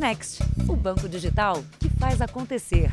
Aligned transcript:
Next, 0.00 0.42
o 0.66 0.74
banco 0.74 1.06
digital 1.06 1.62
que 1.78 1.90
faz 1.90 2.22
acontecer. 2.22 2.90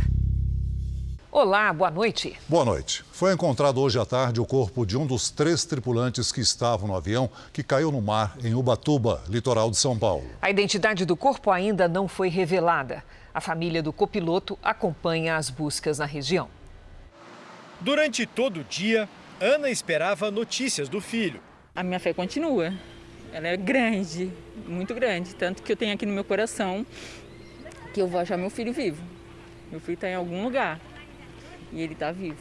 Olá, 1.31 1.71
boa 1.71 1.89
noite. 1.89 2.37
Boa 2.49 2.65
noite. 2.65 3.01
Foi 3.13 3.31
encontrado 3.33 3.79
hoje 3.79 3.97
à 3.97 4.05
tarde 4.05 4.41
o 4.41 4.45
corpo 4.45 4.85
de 4.85 4.97
um 4.97 5.07
dos 5.07 5.31
três 5.31 5.63
tripulantes 5.63 6.33
que 6.33 6.41
estavam 6.41 6.89
no 6.89 6.93
avião 6.97 7.29
que 7.53 7.63
caiu 7.63 7.93
no 7.93 8.01
mar 8.01 8.35
em 8.43 8.53
Ubatuba, 8.53 9.23
litoral 9.29 9.71
de 9.71 9.77
São 9.77 9.97
Paulo. 9.97 10.27
A 10.41 10.49
identidade 10.49 11.05
do 11.05 11.15
corpo 11.15 11.49
ainda 11.49 11.87
não 11.87 12.09
foi 12.09 12.27
revelada. 12.27 13.01
A 13.33 13.39
família 13.39 13.81
do 13.81 13.93
copiloto 13.93 14.59
acompanha 14.61 15.37
as 15.37 15.49
buscas 15.49 15.99
na 15.99 16.05
região. 16.05 16.49
Durante 17.79 18.25
todo 18.25 18.59
o 18.59 18.63
dia, 18.65 19.07
Ana 19.39 19.69
esperava 19.69 20.29
notícias 20.29 20.89
do 20.89 20.99
filho. 20.99 21.39
A 21.73 21.83
minha 21.83 22.01
fé 22.01 22.13
continua. 22.13 22.73
Ela 23.33 23.49
é 23.49 23.57
grande, 23.57 24.31
muito 24.67 24.93
grande. 24.95 25.35
Tanto 25.35 25.61
que 25.61 25.71
eu 25.71 25.75
tenho 25.75 25.93
aqui 25.93 26.05
no 26.05 26.13
meu 26.13 26.23
coração 26.23 26.85
que 27.93 28.01
eu 28.01 28.07
vou 28.07 28.19
achar 28.19 28.37
meu 28.37 28.49
filho 28.49 28.73
vivo. 28.73 29.03
Meu 29.71 29.79
filho 29.79 29.95
está 29.95 30.09
em 30.09 30.15
algum 30.15 30.43
lugar 30.43 30.79
e 31.71 31.81
ele 31.81 31.93
está 31.93 32.11
vivo. 32.11 32.37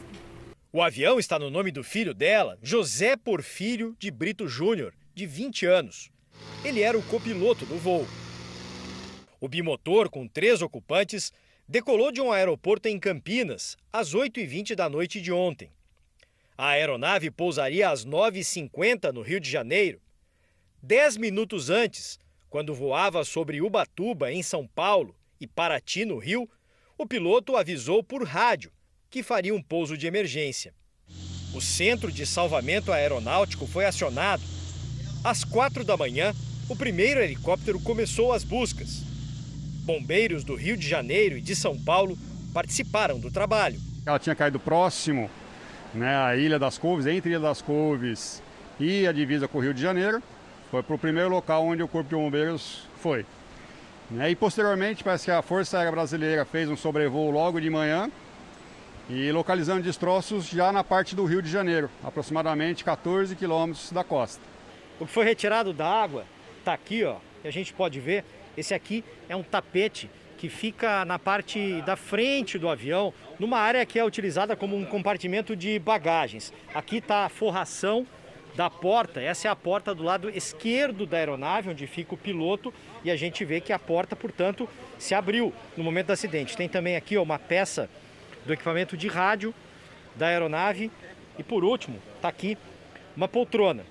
O 0.71 0.81
avião 0.81 1.17
está 1.17 1.39
no 1.39 1.49
nome 1.49 1.71
do 1.71 1.83
filho 1.83 2.13
dela, 2.13 2.57
José 2.61 3.15
Porfírio 3.15 3.95
de 3.97 4.11
Brito 4.11 4.47
Júnior, 4.47 4.93
de 5.13 5.25
20 5.25 5.65
anos. 5.65 6.11
Ele 6.63 6.81
era 6.81 6.97
o 6.97 7.03
copiloto 7.03 7.65
do 7.65 7.77
voo. 7.77 8.07
O 9.39 9.47
bimotor, 9.47 10.09
com 10.09 10.27
três 10.27 10.61
ocupantes, 10.61 11.31
decolou 11.67 12.11
de 12.11 12.21
um 12.21 12.31
aeroporto 12.31 12.87
em 12.87 12.99
Campinas 12.99 13.77
às 13.91 14.13
8h20 14.13 14.75
da 14.75 14.89
noite 14.89 15.21
de 15.21 15.31
ontem. 15.31 15.69
A 16.57 16.69
aeronave 16.69 17.29
pousaria 17.29 17.89
às 17.89 18.05
9h50 18.05 19.11
no 19.11 19.21
Rio 19.21 19.39
de 19.39 19.49
Janeiro. 19.49 20.01
Dez 20.87 21.17
minutos 21.17 21.69
antes, 21.69 22.17
quando 22.49 22.73
voava 22.73 23.25
sobre 23.25 23.61
Ubatuba, 23.61 24.31
em 24.31 24.41
São 24.41 24.65
Paulo, 24.65 25.13
e 25.37 25.45
Paraty, 25.45 26.05
no 26.05 26.17
Rio, 26.17 26.49
o 26.97 27.05
piloto 27.05 27.57
avisou 27.57 28.01
por 28.01 28.23
rádio 28.23 28.71
que 29.09 29.21
faria 29.21 29.53
um 29.53 29.61
pouso 29.61 29.97
de 29.97 30.07
emergência. 30.07 30.73
O 31.53 31.59
Centro 31.59 32.09
de 32.09 32.25
Salvamento 32.25 32.93
Aeronáutico 32.93 33.67
foi 33.67 33.83
acionado. 33.83 34.41
Às 35.25 35.43
quatro 35.43 35.83
da 35.83 35.97
manhã, 35.97 36.33
o 36.69 36.75
primeiro 36.75 37.19
helicóptero 37.19 37.81
começou 37.81 38.31
as 38.31 38.45
buscas. 38.45 39.03
Bombeiros 39.83 40.45
do 40.45 40.55
Rio 40.55 40.77
de 40.77 40.87
Janeiro 40.87 41.37
e 41.37 41.41
de 41.41 41.53
São 41.53 41.77
Paulo 41.77 42.17
participaram 42.53 43.19
do 43.19 43.29
trabalho. 43.29 43.77
Ela 44.05 44.19
tinha 44.19 44.35
caído 44.37 44.57
próximo 44.57 45.29
né, 45.93 46.15
à 46.15 46.37
Ilha 46.37 46.57
das 46.57 46.77
Couves, 46.77 47.05
entre 47.07 47.31
Ilha 47.31 47.41
das 47.41 47.61
Couves 47.61 48.41
e 48.79 49.05
a 49.05 49.11
divisa 49.11 49.49
com 49.49 49.57
o 49.57 49.61
Rio 49.61 49.73
de 49.73 49.81
Janeiro. 49.81 50.23
Foi 50.69 50.83
para 50.83 50.95
o 50.95 50.99
primeiro 50.99 51.29
local 51.29 51.65
onde 51.65 51.81
o 51.81 51.87
Corpo 51.87 52.09
de 52.09 52.15
Bombeiros 52.15 52.87
foi. 52.97 53.25
Né, 54.11 54.31
e 54.31 54.35
posteriormente, 54.35 55.03
parece 55.03 55.25
que 55.25 55.31
a 55.31 55.41
Força 55.41 55.77
Aérea 55.77 55.91
Brasileira 55.91 56.43
fez 56.43 56.69
um 56.69 56.75
sobrevoo 56.75 57.31
logo 57.31 57.59
de 57.59 57.69
manhã 57.69 58.11
e 59.09 59.31
localizando 59.31 59.81
destroços 59.81 60.45
já 60.47 60.71
na 60.71 60.83
parte 60.83 61.15
do 61.15 61.23
Rio 61.23 61.41
de 61.41 61.49
Janeiro, 61.49 61.89
aproximadamente 62.03 62.83
14 62.83 63.33
quilômetros 63.35 63.91
da 63.93 64.03
costa. 64.03 64.41
O 64.99 65.05
que 65.05 65.11
foi 65.11 65.23
retirado 65.23 65.71
da 65.71 65.87
água 65.87 66.25
está 66.59 66.73
aqui, 66.73 67.03
ó, 67.05 67.15
e 67.43 67.47
a 67.47 67.51
gente 67.51 67.73
pode 67.73 67.99
ver. 68.01 68.25
Esse 68.57 68.73
aqui 68.73 69.05
é 69.29 69.35
um 69.35 69.43
tapete 69.43 70.09
que 70.37 70.49
fica 70.49 71.05
na 71.05 71.17
parte 71.17 71.81
da 71.83 71.95
frente 71.95 72.57
do 72.57 72.67
avião, 72.67 73.13
numa 73.39 73.59
área 73.59 73.85
que 73.85 73.97
é 73.97 74.03
utilizada 74.03 74.55
como 74.55 74.75
um 74.75 74.85
compartimento 74.85 75.55
de 75.55 75.79
bagagens. 75.79 76.51
Aqui 76.73 76.97
está 76.97 77.25
a 77.25 77.29
forração 77.29 78.05
da 78.57 78.71
porta. 78.71 79.21
Essa 79.21 79.47
é 79.47 79.51
a 79.51 79.55
porta 79.55 79.93
do 79.93 80.01
lado 80.01 80.31
esquerdo 80.31 81.05
da 81.05 81.17
aeronave, 81.17 81.69
onde 81.69 81.85
fica 81.85 82.15
o 82.15 82.17
piloto, 82.17 82.73
e 83.03 83.11
a 83.11 83.15
gente 83.15 83.45
vê 83.45 83.61
que 83.61 83.71
a 83.71 83.77
porta, 83.77 84.15
portanto, 84.15 84.67
se 84.97 85.13
abriu 85.13 85.53
no 85.77 85.83
momento 85.83 86.07
do 86.07 86.13
acidente. 86.13 86.57
Tem 86.57 86.67
também 86.67 86.95
aqui 86.95 87.15
ó, 87.15 87.21
uma 87.21 87.37
peça 87.37 87.87
do 88.47 88.51
equipamento 88.51 88.97
de 88.97 89.07
rádio 89.07 89.53
da 90.15 90.25
aeronave 90.29 90.89
e, 91.37 91.43
por 91.43 91.63
último, 91.63 92.01
está 92.15 92.29
aqui 92.29 92.57
uma 93.15 93.27
poltrona. 93.27 93.85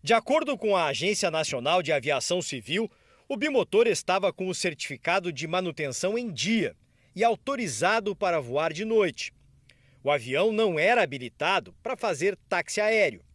De 0.00 0.14
acordo 0.14 0.56
com 0.56 0.76
a 0.76 0.86
Agência 0.86 1.28
Nacional 1.28 1.82
de 1.82 1.90
Aviação 1.90 2.40
Civil, 2.40 2.88
o 3.28 3.36
bimotor 3.36 3.88
estava 3.88 4.32
com 4.32 4.46
o 4.46 4.54
certificado 4.54 5.32
de 5.32 5.48
manutenção 5.48 6.16
em 6.16 6.30
dia 6.30 6.76
e 7.16 7.24
autorizado 7.24 8.14
para 8.14 8.38
voar 8.38 8.72
de 8.72 8.84
noite. 8.84 9.32
O 10.04 10.10
avião 10.12 10.52
não 10.52 10.78
era 10.78 11.02
habilitado 11.02 11.74
para 11.82 11.96
fazer 11.96 12.38
táxi 12.48 12.80
aéreo. 12.80 13.25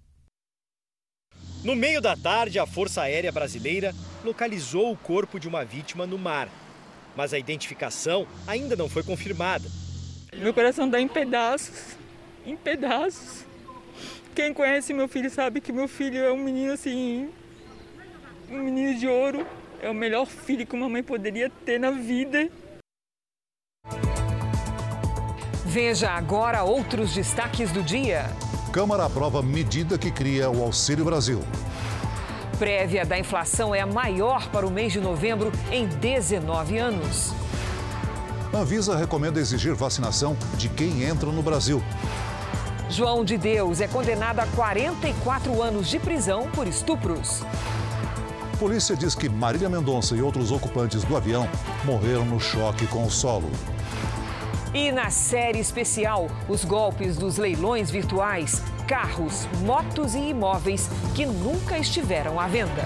No 1.64 1.76
meio 1.76 2.02
da 2.02 2.18
tarde, 2.18 2.58
a 2.58 2.66
Força 2.66 3.04
Aérea 3.04 3.32
Brasileira 3.32 3.94
localizou 4.24 4.92
o 4.92 4.98
corpo 4.98 5.40
de 5.40 5.48
uma 5.48 5.64
vítima 5.64 6.08
no 6.08 6.18
mar. 6.18 6.50
Mas 7.16 7.36
a 7.36 7.40
identificação 7.40 8.26
ainda 8.48 8.76
não 8.76 8.90
foi 8.90 9.04
confirmada. 9.04 9.70
Meu 10.36 10.56
coração 10.56 10.90
dá 10.90 11.00
em 11.00 11.08
pedaços, 11.08 11.96
em 12.46 12.58
pedaços. 12.58 13.46
Quem 14.34 14.56
conhece 14.56 14.92
meu 14.92 15.08
filho 15.08 15.30
sabe 15.30 15.62
que 15.62 15.72
meu 15.72 15.88
filho 15.88 16.24
é 16.24 16.32
um 16.32 16.44
menino 16.44 16.74
assim, 16.74 17.30
um 18.50 18.58
menino 18.58 18.98
de 18.98 19.08
ouro. 19.08 19.46
É 19.84 19.90
o 19.90 19.94
melhor 19.94 20.26
filho 20.26 20.66
que 20.66 20.76
uma 20.76 20.90
mãe 20.90 21.04
poderia 21.04 21.50
ter 21.64 21.80
na 21.80 21.92
vida. 21.92 22.50
Veja 25.66 26.10
agora 26.10 26.64
outros 26.64 27.14
destaques 27.14 27.72
do 27.72 27.84
dia. 27.84 28.26
Câmara 28.72 29.04
aprova 29.04 29.42
medida 29.42 29.98
que 29.98 30.10
cria 30.10 30.50
o 30.50 30.64
Auxílio 30.64 31.04
Brasil. 31.04 31.44
Prévia 32.58 33.06
da 33.06 33.20
inflação 33.20 33.76
é 33.76 33.82
a 33.82 33.86
maior 33.86 34.48
para 34.48 34.66
o 34.66 34.72
mês 34.72 34.94
de 34.94 35.02
novembro 35.02 35.52
em 35.70 35.88
19 35.88 36.78
anos. 36.78 37.34
Anvisa 38.54 38.96
recomenda 38.96 39.42
exigir 39.42 39.76
vacinação 39.76 40.38
de 40.56 40.70
quem 40.70 41.04
entra 41.04 41.30
no 41.34 41.42
Brasil. 41.42 41.84
João 42.90 43.26
de 43.26 43.38
Deus 43.38 43.82
é 43.82 43.90
condenado 43.90 44.40
a 44.40 44.48
44 44.48 45.62
anos 45.62 45.90
de 45.90 46.00
prisão 46.00 46.50
por 46.52 46.66
estupros. 46.66 47.44
Polícia 48.58 48.96
diz 48.96 49.16
que 49.16 49.28
Marília 49.28 49.68
Mendonça 49.68 50.16
e 50.16 50.22
outros 50.22 50.50
ocupantes 50.50 51.04
do 51.04 51.18
avião 51.18 51.46
morreram 51.84 52.24
no 52.24 52.40
choque 52.40 52.88
com 52.88 53.04
o 53.04 53.12
solo. 53.12 53.52
E 54.74 54.90
na 54.90 55.10
série 55.10 55.60
especial, 55.60 56.28
os 56.48 56.64
golpes 56.64 57.18
dos 57.18 57.38
leilões 57.38 57.92
virtuais, 57.92 58.64
carros, 58.88 59.46
motos 59.66 60.16
e 60.16 60.30
imóveis 60.30 60.90
que 61.14 61.26
nunca 61.26 61.78
estiveram 61.78 62.40
à 62.40 62.48
venda. 62.48 62.86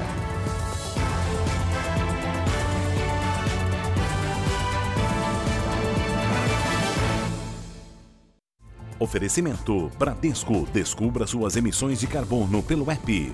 Oferecimento 8.97 9.91
Bradesco. 9.99 10.65
Descubra 10.73 11.27
suas 11.27 11.55
emissões 11.55 11.99
de 11.99 12.07
carbono 12.07 12.63
pelo 12.63 12.89
app. 12.89 13.31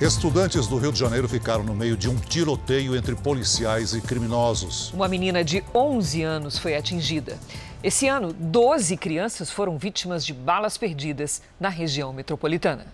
Estudantes 0.00 0.66
do 0.66 0.78
Rio 0.78 0.90
de 0.90 0.98
Janeiro 0.98 1.28
ficaram 1.28 1.62
no 1.62 1.74
meio 1.74 1.94
de 1.94 2.08
um 2.08 2.16
tiroteio 2.16 2.96
entre 2.96 3.14
policiais 3.14 3.92
e 3.92 4.00
criminosos. 4.00 4.90
Uma 4.94 5.06
menina 5.06 5.44
de 5.44 5.62
11 5.74 6.22
anos 6.22 6.58
foi 6.58 6.74
atingida. 6.74 7.38
Esse 7.84 8.08
ano, 8.08 8.32
12 8.32 8.96
crianças 8.96 9.50
foram 9.50 9.76
vítimas 9.76 10.24
de 10.24 10.32
balas 10.32 10.78
perdidas 10.78 11.42
na 11.60 11.68
região 11.68 12.14
metropolitana. 12.14 12.86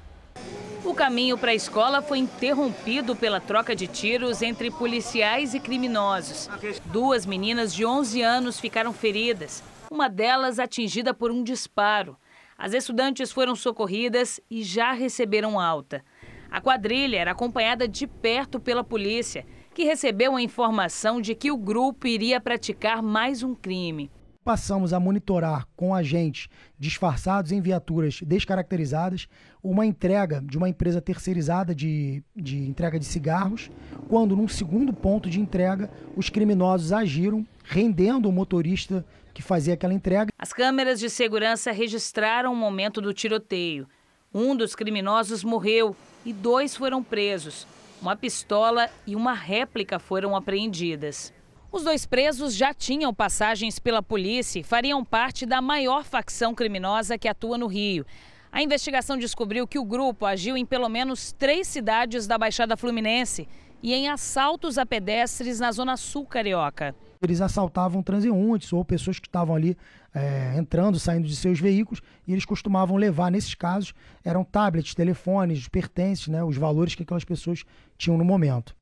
O 0.85 0.93
caminho 0.95 1.39
para 1.39 1.53
a 1.53 1.55
escola 1.55 2.03
foi 2.03 2.19
interrompido 2.19 3.15
pela 3.15 3.41
troca 3.41 3.77
de 3.77 3.87
tiros 3.87 4.43
entre 4.43 4.69
policiais 4.69 5.55
e 5.55 5.61
criminosos. 5.61 6.51
Duas 6.87 7.25
meninas 7.25 7.73
de 7.73 7.87
11 7.87 8.21
anos 8.21 8.59
ficaram 8.59 8.93
feridas, 8.93 9.63
uma 9.89 10.09
delas 10.09 10.59
atingida 10.59 11.15
por 11.15 11.31
um 11.31 11.45
disparo. 11.45 12.17
As 12.59 12.73
estudantes 12.73 13.31
foram 13.31 13.55
socorridas 13.55 14.41
e 14.51 14.63
já 14.63 14.91
receberam 14.93 15.61
alta. 15.61 16.03
A 16.51 16.61
quadrilha 16.61 17.19
era 17.19 17.33
acompanhada 17.33 17.89
de 17.89 18.07
perto 18.07 18.61
pela 18.61 18.85
polícia, 18.85 19.45
que 19.75 19.85
recebeu 19.85 20.37
a 20.37 20.43
informação 20.43 21.21
de 21.21 21.35
que 21.35 21.51
o 21.51 21.57
grupo 21.57 22.07
iria 22.07 22.41
praticar 22.41 23.03
mais 23.03 23.43
um 23.43 23.55
crime. 23.55 24.11
Passamos 24.43 24.93
a 24.93 25.01
monitorar 25.01 25.67
com 25.77 25.93
agentes 25.93 26.49
disfarçados 26.79 27.51
em 27.51 27.61
viaturas 27.61 28.21
descaracterizadas 28.23 29.29
uma 29.61 29.85
entrega 29.85 30.41
de 30.41 30.57
uma 30.57 30.69
empresa 30.69 31.03
terceirizada 31.03 31.75
de, 31.75 32.23
de 32.35 32.59
entrega 32.59 32.97
de 32.97 33.05
cigarros, 33.05 33.69
quando, 34.09 34.37
num 34.37 34.47
segundo 34.47 34.93
ponto 34.93 35.29
de 35.29 35.41
entrega, 35.41 35.91
os 36.17 36.31
criminosos 36.31 36.93
agiram, 36.93 37.45
rendendo 37.65 38.29
o 38.29 38.33
motorista 38.33 39.05
que 39.35 39.43
fazia 39.43 39.75
aquela 39.75 39.93
entrega. 39.93 40.31
As 40.39 40.53
câmeras 40.53 41.01
de 41.01 41.11
segurança 41.11 41.73
registraram 41.73 42.53
o 42.53 42.57
momento 42.57 43.01
do 43.01 43.13
tiroteio. 43.13 43.89
Um 44.33 44.55
dos 44.55 44.75
criminosos 44.75 45.43
morreu 45.43 45.97
e 46.27 46.33
dois 46.33 46.75
foram 46.75 47.05
presos. 47.05 47.69
Uma 48.03 48.17
pistola 48.17 48.91
e 49.07 49.15
uma 49.15 49.33
réplica 49.33 50.01
foram 50.01 50.35
apreendidas. 50.35 51.33
Os 51.71 51.85
dois 51.85 52.05
presos 52.05 52.53
já 52.53 52.75
tinham 52.75 53.15
passagens 53.15 53.79
pela 53.79 54.03
polícia 54.03 54.59
e 54.59 54.65
fariam 54.65 55.05
parte 55.05 55.47
da 55.47 55.63
maior 55.63 56.03
facção 56.03 56.53
criminosa 56.53 57.17
que 57.17 57.29
atua 57.29 57.57
no 57.57 57.69
Rio. 57.69 58.05
A 58.51 58.61
investigação 58.61 59.17
descobriu 59.17 59.69
que 59.69 59.79
o 59.79 59.85
grupo 59.85 60.27
agiu 60.27 60.57
em 60.57 60.67
pelo 60.67 60.89
menos 60.89 61.33
três 61.33 61.69
cidades 61.69 62.27
da 62.27 62.37
Baixada 62.37 62.77
Fluminense 62.77 63.49
e 63.83 63.95
em 63.95 64.09
assaltos 64.09 64.79
a 64.79 64.87
pedestres 64.87 65.61
na 65.61 65.71
Zona 65.71 65.97
Sul 65.97 66.27
Carioca. 66.27 66.95
Eles 67.23 67.41
assaltavam 67.41 68.03
transeuntes 68.03 68.73
ou 68.73 68.85
pessoas 68.85 69.21
que 69.21 69.29
estavam 69.29 69.55
ali 69.55 69.77
é, 70.17 70.55
entrando, 70.57 70.99
saindo 70.99 71.29
de 71.29 71.37
seus 71.37 71.61
veículos, 71.61 72.01
e 72.27 72.33
eles 72.33 72.47
costumavam 72.47 72.97
levar, 72.97 73.31
nesses 73.31 73.55
casos, 73.55 73.93
eram 74.25 74.43
tablets, 74.43 74.95
telefones, 74.95 75.69
pertences, 75.69 76.29
né, 76.29 76.43
os 76.43 76.57
valores 76.57 76.95
que 76.95 77.03
aquelas 77.03 77.25
pessoas 77.25 77.65
tinham 77.99 78.17
no 78.17 78.25
momento. 78.25 78.75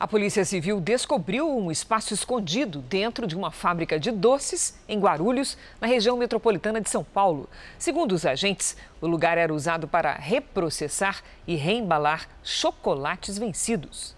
A 0.00 0.06
Polícia 0.06 0.44
Civil 0.44 0.80
descobriu 0.80 1.48
um 1.48 1.70
espaço 1.70 2.12
escondido 2.12 2.80
dentro 2.80 3.26
de 3.26 3.36
uma 3.36 3.52
fábrica 3.52 4.00
de 4.00 4.10
doces 4.10 4.78
em 4.88 4.98
Guarulhos, 4.98 5.56
na 5.80 5.86
região 5.86 6.16
metropolitana 6.16 6.80
de 6.80 6.90
São 6.90 7.04
Paulo. 7.04 7.48
Segundo 7.78 8.12
os 8.12 8.26
agentes, 8.26 8.76
o 9.00 9.06
lugar 9.06 9.38
era 9.38 9.54
usado 9.54 9.86
para 9.86 10.14
reprocessar 10.14 11.22
e 11.46 11.54
reembalar 11.54 12.28
chocolates 12.42 13.38
vencidos. 13.38 14.16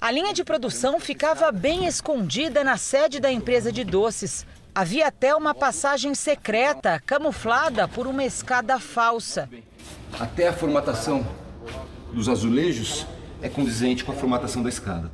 A 0.00 0.10
linha 0.10 0.32
de 0.32 0.42
produção 0.42 0.98
ficava 0.98 1.52
bem 1.52 1.84
escondida 1.84 2.64
na 2.64 2.78
sede 2.78 3.20
da 3.20 3.30
empresa 3.30 3.70
de 3.70 3.84
doces. 3.84 4.46
Havia 4.74 5.08
até 5.08 5.34
uma 5.34 5.54
passagem 5.54 6.14
secreta, 6.14 7.02
camuflada 7.04 7.88
por 7.88 8.06
uma 8.06 8.24
escada 8.24 8.78
falsa. 8.78 9.48
Até 10.18 10.48
a 10.48 10.52
formatação 10.52 11.26
dos 12.12 12.28
azulejos 12.28 13.04
é 13.42 13.48
condizente 13.48 14.04
com 14.04 14.12
a 14.12 14.14
formatação 14.14 14.62
da 14.62 14.68
escada. 14.68 15.10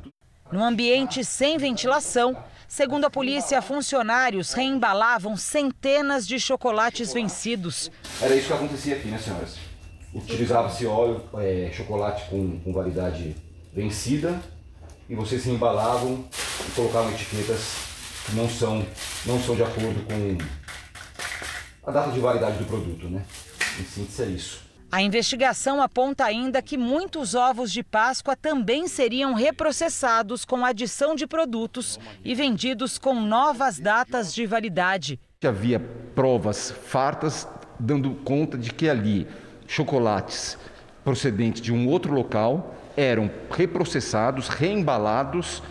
No 0.51 0.63
ambiente 0.63 1.25
sem 1.25 1.57
ventilação, 1.57 2.37
segundo 2.67 3.05
a 3.05 3.09
polícia, 3.09 3.61
funcionários 3.61 4.53
reembalavam 4.53 5.35
centenas 5.35 6.27
de 6.27 6.39
chocolates 6.39 7.11
vencidos. 7.11 7.91
Era 8.21 8.35
isso 8.35 8.47
que 8.47 8.53
acontecia 8.53 8.95
aqui, 8.95 9.07
né, 9.07 9.17
senhoras? 9.17 9.57
Utilizava-se 10.13 10.85
óleo, 10.85 11.23
é, 11.35 11.71
chocolate 11.73 12.29
com, 12.29 12.59
com 12.59 12.71
validade 12.71 13.35
vencida 13.73 14.39
e 15.09 15.15
vocês 15.15 15.41
se 15.41 15.49
embalavam 15.49 16.25
e 16.67 16.71
colocavam 16.71 17.11
etiquetas 17.11 17.59
que 17.59 17.86
não 18.33 18.49
são, 18.49 18.85
não 19.25 19.39
são 19.39 19.55
de 19.55 19.63
acordo 19.63 20.05
com 20.05 20.37
a 21.87 21.91
data 21.91 22.11
de 22.11 22.19
validade 22.19 22.57
do 22.57 22.65
produto, 22.65 23.09
né? 23.09 23.23
Em 23.79 23.83
síntese 23.83 24.23
é 24.23 24.25
isso. 24.25 24.67
A 24.89 25.01
investigação 25.01 25.81
aponta 25.81 26.23
ainda 26.23 26.61
que 26.61 26.77
muitos 26.77 27.35
ovos 27.35 27.71
de 27.71 27.83
Páscoa 27.83 28.37
também 28.37 28.87
seriam 28.87 29.33
reprocessados 29.33 30.45
com 30.45 30.63
adição 30.65 31.13
de 31.13 31.27
produtos 31.27 31.99
e 32.23 32.33
vendidos 32.33 32.97
com 32.97 33.13
novas 33.15 33.79
datas 33.79 34.33
de 34.33 34.45
validade. 34.45 35.19
Havia 35.45 35.79
provas 36.15 36.71
fartas 36.71 37.47
dando 37.77 38.11
conta 38.23 38.57
de 38.57 38.71
que 38.71 38.89
ali 38.89 39.27
chocolates 39.67 40.57
procedentes 41.03 41.61
de 41.61 41.73
um 41.73 41.87
outro 41.89 42.13
local 42.13 42.75
eram 42.95 43.29
reprocessados, 43.51 44.47
reembalados 44.47 45.61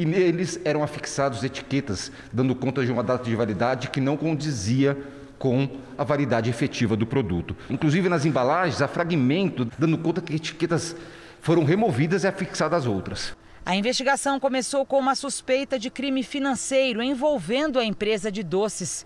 e 0.00 0.04
neles 0.06 0.58
eram 0.64 0.82
afixados 0.82 1.44
etiquetas 1.44 2.10
dando 2.32 2.54
conta 2.54 2.82
de 2.82 2.90
uma 2.90 3.02
data 3.02 3.22
de 3.22 3.36
validade 3.36 3.90
que 3.90 4.00
não 4.00 4.16
condizia 4.16 4.96
com 5.38 5.68
a 5.98 6.02
validade 6.02 6.48
efetiva 6.48 6.96
do 6.96 7.06
produto. 7.06 7.54
Inclusive 7.68 8.08
nas 8.08 8.24
embalagens 8.24 8.80
há 8.80 8.88
fragmento 8.88 9.70
dando 9.78 9.98
conta 9.98 10.22
que 10.22 10.34
etiquetas 10.34 10.96
foram 11.42 11.64
removidas 11.64 12.24
e 12.24 12.26
afixadas 12.26 12.86
outras. 12.86 13.36
A 13.64 13.76
investigação 13.76 14.40
começou 14.40 14.86
com 14.86 14.98
uma 14.98 15.14
suspeita 15.14 15.78
de 15.78 15.90
crime 15.90 16.22
financeiro 16.22 17.02
envolvendo 17.02 17.78
a 17.78 17.84
empresa 17.84 18.32
de 18.32 18.42
doces. 18.42 19.04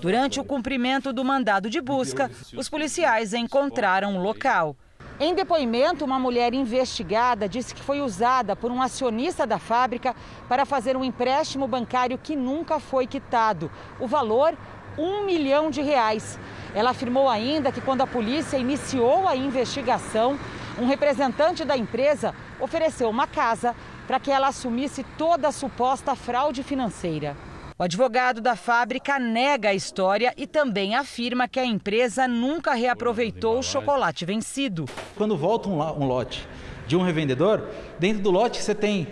Durante 0.00 0.40
o 0.40 0.44
cumprimento 0.44 1.12
do 1.12 1.24
mandado 1.24 1.70
de 1.70 1.80
busca, 1.80 2.28
os 2.56 2.68
policiais 2.68 3.32
encontraram 3.32 4.16
o 4.16 4.20
local. 4.20 4.76
Em 5.24 5.36
depoimento, 5.36 6.04
uma 6.04 6.18
mulher 6.18 6.52
investigada 6.52 7.48
disse 7.48 7.72
que 7.72 7.80
foi 7.80 8.00
usada 8.00 8.56
por 8.56 8.72
um 8.72 8.82
acionista 8.82 9.46
da 9.46 9.56
fábrica 9.56 10.16
para 10.48 10.66
fazer 10.66 10.96
um 10.96 11.04
empréstimo 11.04 11.68
bancário 11.68 12.18
que 12.18 12.34
nunca 12.34 12.80
foi 12.80 13.06
quitado. 13.06 13.70
O 14.00 14.08
valor 14.08 14.52
um 14.98 15.24
milhão 15.24 15.70
de 15.70 15.80
reais. 15.80 16.36
Ela 16.74 16.90
afirmou 16.90 17.28
ainda 17.28 17.70
que 17.70 17.80
quando 17.80 18.00
a 18.00 18.06
polícia 18.06 18.56
iniciou 18.56 19.28
a 19.28 19.36
investigação, 19.36 20.36
um 20.76 20.88
representante 20.88 21.64
da 21.64 21.76
empresa 21.76 22.34
ofereceu 22.58 23.08
uma 23.08 23.28
casa 23.28 23.76
para 24.08 24.18
que 24.18 24.32
ela 24.32 24.48
assumisse 24.48 25.04
toda 25.16 25.46
a 25.46 25.52
suposta 25.52 26.16
fraude 26.16 26.64
financeira. 26.64 27.36
O 27.82 27.84
advogado 27.84 28.40
da 28.40 28.54
fábrica 28.54 29.18
nega 29.18 29.70
a 29.70 29.74
história 29.74 30.32
e 30.36 30.46
também 30.46 30.94
afirma 30.94 31.48
que 31.48 31.58
a 31.58 31.66
empresa 31.66 32.28
nunca 32.28 32.74
reaproveitou 32.74 33.58
o 33.58 33.62
chocolate 33.62 34.24
vencido. 34.24 34.84
Quando 35.16 35.36
volta 35.36 35.68
um 35.68 36.06
lote 36.06 36.46
de 36.86 36.94
um 36.94 37.02
revendedor, 37.02 37.68
dentro 37.98 38.22
do 38.22 38.30
lote 38.30 38.62
você 38.62 38.72
tem 38.72 39.08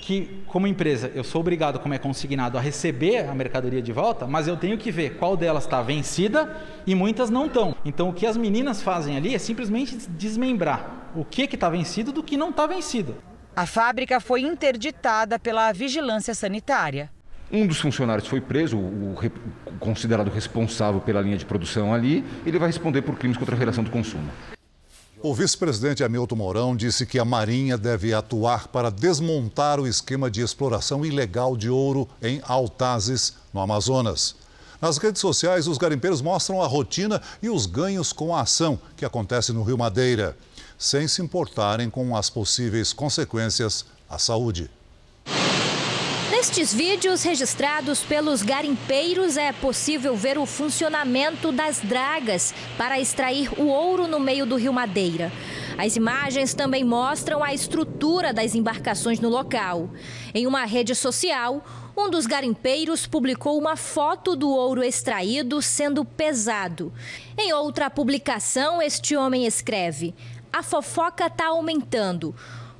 que, 0.00 0.42
como 0.46 0.66
empresa, 0.66 1.12
eu 1.14 1.22
sou 1.22 1.42
obrigado, 1.42 1.78
como 1.78 1.92
é 1.92 1.98
consignado, 1.98 2.56
a 2.56 2.62
receber 2.62 3.28
a 3.28 3.34
mercadoria 3.34 3.82
de 3.82 3.92
volta, 3.92 4.26
mas 4.26 4.48
eu 4.48 4.56
tenho 4.56 4.78
que 4.78 4.90
ver 4.90 5.18
qual 5.18 5.36
delas 5.36 5.64
está 5.64 5.82
vencida 5.82 6.50
e 6.86 6.94
muitas 6.94 7.28
não 7.28 7.44
estão. 7.44 7.76
Então, 7.84 8.08
o 8.08 8.14
que 8.14 8.24
as 8.24 8.38
meninas 8.38 8.80
fazem 8.80 9.18
ali 9.18 9.34
é 9.34 9.38
simplesmente 9.38 9.98
desmembrar 10.08 11.10
o 11.14 11.26
que 11.26 11.42
está 11.42 11.68
vencido 11.68 12.10
do 12.10 12.22
que 12.22 12.38
não 12.38 12.48
está 12.48 12.66
vencido. 12.66 13.18
A 13.54 13.66
fábrica 13.66 14.18
foi 14.18 14.40
interditada 14.40 15.38
pela 15.38 15.70
vigilância 15.72 16.34
sanitária. 16.34 17.12
Um 17.52 17.66
dos 17.66 17.80
funcionários 17.80 18.26
foi 18.26 18.40
preso, 18.40 18.76
o, 18.76 19.16
considerado 19.78 20.30
responsável 20.30 21.00
pela 21.00 21.20
linha 21.20 21.36
de 21.36 21.44
produção 21.44 21.92
ali, 21.92 22.24
ele 22.44 22.58
vai 22.58 22.68
responder 22.68 23.02
por 23.02 23.16
crimes 23.16 23.36
contra 23.36 23.54
a 23.54 23.58
relação 23.58 23.84
do 23.84 23.90
consumo. 23.90 24.28
O 25.22 25.32
vice-presidente 25.32 26.04
Hamilton 26.04 26.36
Mourão 26.36 26.76
disse 26.76 27.06
que 27.06 27.18
a 27.18 27.24
Marinha 27.24 27.78
deve 27.78 28.12
atuar 28.12 28.68
para 28.68 28.90
desmontar 28.90 29.80
o 29.80 29.86
esquema 29.86 30.30
de 30.30 30.42
exploração 30.42 31.04
ilegal 31.04 31.56
de 31.56 31.70
ouro 31.70 32.06
em 32.20 32.42
Altazes, 32.44 33.34
no 33.52 33.60
Amazonas. 33.60 34.36
Nas 34.82 34.98
redes 34.98 35.22
sociais, 35.22 35.66
os 35.66 35.78
garimpeiros 35.78 36.20
mostram 36.20 36.60
a 36.60 36.66
rotina 36.66 37.22
e 37.42 37.48
os 37.48 37.64
ganhos 37.64 38.12
com 38.12 38.36
a 38.36 38.42
ação 38.42 38.78
que 38.96 39.04
acontece 39.04 39.50
no 39.50 39.62
Rio 39.62 39.78
Madeira, 39.78 40.36
sem 40.76 41.08
se 41.08 41.22
importarem 41.22 41.88
com 41.88 42.14
as 42.14 42.28
possíveis 42.28 42.92
consequências 42.92 43.86
à 44.10 44.18
saúde. 44.18 44.70
Nestes 46.44 46.74
vídeos 46.74 47.22
registrados 47.22 48.00
pelos 48.00 48.42
garimpeiros 48.42 49.38
é 49.38 49.50
possível 49.50 50.14
ver 50.14 50.36
o 50.36 50.44
funcionamento 50.44 51.50
das 51.50 51.80
dragas 51.80 52.52
para 52.76 53.00
extrair 53.00 53.48
o 53.58 53.68
ouro 53.68 54.06
no 54.06 54.20
meio 54.20 54.44
do 54.44 54.56
rio 54.56 54.70
Madeira. 54.70 55.32
As 55.78 55.96
imagens 55.96 56.52
também 56.52 56.84
mostram 56.84 57.42
a 57.42 57.54
estrutura 57.54 58.30
das 58.30 58.54
embarcações 58.54 59.20
no 59.20 59.30
local. 59.30 59.88
Em 60.34 60.46
uma 60.46 60.66
rede 60.66 60.94
social, 60.94 61.64
um 61.96 62.10
dos 62.10 62.26
garimpeiros 62.26 63.06
publicou 63.06 63.58
uma 63.58 63.74
foto 63.74 64.36
do 64.36 64.50
ouro 64.50 64.84
extraído 64.84 65.62
sendo 65.62 66.04
pesado. 66.04 66.92
Em 67.38 67.54
outra 67.54 67.88
publicação, 67.88 68.82
este 68.82 69.16
homem 69.16 69.46
escreve: 69.46 70.14
A 70.52 70.62
fofoca 70.62 71.24
está 71.26 71.46
aumentando. 71.46 72.34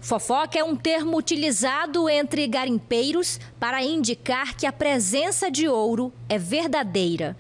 Fofoca 0.05 0.59
é 0.59 0.63
um 0.63 0.77
termo 0.77 1.17
utilizado 1.17 2.11
entre 2.11 2.47
garimpeiros 2.47 3.41
para 3.59 3.83
indicar 3.83 4.55
que 4.55 4.67
a 4.67 4.73
presença 4.73 5.51
de 5.51 5.67
ouro 5.67 6.13
é 6.29 6.37
verdadeira. 6.37 7.35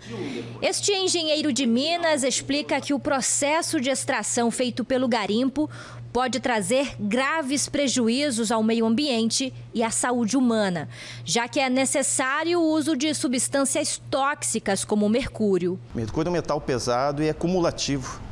Este 0.62 0.90
engenheiro 0.92 1.52
de 1.52 1.66
Minas 1.66 2.22
explica 2.22 2.80
que 2.80 2.94
o 2.94 2.98
processo 2.98 3.78
de 3.78 3.90
extração 3.90 4.50
feito 4.50 4.82
pelo 4.82 5.06
garimpo 5.06 5.68
pode 6.10 6.40
trazer 6.40 6.96
graves 6.98 7.68
prejuízos 7.68 8.50
ao 8.50 8.62
meio 8.62 8.86
ambiente 8.86 9.52
e 9.74 9.82
à 9.82 9.90
saúde 9.90 10.34
humana, 10.34 10.88
já 11.22 11.46
que 11.46 11.60
é 11.60 11.68
necessário 11.68 12.58
o 12.58 12.70
uso 12.70 12.96
de 12.96 13.12
substâncias 13.12 14.00
tóxicas 14.10 14.86
como 14.86 15.04
o 15.04 15.10
mercúrio. 15.10 15.78
Mercúrio 15.94 16.28
é 16.28 16.30
um 16.30 16.32
metal 16.32 16.58
pesado 16.62 17.22
e 17.22 17.28
é 17.28 17.34
cumulativo. 17.34 18.22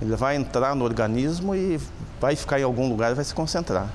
Ele 0.00 0.16
vai 0.16 0.36
entrar 0.36 0.74
no 0.74 0.86
organismo 0.86 1.54
e 1.54 1.78
vai 2.24 2.34
ficar 2.34 2.58
em 2.58 2.62
algum 2.62 2.88
lugar 2.88 3.12
e 3.12 3.14
vai 3.14 3.24
se 3.24 3.34
concentrar. 3.34 3.86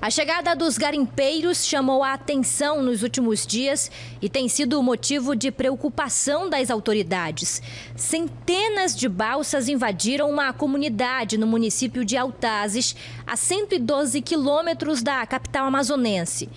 A 0.00 0.08
chegada 0.08 0.56
dos 0.56 0.78
garimpeiros 0.78 1.66
chamou 1.66 2.02
a 2.02 2.14
atenção 2.14 2.82
nos 2.82 3.02
últimos 3.02 3.46
dias 3.46 3.90
e 4.22 4.28
tem 4.28 4.48
sido 4.48 4.82
motivo 4.82 5.36
de 5.36 5.50
preocupação 5.50 6.48
das 6.48 6.70
autoridades. 6.70 7.62
Centenas 7.94 8.96
de 8.96 9.06
balsas 9.06 9.68
invadiram 9.68 10.30
uma 10.30 10.50
comunidade 10.52 11.36
no 11.36 11.46
município 11.46 12.06
de 12.06 12.16
Altazes, 12.16 12.96
a 13.26 13.36
112 13.36 14.22
quilômetros 14.22 15.02
da 15.02 15.24
capital 15.26 15.66
amazonense. 15.66 16.48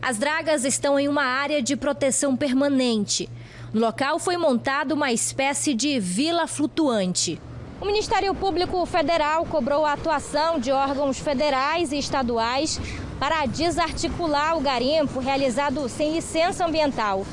As 0.00 0.18
dragas 0.18 0.64
estão 0.64 0.98
em 1.00 1.08
uma 1.08 1.24
área 1.24 1.60
de 1.60 1.76
proteção 1.76 2.36
permanente. 2.36 3.28
No 3.72 3.80
local 3.80 4.20
foi 4.20 4.36
montada 4.36 4.94
uma 4.94 5.12
espécie 5.12 5.74
de 5.74 5.98
vila 5.98 6.46
flutuante. 6.46 7.40
O 7.78 7.84
Ministério 7.84 8.34
Público 8.34 8.86
Federal 8.86 9.44
cobrou 9.44 9.84
a 9.84 9.92
atuação 9.92 10.58
de 10.58 10.72
órgãos 10.72 11.18
federais 11.18 11.92
e 11.92 11.98
estaduais 11.98 12.80
para 13.20 13.44
desarticular 13.44 14.56
o 14.56 14.62
garimpo 14.62 15.20
realizado 15.20 15.86
sem 15.86 16.14
licença 16.14 16.64
ambiental 16.64 17.26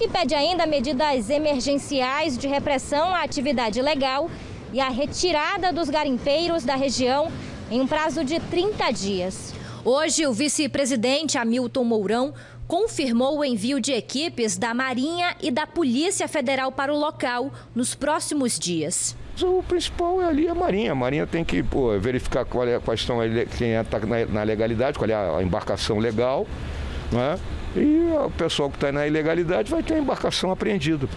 e 0.00 0.08
pede 0.08 0.34
ainda 0.34 0.66
medidas 0.66 1.30
emergenciais 1.30 2.36
de 2.36 2.48
repressão 2.48 3.14
à 3.14 3.22
atividade 3.22 3.78
ilegal 3.78 4.28
e 4.72 4.80
a 4.80 4.88
retirada 4.88 5.72
dos 5.72 5.88
garimpeiros 5.88 6.64
da 6.64 6.74
região 6.74 7.30
em 7.70 7.80
um 7.80 7.86
prazo 7.86 8.24
de 8.24 8.40
30 8.40 8.90
dias. 8.90 9.54
Hoje, 9.84 10.26
o 10.26 10.32
vice-presidente 10.32 11.38
Hamilton 11.38 11.84
Mourão 11.84 12.34
confirmou 12.66 13.38
o 13.38 13.44
envio 13.44 13.78
de 13.78 13.92
equipes 13.92 14.58
da 14.58 14.74
Marinha 14.74 15.36
e 15.40 15.52
da 15.52 15.68
Polícia 15.68 16.26
Federal 16.26 16.72
para 16.72 16.92
o 16.92 16.98
local 16.98 17.52
nos 17.74 17.94
próximos 17.94 18.58
dias. 18.58 19.14
O 19.42 19.62
principal 19.62 20.22
é 20.22 20.26
ali 20.26 20.48
a 20.48 20.54
Marinha. 20.54 20.92
A 20.92 20.94
Marinha 20.94 21.26
tem 21.26 21.44
que 21.44 21.62
pô, 21.62 21.98
verificar 21.98 22.44
qual 22.44 22.66
é, 22.68 22.78
quais 22.78 23.00
estão 23.00 23.18
quem 23.58 23.72
está 23.72 23.98
é, 23.98 24.26
na 24.26 24.42
legalidade, 24.42 24.98
qual 24.98 25.10
é 25.10 25.14
a 25.14 25.42
embarcação 25.42 25.98
legal, 25.98 26.46
né? 27.10 27.38
e 27.76 28.12
o 28.12 28.30
pessoal 28.30 28.70
que 28.70 28.76
está 28.76 28.92
na 28.92 29.06
ilegalidade 29.06 29.70
vai 29.70 29.82
ter 29.82 29.94
a 29.94 29.98
embarcação 29.98 30.50
apreendida. 30.50 31.08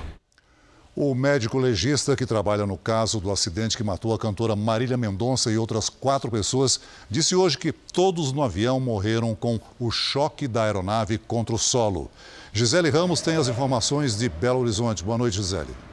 O 0.96 1.14
médico 1.14 1.60
legista 1.60 2.16
que 2.16 2.26
trabalha 2.26 2.66
no 2.66 2.76
caso 2.76 3.20
do 3.20 3.32
acidente 3.32 3.78
que 3.78 3.84
matou 3.84 4.16
a 4.16 4.18
cantora 4.18 4.56
Marília 4.56 4.98
Mendonça 4.98 5.52
e 5.52 5.58
outras 5.58 5.90
quatro 5.90 6.32
pessoas 6.32 6.82
disse 7.08 7.36
hoje 7.36 7.56
que 7.56 7.72
todos 7.72 8.32
no 8.32 8.42
avião 8.42 8.80
morreram 8.80 9.36
com 9.36 9.60
o 9.80 9.92
choque 9.92 10.48
da 10.48 10.64
aeronave 10.64 11.20
contra 11.20 11.54
o 11.54 11.60
solo. 11.60 12.10
Gisele 12.52 12.90
Ramos 12.90 13.22
tem 13.22 13.36
as 13.36 13.48
informações 13.48 14.18
de 14.18 14.28
Belo 14.28 14.62
Horizonte. 14.62 15.04
Boa 15.04 15.20
noite, 15.20 15.38
Gisele. 15.38 15.87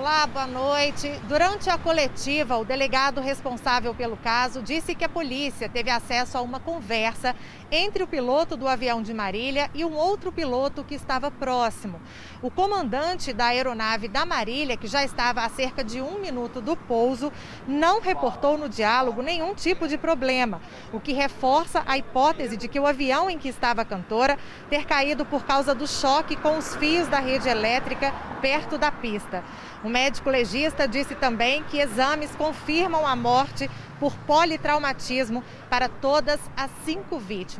Olá, 0.00 0.26
boa 0.26 0.46
noite. 0.46 1.12
Durante 1.28 1.68
a 1.68 1.76
coletiva, 1.76 2.56
o 2.56 2.64
delegado 2.64 3.20
responsável 3.20 3.94
pelo 3.94 4.16
caso 4.16 4.62
disse 4.62 4.94
que 4.94 5.04
a 5.04 5.10
polícia 5.10 5.68
teve 5.68 5.90
acesso 5.90 6.38
a 6.38 6.40
uma 6.40 6.58
conversa 6.58 7.36
entre 7.70 8.02
o 8.02 8.06
piloto 8.06 8.56
do 8.56 8.66
avião 8.66 9.02
de 9.02 9.14
Marília 9.14 9.70
e 9.74 9.84
um 9.84 9.94
outro 9.94 10.32
piloto 10.32 10.82
que 10.82 10.94
estava 10.94 11.30
próximo. 11.30 12.00
O 12.42 12.50
comandante 12.50 13.32
da 13.32 13.46
aeronave 13.46 14.08
da 14.08 14.24
Marília, 14.24 14.76
que 14.76 14.86
já 14.86 15.04
estava 15.04 15.42
a 15.42 15.48
cerca 15.48 15.84
de 15.84 16.00
um 16.00 16.18
minuto 16.18 16.60
do 16.60 16.76
pouso, 16.76 17.32
não 17.68 18.00
reportou 18.00 18.56
no 18.58 18.68
diálogo 18.68 19.22
nenhum 19.22 19.54
tipo 19.54 19.86
de 19.86 19.96
problema, 19.96 20.60
o 20.92 20.98
que 20.98 21.12
reforça 21.12 21.82
a 21.86 21.96
hipótese 21.96 22.56
de 22.56 22.66
que 22.66 22.80
o 22.80 22.86
avião 22.86 23.30
em 23.30 23.38
que 23.38 23.48
estava 23.48 23.82
a 23.82 23.84
cantora 23.84 24.38
ter 24.68 24.84
caído 24.84 25.24
por 25.24 25.44
causa 25.44 25.74
do 25.74 25.86
choque 25.86 26.36
com 26.36 26.58
os 26.58 26.74
fios 26.76 27.08
da 27.08 27.20
rede 27.20 27.48
elétrica 27.48 28.12
perto 28.40 28.78
da 28.78 28.90
pista. 28.90 29.44
O 29.84 29.88
médico 29.88 30.28
legista 30.28 30.88
disse 30.88 31.14
também 31.14 31.62
que 31.64 31.78
exames 31.78 32.34
confirmam 32.36 33.06
a 33.06 33.14
morte 33.14 33.70
por 33.98 34.16
politraumatismo 34.26 35.44
para 35.68 35.88
todas 35.88 36.40
as 36.56 36.70
cinco 36.84 37.18
vítimas. 37.18 37.59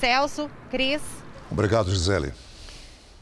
Celso, 0.00 0.50
Cris. 0.70 1.02
Obrigado, 1.50 1.90
Gisele. 1.90 2.32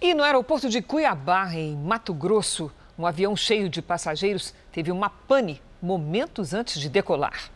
E 0.00 0.12
no 0.12 0.22
aeroporto 0.22 0.68
de 0.68 0.82
Cuiabá, 0.82 1.54
em 1.54 1.76
Mato 1.76 2.12
Grosso, 2.12 2.70
um 2.98 3.06
avião 3.06 3.36
cheio 3.36 3.68
de 3.68 3.80
passageiros 3.80 4.54
teve 4.72 4.90
uma 4.90 5.08
pane 5.08 5.62
momentos 5.80 6.54
antes 6.54 6.80
de 6.80 6.88
decolar. 6.88 7.50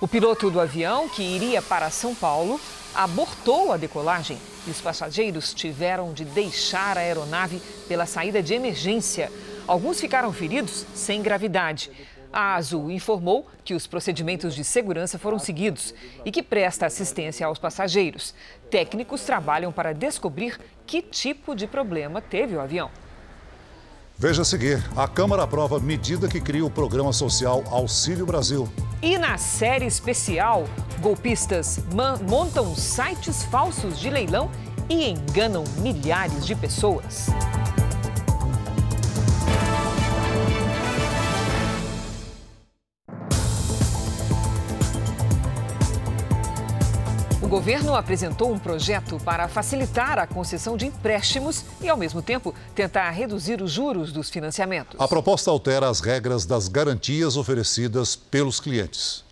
O 0.00 0.08
piloto 0.08 0.50
do 0.50 0.60
avião, 0.60 1.08
que 1.08 1.22
iria 1.22 1.62
para 1.62 1.88
São 1.90 2.14
Paulo, 2.14 2.60
abortou 2.94 3.72
a 3.72 3.76
decolagem 3.76 4.36
e 4.66 4.70
os 4.70 4.80
passageiros 4.80 5.54
tiveram 5.54 6.12
de 6.12 6.24
deixar 6.24 6.98
a 6.98 7.00
aeronave 7.00 7.62
pela 7.86 8.04
saída 8.04 8.42
de 8.42 8.54
emergência. 8.54 9.30
Alguns 9.66 10.00
ficaram 10.00 10.32
feridos 10.32 10.84
sem 10.94 11.22
gravidade. 11.22 11.90
A 12.32 12.54
Azul 12.54 12.90
informou 12.90 13.46
que 13.62 13.74
os 13.74 13.86
procedimentos 13.86 14.54
de 14.54 14.64
segurança 14.64 15.18
foram 15.18 15.38
seguidos 15.38 15.94
e 16.24 16.32
que 16.32 16.42
presta 16.42 16.86
assistência 16.86 17.46
aos 17.46 17.58
passageiros. 17.58 18.34
Técnicos 18.70 19.22
trabalham 19.22 19.70
para 19.70 19.92
descobrir 19.92 20.58
que 20.86 21.02
tipo 21.02 21.54
de 21.54 21.66
problema 21.66 22.22
teve 22.22 22.56
o 22.56 22.60
avião. 22.60 22.90
Veja 24.16 24.42
a 24.42 24.44
seguir: 24.44 24.82
a 24.96 25.06
Câmara 25.06 25.42
aprova 25.42 25.78
medida 25.78 26.28
que 26.28 26.40
cria 26.40 26.64
o 26.64 26.70
programa 26.70 27.12
social 27.12 27.64
Auxílio 27.70 28.24
Brasil. 28.24 28.68
E 29.02 29.18
na 29.18 29.36
série 29.36 29.84
especial, 29.84 30.64
golpistas 31.00 31.80
montam 32.28 32.74
sites 32.74 33.42
falsos 33.44 33.98
de 33.98 34.08
leilão 34.08 34.50
e 34.88 35.10
enganam 35.10 35.64
milhares 35.78 36.46
de 36.46 36.54
pessoas. 36.54 37.26
Governo 47.52 47.94
apresentou 47.94 48.50
um 48.50 48.58
projeto 48.58 49.20
para 49.22 49.46
facilitar 49.46 50.18
a 50.18 50.26
concessão 50.26 50.74
de 50.74 50.86
empréstimos 50.86 51.66
e, 51.82 51.88
ao 51.90 51.98
mesmo 51.98 52.22
tempo, 52.22 52.54
tentar 52.74 53.10
reduzir 53.10 53.60
os 53.60 53.70
juros 53.70 54.10
dos 54.10 54.30
financiamentos. 54.30 54.98
A 54.98 55.06
proposta 55.06 55.50
altera 55.50 55.86
as 55.86 56.00
regras 56.00 56.46
das 56.46 56.66
garantias 56.66 57.36
oferecidas 57.36 58.16
pelos 58.16 58.58
clientes. 58.58 59.22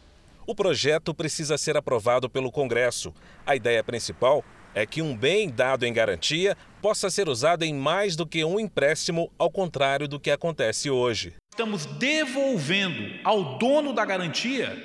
O 0.47 0.55
projeto 0.55 1.15
precisa 1.15 1.57
ser 1.57 1.79
aprovado 1.79 2.29
pelo 2.29 2.53
Congresso. 2.53 3.11
A 3.47 3.57
ideia 3.57 3.83
principal 3.83 4.45
é 4.75 4.85
que 4.85 5.01
um 5.01 5.17
bem 5.17 5.49
dado 5.49 5.87
em 5.87 5.93
garantia 5.93 6.55
possa 6.83 7.09
ser 7.09 7.27
usado 7.27 7.63
em 7.63 7.73
mais 7.73 8.17
do 8.17 8.27
que 8.27 8.45
um 8.45 8.61
empréstimo, 8.61 9.33
ao 9.39 9.51
contrário 9.51 10.07
do 10.07 10.21
que 10.21 10.31
acontece 10.31 10.91
hoje. 10.91 11.33
Estamos 11.51 11.87
devolvendo 11.87 13.19
ao 13.25 13.57
dono 13.57 13.95
da 13.95 14.05
garantia 14.05 14.77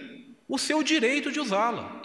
o 0.47 0.57
seu 0.57 0.81
direito 0.81 1.33
de 1.33 1.41
usá-la. 1.41 2.04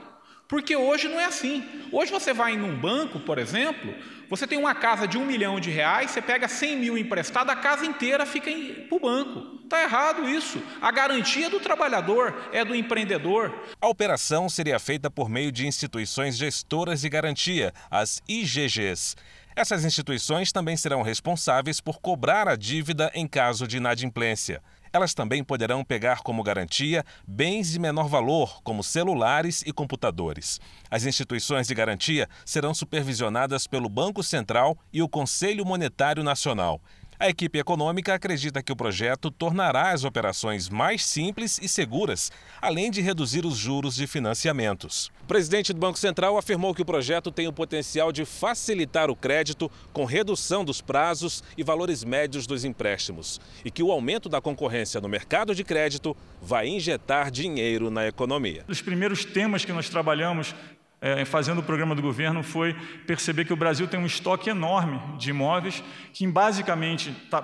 Porque 0.50 0.74
hoje 0.74 1.06
não 1.06 1.20
é 1.20 1.26
assim. 1.26 1.64
Hoje 1.92 2.10
você 2.10 2.34
vai 2.34 2.54
em 2.54 2.60
um 2.60 2.76
banco, 2.76 3.20
por 3.20 3.38
exemplo, 3.38 3.94
você 4.28 4.48
tem 4.48 4.58
uma 4.58 4.74
casa 4.74 5.06
de 5.06 5.16
um 5.16 5.24
milhão 5.24 5.60
de 5.60 5.70
reais, 5.70 6.10
você 6.10 6.20
pega 6.20 6.48
100 6.48 6.76
mil 6.76 6.98
emprestado, 6.98 7.50
a 7.50 7.56
casa 7.56 7.86
inteira 7.86 8.26
fica 8.26 8.50
para 8.88 8.96
o 8.96 9.00
banco. 9.00 9.60
Está 9.62 9.80
errado 9.84 10.28
isso. 10.28 10.60
A 10.82 10.90
garantia 10.90 11.48
do 11.48 11.60
trabalhador, 11.60 12.48
é 12.52 12.64
do 12.64 12.74
empreendedor. 12.74 13.54
A 13.80 13.86
operação 13.86 14.48
seria 14.48 14.80
feita 14.80 15.08
por 15.08 15.28
meio 15.28 15.52
de 15.52 15.68
instituições 15.68 16.36
gestoras 16.36 17.00
de 17.02 17.08
garantia, 17.08 17.72
as 17.88 18.20
IGGs. 18.28 19.14
Essas 19.54 19.84
instituições 19.84 20.50
também 20.50 20.76
serão 20.76 21.02
responsáveis 21.02 21.80
por 21.80 22.00
cobrar 22.00 22.48
a 22.48 22.56
dívida 22.56 23.08
em 23.14 23.28
caso 23.28 23.68
de 23.68 23.76
inadimplência. 23.76 24.60
Elas 24.92 25.14
também 25.14 25.44
poderão 25.44 25.84
pegar 25.84 26.20
como 26.22 26.42
garantia 26.42 27.04
bens 27.26 27.70
de 27.70 27.78
menor 27.78 28.08
valor, 28.08 28.60
como 28.62 28.82
celulares 28.82 29.62
e 29.64 29.72
computadores. 29.72 30.60
As 30.90 31.04
instituições 31.04 31.68
de 31.68 31.74
garantia 31.74 32.28
serão 32.44 32.74
supervisionadas 32.74 33.66
pelo 33.66 33.88
Banco 33.88 34.22
Central 34.22 34.76
e 34.92 35.00
o 35.00 35.08
Conselho 35.08 35.64
Monetário 35.64 36.24
Nacional. 36.24 36.80
A 37.22 37.28
equipe 37.28 37.58
econômica 37.58 38.14
acredita 38.14 38.62
que 38.62 38.72
o 38.72 38.76
projeto 38.76 39.30
tornará 39.30 39.90
as 39.90 40.04
operações 40.04 40.70
mais 40.70 41.04
simples 41.04 41.58
e 41.60 41.68
seguras, 41.68 42.32
além 42.62 42.90
de 42.90 43.02
reduzir 43.02 43.44
os 43.44 43.58
juros 43.58 43.94
de 43.94 44.06
financiamentos. 44.06 45.12
O 45.22 45.26
presidente 45.26 45.74
do 45.74 45.78
Banco 45.78 45.98
Central 45.98 46.38
afirmou 46.38 46.74
que 46.74 46.80
o 46.80 46.84
projeto 46.84 47.30
tem 47.30 47.46
o 47.46 47.52
potencial 47.52 48.10
de 48.10 48.24
facilitar 48.24 49.10
o 49.10 49.14
crédito 49.14 49.70
com 49.92 50.06
redução 50.06 50.64
dos 50.64 50.80
prazos 50.80 51.44
e 51.58 51.62
valores 51.62 52.04
médios 52.04 52.46
dos 52.46 52.64
empréstimos 52.64 53.38
e 53.62 53.70
que 53.70 53.82
o 53.82 53.92
aumento 53.92 54.26
da 54.26 54.40
concorrência 54.40 54.98
no 54.98 55.06
mercado 55.06 55.54
de 55.54 55.62
crédito 55.62 56.16
vai 56.40 56.68
injetar 56.68 57.30
dinheiro 57.30 57.90
na 57.90 58.08
economia. 58.08 58.64
Os 58.66 58.80
primeiros 58.80 59.26
temas 59.26 59.62
que 59.62 59.74
nós 59.74 59.90
trabalhamos 59.90 60.54
é, 61.00 61.24
fazendo 61.24 61.60
o 61.60 61.62
programa 61.62 61.94
do 61.94 62.02
governo 62.02 62.42
foi 62.42 62.74
perceber 63.06 63.46
que 63.46 63.52
o 63.52 63.56
Brasil 63.56 63.88
tem 63.88 63.98
um 63.98 64.04
estoque 64.04 64.50
enorme 64.50 65.00
de 65.16 65.30
imóveis 65.30 65.82
que 66.12 66.26
basicamente 66.26 67.10
tá, 67.30 67.40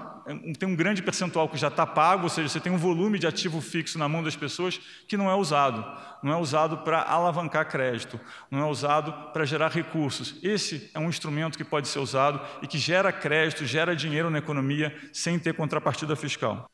tem 0.58 0.68
um 0.68 0.76
grande 0.76 1.02
percentual 1.02 1.48
que 1.48 1.56
já 1.56 1.68
está 1.68 1.86
pago, 1.86 2.24
ou 2.24 2.28
seja, 2.28 2.48
você 2.48 2.60
tem 2.60 2.70
um 2.70 2.76
volume 2.76 3.18
de 3.18 3.26
ativo 3.26 3.60
fixo 3.62 3.98
na 3.98 4.08
mão 4.08 4.22
das 4.22 4.36
pessoas 4.36 4.78
que 5.08 5.16
não 5.16 5.30
é 5.30 5.34
usado. 5.34 5.84
Não 6.22 6.32
é 6.32 6.36
usado 6.36 6.78
para 6.78 7.02
alavancar 7.02 7.68
crédito, 7.68 8.20
não 8.50 8.60
é 8.60 8.64
usado 8.66 9.12
para 9.32 9.44
gerar 9.44 9.70
recursos. 9.70 10.38
Esse 10.42 10.90
é 10.92 10.98
um 10.98 11.08
instrumento 11.08 11.56
que 11.56 11.64
pode 11.64 11.88
ser 11.88 11.98
usado 11.98 12.40
e 12.60 12.66
que 12.66 12.78
gera 12.78 13.12
crédito, 13.12 13.64
gera 13.64 13.96
dinheiro 13.96 14.28
na 14.28 14.38
economia 14.38 14.94
sem 15.12 15.38
ter 15.38 15.54
contrapartida 15.54 16.16
fiscal. 16.16 16.68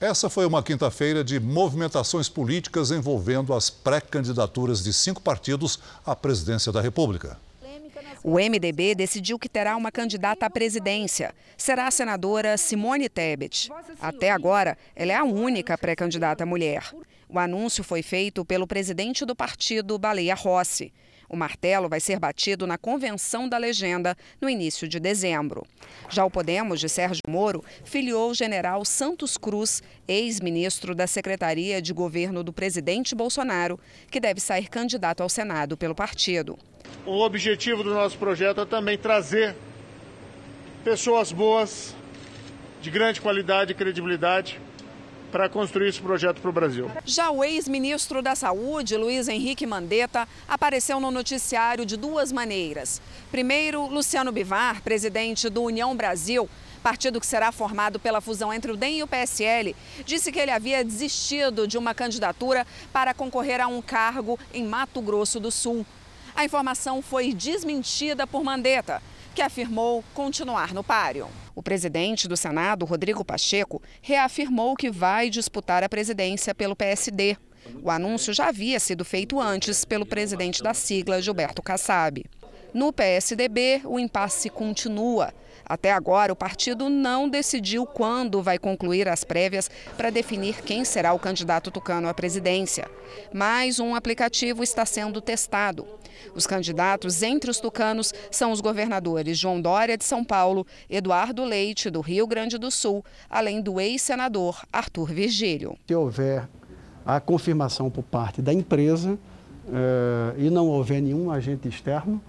Essa 0.00 0.30
foi 0.30 0.46
uma 0.46 0.62
quinta-feira 0.62 1.22
de 1.22 1.38
movimentações 1.38 2.26
políticas 2.26 2.90
envolvendo 2.90 3.52
as 3.52 3.68
pré-candidaturas 3.68 4.82
de 4.82 4.94
cinco 4.94 5.20
partidos 5.20 5.78
à 6.06 6.16
presidência 6.16 6.72
da 6.72 6.80
República. 6.80 7.38
O 8.24 8.36
MDB 8.36 8.94
decidiu 8.94 9.38
que 9.38 9.46
terá 9.46 9.76
uma 9.76 9.92
candidata 9.92 10.46
à 10.46 10.50
presidência. 10.50 11.34
Será 11.54 11.86
a 11.86 11.90
senadora 11.90 12.56
Simone 12.56 13.10
Tebet. 13.10 13.70
Até 14.00 14.30
agora, 14.30 14.78
ela 14.96 15.12
é 15.12 15.16
a 15.16 15.24
única 15.24 15.76
pré-candidata 15.76 16.46
mulher. 16.46 16.94
O 17.28 17.38
anúncio 17.38 17.84
foi 17.84 18.02
feito 18.02 18.42
pelo 18.42 18.66
presidente 18.66 19.26
do 19.26 19.36
partido, 19.36 19.98
Baleia 19.98 20.34
Rossi. 20.34 20.94
O 21.30 21.36
martelo 21.36 21.88
vai 21.88 22.00
ser 22.00 22.18
batido 22.18 22.66
na 22.66 22.76
convenção 22.76 23.48
da 23.48 23.56
legenda 23.56 24.16
no 24.40 24.50
início 24.50 24.88
de 24.88 24.98
dezembro. 24.98 25.64
Já 26.08 26.24
o 26.24 26.30
Podemos 26.30 26.80
de 26.80 26.88
Sérgio 26.88 27.22
Moro 27.28 27.64
filiou 27.84 28.32
o 28.32 28.34
general 28.34 28.84
Santos 28.84 29.38
Cruz, 29.38 29.80
ex-ministro 30.08 30.92
da 30.92 31.06
Secretaria 31.06 31.80
de 31.80 31.92
Governo 31.92 32.42
do 32.42 32.52
presidente 32.52 33.14
Bolsonaro, 33.14 33.78
que 34.10 34.18
deve 34.18 34.40
sair 34.40 34.68
candidato 34.68 35.22
ao 35.22 35.28
Senado 35.28 35.76
pelo 35.76 35.94
partido. 35.94 36.58
O 37.06 37.24
objetivo 37.24 37.84
do 37.84 37.94
nosso 37.94 38.18
projeto 38.18 38.62
é 38.62 38.66
também 38.66 38.98
trazer 38.98 39.54
pessoas 40.82 41.30
boas 41.30 41.94
de 42.82 42.90
grande 42.90 43.20
qualidade 43.20 43.70
e 43.70 43.74
credibilidade 43.76 44.60
para 45.30 45.48
construir 45.48 45.88
esse 45.88 46.00
projeto 46.00 46.40
para 46.40 46.50
o 46.50 46.52
Brasil. 46.52 46.90
Já 47.04 47.30
o 47.30 47.42
ex-ministro 47.42 48.20
da 48.20 48.34
Saúde, 48.34 48.96
Luiz 48.96 49.28
Henrique 49.28 49.66
Mandetta, 49.66 50.28
apareceu 50.48 51.00
no 51.00 51.10
noticiário 51.10 51.86
de 51.86 51.96
duas 51.96 52.32
maneiras. 52.32 53.00
Primeiro, 53.30 53.86
Luciano 53.86 54.32
Bivar, 54.32 54.82
presidente 54.82 55.48
do 55.48 55.62
União 55.62 55.94
Brasil, 55.96 56.48
partido 56.82 57.20
que 57.20 57.26
será 57.26 57.52
formado 57.52 57.98
pela 57.98 58.20
fusão 58.20 58.52
entre 58.52 58.72
o 58.72 58.76
DEM 58.76 58.98
e 58.98 59.02
o 59.02 59.06
PSL, 59.06 59.76
disse 60.04 60.32
que 60.32 60.38
ele 60.38 60.50
havia 60.50 60.84
desistido 60.84 61.68
de 61.68 61.78
uma 61.78 61.94
candidatura 61.94 62.66
para 62.92 63.14
concorrer 63.14 63.60
a 63.60 63.66
um 63.66 63.80
cargo 63.80 64.38
em 64.52 64.64
Mato 64.64 65.00
Grosso 65.00 65.38
do 65.38 65.50
Sul. 65.50 65.86
A 66.34 66.44
informação 66.44 67.02
foi 67.02 67.32
desmentida 67.34 68.26
por 68.26 68.42
Mandetta, 68.42 69.02
que 69.34 69.42
afirmou 69.42 70.04
continuar 70.14 70.74
no 70.74 70.82
páreo. 70.82 71.28
O 71.54 71.62
presidente 71.62 72.26
do 72.26 72.36
Senado, 72.36 72.84
Rodrigo 72.84 73.24
Pacheco, 73.24 73.82
reafirmou 74.00 74.76
que 74.76 74.90
vai 74.90 75.28
disputar 75.28 75.82
a 75.82 75.88
presidência 75.88 76.54
pelo 76.54 76.76
PSD. 76.76 77.36
O 77.82 77.90
anúncio 77.90 78.32
já 78.32 78.48
havia 78.48 78.80
sido 78.80 79.04
feito 79.04 79.38
antes 79.38 79.84
pelo 79.84 80.06
presidente 80.06 80.62
da 80.62 80.72
sigla, 80.72 81.20
Gilberto 81.20 81.62
Kassab. 81.62 82.24
No 82.72 82.92
PSDB, 82.92 83.82
o 83.84 83.98
impasse 83.98 84.48
continua. 84.48 85.34
Até 85.70 85.92
agora, 85.92 86.32
o 86.32 86.36
partido 86.36 86.88
não 86.88 87.28
decidiu 87.28 87.86
quando 87.86 88.42
vai 88.42 88.58
concluir 88.58 89.08
as 89.08 89.22
prévias 89.22 89.70
para 89.96 90.10
definir 90.10 90.62
quem 90.62 90.84
será 90.84 91.12
o 91.12 91.18
candidato 91.18 91.70
tucano 91.70 92.08
à 92.08 92.12
presidência. 92.12 92.90
Mas 93.32 93.78
um 93.78 93.94
aplicativo 93.94 94.64
está 94.64 94.84
sendo 94.84 95.20
testado. 95.20 95.86
Os 96.34 96.44
candidatos 96.44 97.22
entre 97.22 97.52
os 97.52 97.60
tucanos 97.60 98.12
são 98.32 98.50
os 98.50 98.60
governadores 98.60 99.38
João 99.38 99.60
Dória 99.60 99.96
de 99.96 100.02
São 100.02 100.24
Paulo, 100.24 100.66
Eduardo 100.90 101.44
Leite 101.44 101.88
do 101.88 102.00
Rio 102.00 102.26
Grande 102.26 102.58
do 102.58 102.68
Sul, 102.68 103.04
além 103.30 103.62
do 103.62 103.80
ex-senador 103.80 104.64
Arthur 104.72 105.12
Virgílio. 105.12 105.78
Se 105.86 105.94
houver 105.94 106.48
a 107.06 107.20
confirmação 107.20 107.88
por 107.88 108.02
parte 108.02 108.42
da 108.42 108.52
empresa 108.52 109.16
eh, 109.72 110.34
e 110.36 110.50
não 110.50 110.66
houver 110.66 111.00
nenhum 111.00 111.30
agente 111.30 111.68
externo, 111.68 112.20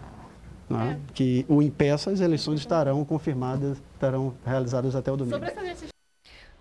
né, 0.72 1.00
é. 1.00 1.13
que 1.13 1.46
o 1.48 1.62
impeça, 1.62 2.12
as 2.12 2.20
eleições 2.20 2.60
estarão 2.60 3.04
confirmadas, 3.06 3.78
estarão 3.94 4.34
realizadas 4.46 4.96
até 4.96 5.12
o 5.12 5.18
domingo. 5.18 5.46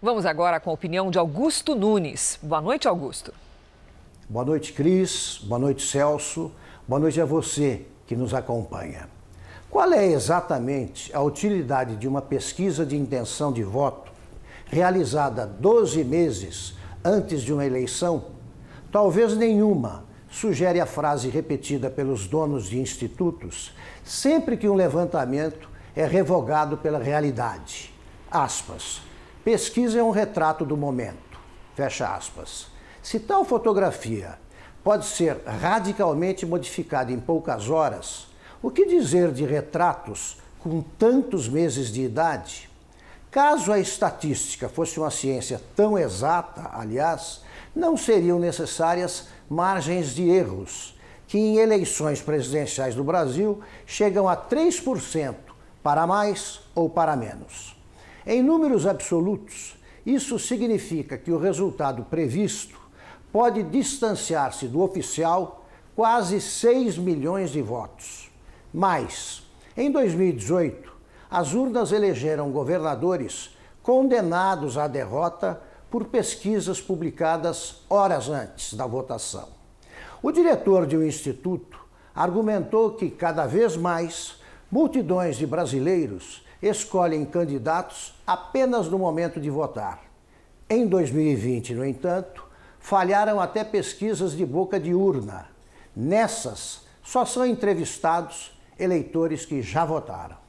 Vamos 0.02 0.25
agora 0.25 0.59
com 0.59 0.71
a 0.71 0.73
opinião 0.73 1.11
de 1.11 1.19
Augusto 1.19 1.75
Nunes. 1.75 2.38
Boa 2.43 2.61
noite, 2.61 2.88
Augusto. 2.88 3.35
Boa 4.29 4.45
noite, 4.45 4.73
Cris. 4.73 5.40
Boa 5.45 5.59
noite, 5.59 5.83
Celso. 5.83 6.52
Boa 6.88 6.99
noite 6.99 7.21
a 7.21 7.25
você 7.25 7.87
que 8.07 8.17
nos 8.17 8.33
acompanha. 8.33 9.09
Qual 9.71 9.93
é 9.93 10.07
exatamente 10.07 11.14
a 11.14 11.21
utilidade 11.23 11.97
de 11.97 12.09
uma 12.09 12.21
pesquisa 12.21 12.85
de 12.85 12.97
intenção 12.97 13.52
de 13.52 13.62
voto 13.62 14.11
realizada 14.67 15.47
12 15.47 16.02
meses 16.02 16.75
antes 17.05 17.43
de 17.43 17.52
uma 17.52 17.64
eleição? 17.64 18.25
Talvez 18.90 19.37
nenhuma, 19.37 20.05
sugere 20.30 20.80
a 20.80 20.87
frase 20.87 21.28
repetida 21.28 21.90
pelos 21.90 22.26
donos 22.26 22.66
de 22.68 22.78
institutos 22.78 23.75
sempre 24.04 24.56
que 24.56 24.68
um 24.68 24.75
levantamento 24.75 25.68
é 25.94 26.06
revogado 26.06 26.76
pela 26.76 26.99
realidade. 26.99 27.92
Aspas. 28.30 29.02
Pesquisa 29.44 29.99
é 29.99 30.02
um 30.02 30.10
retrato 30.10 30.64
do 30.64 30.76
momento. 30.76 31.38
Fecha 31.75 32.14
aspas. 32.14 32.68
Se 33.02 33.18
tal 33.18 33.44
fotografia 33.44 34.38
pode 34.84 35.06
ser 35.06 35.38
radicalmente 35.46 36.46
modificada 36.46 37.10
em 37.10 37.18
poucas 37.18 37.68
horas, 37.68 38.28
o 38.62 38.70
que 38.70 38.87
dizer 38.87 39.32
de 39.32 39.44
retratos 39.44 40.38
com 40.58 40.82
tantos 40.82 41.49
meses 41.49 41.90
de 41.90 42.02
idade? 42.02 42.70
Caso 43.30 43.72
a 43.72 43.78
estatística 43.78 44.68
fosse 44.68 44.99
uma 44.99 45.10
ciência 45.10 45.60
tão 45.75 45.96
exata, 45.96 46.70
aliás, 46.72 47.42
não 47.74 47.96
seriam 47.96 48.38
necessárias 48.38 49.28
margens 49.48 50.14
de 50.14 50.28
erros, 50.28 50.98
que 51.26 51.38
em 51.38 51.58
eleições 51.58 52.20
presidenciais 52.20 52.94
do 52.94 53.04
Brasil 53.04 53.61
chegam 53.87 54.28
a 54.28 54.37
3% 54.37 55.35
para 55.83 56.06
mais 56.06 56.61
ou 56.74 56.90
para 56.90 57.16
menos. 57.16 57.76
Em 58.26 58.42
números 58.42 58.87
absolutos, 58.87 59.78
isso 60.04 60.38
significa 60.38 61.16
que 61.16 61.30
o 61.30 61.38
resultado 61.38 62.04
previsto 62.04 62.78
pode 63.33 63.62
distanciar-se 63.62 64.66
do 64.66 64.80
oficial 64.83 65.64
quase 65.94 66.40
6 66.40 66.98
milhões 66.98 67.50
de 67.50 67.62
votos. 67.62 68.30
Mas, 68.72 69.42
em 69.76 69.90
2018, 69.90 70.92
as 71.30 71.54
urnas 71.54 71.92
elegeram 71.92 72.50
governadores 72.50 73.56
condenados 73.83 74.76
à 74.76 74.88
derrota 74.88 75.61
por 75.90 76.05
pesquisas 76.05 76.81
publicadas 76.81 77.83
horas 77.90 78.29
antes 78.29 78.74
da 78.74 78.87
votação. 78.87 79.48
O 80.22 80.31
diretor 80.31 80.87
de 80.87 80.96
um 80.96 81.03
instituto 81.03 81.81
argumentou 82.14 82.92
que 82.92 83.11
cada 83.11 83.46
vez 83.46 83.76
mais 83.76 84.35
multidões 84.70 85.37
de 85.37 85.46
brasileiros 85.46 86.46
escolhem 86.62 87.24
candidatos 87.24 88.14
apenas 88.26 88.88
no 88.88 88.98
momento 88.98 89.40
de 89.40 89.50
votar. 89.50 90.03
Em 90.68 90.87
2020, 90.87 91.74
no 91.74 91.85
entanto, 91.85 92.44
falharam 92.79 93.40
até 93.40 93.64
pesquisas 93.64 94.33
de 94.33 94.46
boca 94.46 94.79
de 94.79 94.94
urna. 94.94 95.48
Nessas, 95.96 96.83
só 97.03 97.24
são 97.24 97.44
entrevistados 97.44 98.53
eleitores 98.79 99.44
que 99.44 99.61
já 99.62 99.85
votaram. 99.85 100.39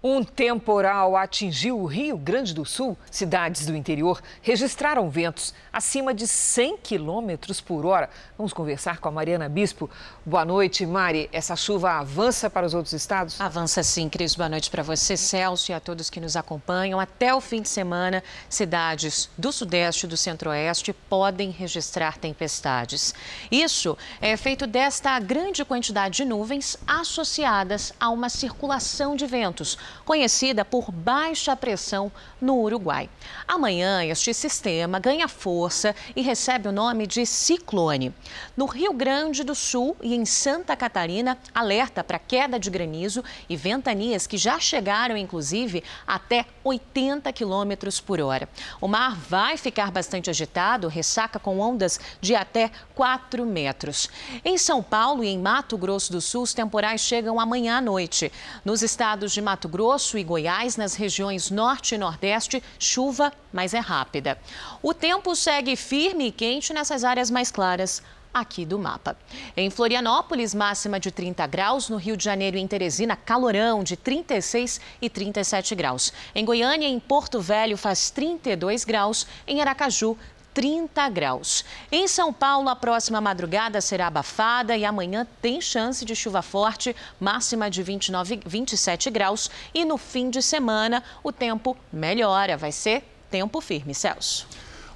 Um 0.00 0.22
temporal 0.22 1.16
atingiu 1.16 1.80
o 1.80 1.84
Rio 1.84 2.16
Grande 2.16 2.54
do 2.54 2.64
Sul. 2.64 2.96
Cidades 3.10 3.66
do 3.66 3.74
interior 3.74 4.22
registraram 4.40 5.10
ventos 5.10 5.52
acima 5.72 6.14
de 6.14 6.28
100 6.28 6.76
quilômetros 6.76 7.60
por 7.60 7.84
hora. 7.84 8.08
Vamos 8.36 8.52
conversar 8.52 8.98
com 8.98 9.08
a 9.08 9.10
Mariana 9.10 9.48
Bispo. 9.48 9.90
Boa 10.24 10.44
noite, 10.44 10.86
Mari. 10.86 11.28
Essa 11.32 11.56
chuva 11.56 11.94
avança 11.94 12.48
para 12.48 12.64
os 12.64 12.74
outros 12.74 12.92
estados? 12.92 13.40
Avança 13.40 13.82
sim, 13.82 14.08
Cris. 14.08 14.36
Boa 14.36 14.48
noite 14.48 14.70
para 14.70 14.84
você, 14.84 15.16
Celso, 15.16 15.72
e 15.72 15.74
a 15.74 15.80
todos 15.80 16.08
que 16.08 16.20
nos 16.20 16.36
acompanham. 16.36 17.00
Até 17.00 17.34
o 17.34 17.40
fim 17.40 17.60
de 17.60 17.68
semana, 17.68 18.22
cidades 18.48 19.28
do 19.36 19.50
Sudeste 19.50 20.06
e 20.06 20.08
do 20.08 20.16
Centro-Oeste 20.16 20.92
podem 20.92 21.50
registrar 21.50 22.18
tempestades. 22.18 23.16
Isso 23.50 23.98
é 24.20 24.36
feito 24.36 24.64
desta 24.64 25.18
grande 25.18 25.64
quantidade 25.64 26.18
de 26.18 26.24
nuvens 26.24 26.76
associadas 26.86 27.92
a 27.98 28.10
uma 28.10 28.28
circulação 28.28 29.16
de 29.16 29.26
ventos 29.26 29.76
conhecida 30.04 30.64
por 30.64 30.90
baixa 30.90 31.54
pressão 31.56 32.10
no 32.40 32.56
Uruguai. 32.60 33.08
Amanhã, 33.46 34.04
este 34.04 34.32
sistema 34.32 34.98
ganha 34.98 35.28
força 35.28 35.94
e 36.14 36.22
recebe 36.22 36.68
o 36.68 36.72
nome 36.72 37.06
de 37.06 37.26
ciclone. 37.26 38.14
No 38.56 38.66
Rio 38.66 38.92
Grande 38.92 39.42
do 39.42 39.54
Sul 39.54 39.96
e 40.02 40.14
em 40.14 40.24
Santa 40.24 40.76
Catarina, 40.76 41.38
alerta 41.54 42.04
para 42.04 42.18
queda 42.18 42.58
de 42.58 42.70
granizo 42.70 43.24
e 43.48 43.56
ventanias 43.56 44.26
que 44.26 44.36
já 44.36 44.58
chegaram, 44.60 45.16
inclusive, 45.16 45.82
até 46.06 46.46
80 46.62 47.32
quilômetros 47.32 48.00
por 48.00 48.20
hora. 48.20 48.48
O 48.80 48.88
mar 48.88 49.16
vai 49.16 49.56
ficar 49.56 49.90
bastante 49.90 50.30
agitado, 50.30 50.88
ressaca 50.88 51.38
com 51.38 51.58
ondas 51.58 51.98
de 52.20 52.34
até 52.34 52.70
4 52.94 53.44
metros. 53.46 54.10
Em 54.44 54.58
São 54.58 54.82
Paulo 54.82 55.24
e 55.24 55.28
em 55.28 55.38
Mato 55.38 55.76
Grosso 55.76 56.12
do 56.12 56.20
Sul, 56.20 56.42
os 56.42 56.54
temporais 56.54 57.00
chegam 57.00 57.40
amanhã 57.40 57.78
à 57.78 57.80
noite. 57.80 58.30
Nos 58.64 58.82
estados 58.82 59.32
de 59.32 59.40
Mato 59.40 59.68
Grosso, 59.68 59.77
Grosso 59.78 60.18
e 60.18 60.24
Goiás, 60.24 60.76
nas 60.76 60.96
regiões 60.96 61.52
norte 61.52 61.94
e 61.94 61.98
nordeste, 61.98 62.60
chuva, 62.80 63.32
mas 63.52 63.72
é 63.72 63.78
rápida. 63.78 64.36
O 64.82 64.92
tempo 64.92 65.36
segue 65.36 65.76
firme 65.76 66.26
e 66.26 66.32
quente 66.32 66.72
nessas 66.72 67.04
áreas 67.04 67.30
mais 67.30 67.52
claras 67.52 68.02
aqui 68.34 68.66
do 68.66 68.76
mapa. 68.76 69.16
Em 69.56 69.70
Florianópolis, 69.70 70.52
máxima 70.52 70.98
de 70.98 71.12
30 71.12 71.46
graus. 71.46 71.88
No 71.88 71.96
Rio 71.96 72.16
de 72.16 72.24
Janeiro 72.24 72.56
e 72.56 72.60
em 72.60 72.66
Teresina, 72.66 73.14
calorão 73.14 73.84
de 73.84 73.96
36 73.96 74.80
e 75.00 75.08
37 75.08 75.76
graus. 75.76 76.12
Em 76.34 76.44
Goiânia 76.44 76.88
e 76.88 76.92
em 76.92 76.98
Porto 76.98 77.40
Velho 77.40 77.76
faz 77.76 78.10
32 78.10 78.84
graus. 78.84 79.28
Em 79.46 79.60
Aracaju, 79.60 80.18
30 80.54 81.08
graus. 81.10 81.64
Em 81.90 82.08
São 82.08 82.32
Paulo, 82.32 82.68
a 82.68 82.76
próxima 82.76 83.20
madrugada 83.20 83.80
será 83.80 84.06
abafada 84.06 84.76
e 84.76 84.84
amanhã 84.84 85.26
tem 85.40 85.60
chance 85.60 86.04
de 86.04 86.16
chuva 86.16 86.42
forte, 86.42 86.94
máxima 87.20 87.70
de 87.70 87.82
29, 87.82 88.40
27 88.44 89.10
graus. 89.10 89.50
E 89.74 89.84
no 89.84 89.96
fim 89.96 90.30
de 90.30 90.42
semana, 90.42 91.02
o 91.22 91.30
tempo 91.30 91.76
melhora, 91.92 92.56
vai 92.56 92.72
ser 92.72 93.04
tempo 93.30 93.60
firme, 93.60 93.94
Celso. 93.94 94.46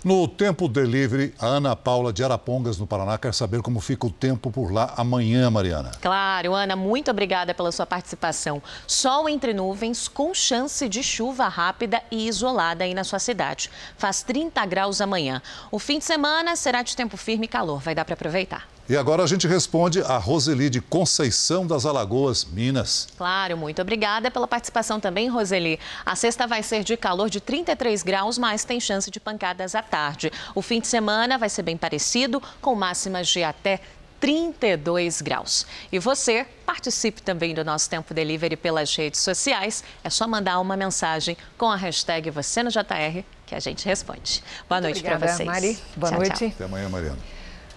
No 0.05 0.27
Tempo 0.27 0.67
Delivery, 0.67 1.33
a 1.39 1.47
Ana 1.47 1.77
Paula 1.77 2.13
de 2.13 2.25
Arapongas, 2.25 2.77
no 2.77 2.89
Paraná, 2.89 3.17
quer 3.17 3.33
saber 3.33 3.63
como 3.63 3.79
fica 3.79 4.05
o 4.05 4.11
tempo 4.11 4.51
por 4.51 4.73
lá 4.73 4.93
amanhã, 4.97 5.49
Mariana. 5.49 5.93
Claro, 6.01 6.55
Ana, 6.55 6.75
muito 6.75 7.09
obrigada 7.09 7.55
pela 7.55 7.71
sua 7.71 7.87
participação. 7.87 8.61
Sol 8.85 9.29
entre 9.29 9.55
nuvens, 9.55 10.09
com 10.09 10.35
chance 10.35 10.89
de 10.89 11.05
chuva 11.05 11.47
rápida 11.47 12.03
e 12.11 12.27
isolada 12.27 12.83
aí 12.83 12.95
na 12.95 13.05
sua 13.05 13.21
cidade. 13.21 13.71
Faz 13.97 14.25
30 14.25 14.67
graus 14.67 15.01
amanhã. 15.01 15.41
O 15.71 15.79
fim 15.79 16.01
de 16.01 16.05
semana 16.05 16.57
será 16.57 16.83
de 16.83 16.97
tempo 16.97 17.17
firme 17.17 17.45
e 17.45 17.49
calor, 17.49 17.79
vai 17.79 17.95
dar 17.95 18.05
para 18.05 18.15
aproveitar. 18.15 18.67
E 18.89 18.97
agora 18.97 19.23
a 19.23 19.27
gente 19.27 19.47
responde 19.47 20.03
a 20.03 20.19
Roseli 20.19 20.69
de 20.69 20.81
Conceição 20.81 21.65
das 21.65 21.87
Alagoas, 21.87 22.45
Minas. 22.45 23.07
Claro, 23.17 23.57
muito 23.57 23.81
obrigada 23.81 24.29
pela 24.29 24.49
participação 24.49 24.99
também, 24.99 25.29
Roseli. 25.29 25.79
A 26.05 26.17
sexta 26.17 26.49
vai 26.49 26.65
ser 26.65 26.83
de 26.83 26.97
calor 26.97 27.31
de 27.31 27.41
33 27.41 28.03
graus, 28.03 28.39
mas 28.39 28.65
tem 28.65 28.81
chance 28.81 29.09
de 29.09 29.21
pancadas 29.21 29.77
à 29.77 29.83
tarde. 29.83 30.33
O 30.53 30.61
fim 30.61 30.81
de 30.81 30.89
semana 30.89 31.39
vai 31.39 31.49
ser 31.49 31.63
bem 31.63 31.77
parecido, 31.77 32.43
com 32.61 32.75
máximas 32.75 33.29
de 33.29 33.45
até 33.45 33.81
32 34.21 35.23
graus. 35.23 35.65
E 35.91 35.99
você 36.01 36.45
participe 36.67 37.23
também 37.23 37.55
do 37.55 37.65
nosso 37.65 37.89
Tempo 37.89 38.13
Delivery 38.13 38.57
pelas 38.57 38.95
redes 38.95 39.21
sociais. 39.21 39.85
É 40.03 40.11
só 40.11 40.27
mandar 40.27 40.59
uma 40.59 40.77
mensagem 40.77 41.37
com 41.57 41.71
a 41.71 41.77
hashtag 41.77 42.31
você 42.31 42.65
no 42.65 42.71
JR 42.71 43.25
que 43.47 43.55
a 43.55 43.61
gente 43.61 43.85
responde. 43.85 44.43
Boa 44.69 44.81
Muito 44.81 44.95
noite 44.95 45.03
para 45.03 45.19
vocês. 45.19 45.47
Mari. 45.47 45.79
Boa 45.97 46.11
tchau, 46.11 46.19
noite. 46.19 46.39
Tchau. 46.39 46.49
Até 46.49 46.65
amanhã, 46.65 46.89
Mariana. 46.89 47.19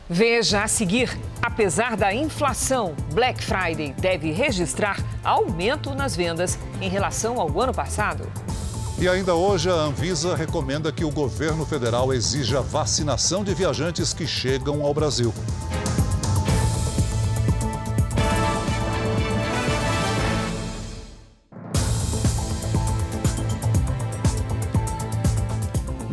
Veja 0.09 0.63
a 0.63 0.67
seguir: 0.67 1.17
apesar 1.41 1.97
da 1.97 2.13
inflação, 2.13 2.95
Black 3.11 3.43
Friday 3.43 3.93
deve 3.99 4.31
registrar 4.31 5.03
aumento 5.23 5.95
nas 5.95 6.15
vendas 6.15 6.59
em 6.79 6.87
relação 6.87 7.39
ao 7.39 7.59
ano 7.59 7.73
passado. 7.73 8.29
E 8.99 9.09
ainda 9.09 9.33
hoje, 9.33 9.69
a 9.69 9.73
Anvisa 9.73 10.35
recomenda 10.35 10.91
que 10.91 11.03
o 11.03 11.11
governo 11.11 11.65
federal 11.65 12.13
exija 12.13 12.61
vacinação 12.61 13.43
de 13.43 13.53
viajantes 13.53 14.13
que 14.13 14.27
chegam 14.27 14.85
ao 14.85 14.93
Brasil. 14.93 15.33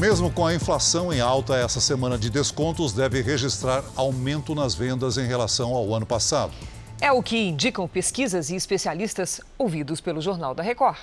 Mesmo 0.02 0.32
com 0.32 0.44
a 0.44 0.52
inflação 0.52 1.12
em 1.12 1.20
alta, 1.20 1.54
essa 1.54 1.80
semana 1.80 2.18
de 2.18 2.28
descontos 2.28 2.92
deve 2.92 3.22
registrar 3.22 3.84
aumento 3.94 4.52
nas 4.52 4.74
vendas 4.74 5.16
em 5.16 5.28
relação 5.28 5.72
ao 5.72 5.94
ano 5.94 6.04
passado. 6.04 6.52
É 7.00 7.12
o 7.12 7.22
que 7.22 7.38
indicam 7.38 7.86
pesquisas 7.86 8.50
e 8.50 8.56
especialistas 8.56 9.40
ouvidos 9.56 10.00
pelo 10.00 10.20
Jornal 10.20 10.56
da 10.56 10.62
Record. 10.64 10.98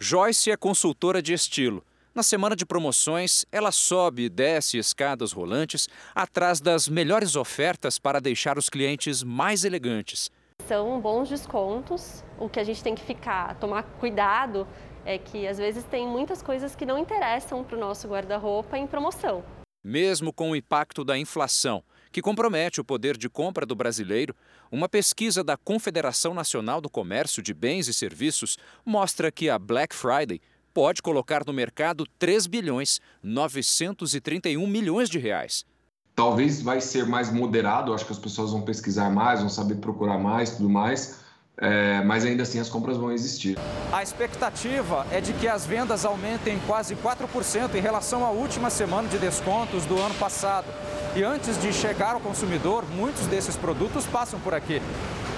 Joyce 0.00 0.50
é 0.50 0.56
consultora 0.56 1.20
de 1.20 1.34
estilo. 1.34 1.84
Na 2.14 2.22
semana 2.22 2.56
de 2.56 2.64
promoções, 2.64 3.44
ela 3.52 3.70
sobe 3.70 4.22
e 4.22 4.28
desce 4.30 4.78
escadas 4.78 5.30
rolantes 5.30 5.86
atrás 6.14 6.62
das 6.62 6.88
melhores 6.88 7.36
ofertas 7.36 7.98
para 7.98 8.22
deixar 8.22 8.56
os 8.56 8.70
clientes 8.70 9.22
mais 9.22 9.66
elegantes. 9.66 10.30
São 10.66 10.98
bons 10.98 11.28
descontos. 11.28 12.24
O 12.38 12.48
que 12.48 12.58
a 12.58 12.64
gente 12.64 12.82
tem 12.82 12.94
que 12.94 13.04
ficar, 13.04 13.54
tomar 13.56 13.82
cuidado 13.82 14.66
é 15.04 15.18
que 15.18 15.46
às 15.46 15.58
vezes 15.58 15.84
tem 15.84 16.06
muitas 16.06 16.42
coisas 16.42 16.74
que 16.74 16.86
não 16.86 16.98
interessam 16.98 17.62
para 17.62 17.76
o 17.76 17.80
nosso 17.80 18.08
guarda-roupa 18.08 18.78
em 18.78 18.86
promoção. 18.86 19.44
Mesmo 19.82 20.32
com 20.32 20.50
o 20.50 20.56
impacto 20.56 21.04
da 21.04 21.18
inflação, 21.18 21.82
que 22.10 22.22
compromete 22.22 22.80
o 22.80 22.84
poder 22.84 23.16
de 23.16 23.28
compra 23.28 23.66
do 23.66 23.74
brasileiro, 23.74 24.34
uma 24.70 24.88
pesquisa 24.88 25.44
da 25.44 25.56
Confederação 25.56 26.32
Nacional 26.32 26.80
do 26.80 26.88
Comércio 26.88 27.42
de 27.42 27.52
Bens 27.52 27.88
e 27.88 27.92
Serviços 27.92 28.56
mostra 28.84 29.30
que 29.30 29.50
a 29.50 29.58
Black 29.58 29.94
Friday 29.94 30.40
pode 30.72 31.02
colocar 31.02 31.44
no 31.46 31.52
mercado 31.52 32.06
3 32.18 32.46
bilhões 32.46 33.00
931 33.22 34.66
milhões 34.66 35.10
de 35.10 35.18
reais. 35.18 35.64
Talvez 36.14 36.62
vai 36.62 36.80
ser 36.80 37.04
mais 37.06 37.32
moderado, 37.32 37.92
acho 37.92 38.06
que 38.06 38.12
as 38.12 38.18
pessoas 38.18 38.52
vão 38.52 38.62
pesquisar 38.62 39.10
mais, 39.10 39.40
vão 39.40 39.48
saber 39.48 39.76
procurar 39.76 40.18
mais, 40.18 40.56
tudo 40.56 40.70
mais. 40.70 41.23
É, 41.56 42.02
mas 42.02 42.24
ainda 42.24 42.42
assim 42.42 42.58
as 42.58 42.68
compras 42.68 42.96
vão 42.96 43.12
existir. 43.12 43.56
A 43.92 44.02
expectativa 44.02 45.06
é 45.12 45.20
de 45.20 45.32
que 45.32 45.46
as 45.46 45.64
vendas 45.64 46.04
aumentem 46.04 46.58
quase 46.66 46.96
4% 46.96 47.74
em 47.74 47.80
relação 47.80 48.24
à 48.24 48.30
última 48.30 48.70
semana 48.70 49.08
de 49.08 49.18
descontos 49.18 49.84
do 49.86 49.98
ano 49.98 50.14
passado. 50.14 50.66
E 51.14 51.22
antes 51.22 51.60
de 51.60 51.72
chegar 51.72 52.14
ao 52.14 52.20
consumidor, 52.20 52.84
muitos 52.96 53.26
desses 53.28 53.56
produtos 53.56 54.04
passam 54.04 54.40
por 54.40 54.52
aqui. 54.52 54.82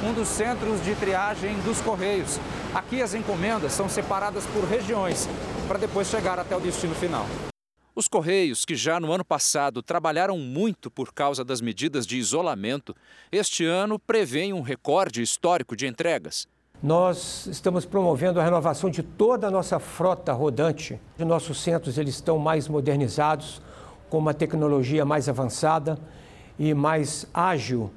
Um 0.02 0.12
dos 0.12 0.29
centros 0.29 0.83
de 0.83 0.94
triagem 0.94 1.55
dos 1.61 1.81
Correios. 1.81 2.38
Aqui 2.74 3.02
as 3.02 3.14
encomendas 3.14 3.72
são 3.72 3.88
separadas 3.88 4.44
por 4.46 4.64
regiões, 4.64 5.29
para 5.68 5.79
depois 5.79 6.09
chegar 6.09 6.38
até 6.38 6.57
o 6.57 6.61
destino 6.61 6.94
final. 6.94 7.26
Os 7.98 8.09
Correios, 8.09 8.66
que 8.66 8.76
já 8.76 9.00
no 9.00 9.11
ano 9.11 9.24
passado 9.24 9.82
trabalharam 9.82 10.37
muito 10.37 10.90
por 10.90 11.14
causa 11.14 11.42
das 11.42 11.62
medidas 11.62 12.06
de 12.06 12.18
isolamento, 12.18 12.94
este 13.32 13.64
ano 13.64 13.98
prevêem 13.98 14.52
um 14.52 14.61
recorde 14.61 15.22
histórico 15.22 15.74
de 15.74 15.87
entregas. 15.87 16.46
Nós 16.82 17.46
estamos 17.46 17.87
promovendo 17.87 18.38
a 18.38 18.44
renovação 18.44 18.90
de 18.90 19.02
toda 19.02 19.46
a 19.46 19.50
nossa 19.50 19.78
frota 19.78 20.30
rodante. 20.35 21.00
Os 21.18 21.26
nossos 21.26 21.59
centros 21.59 21.96
eles 21.96 22.16
estão 22.16 22.38
mais 22.38 22.68
modernizados, 22.68 23.62
com 24.11 24.18
uma 24.18 24.35
tecnologia 24.35 25.06
mais 25.06 25.26
avançada 25.26 25.98
e 26.59 26.74
mais 26.74 27.26
ágil, 27.32 27.90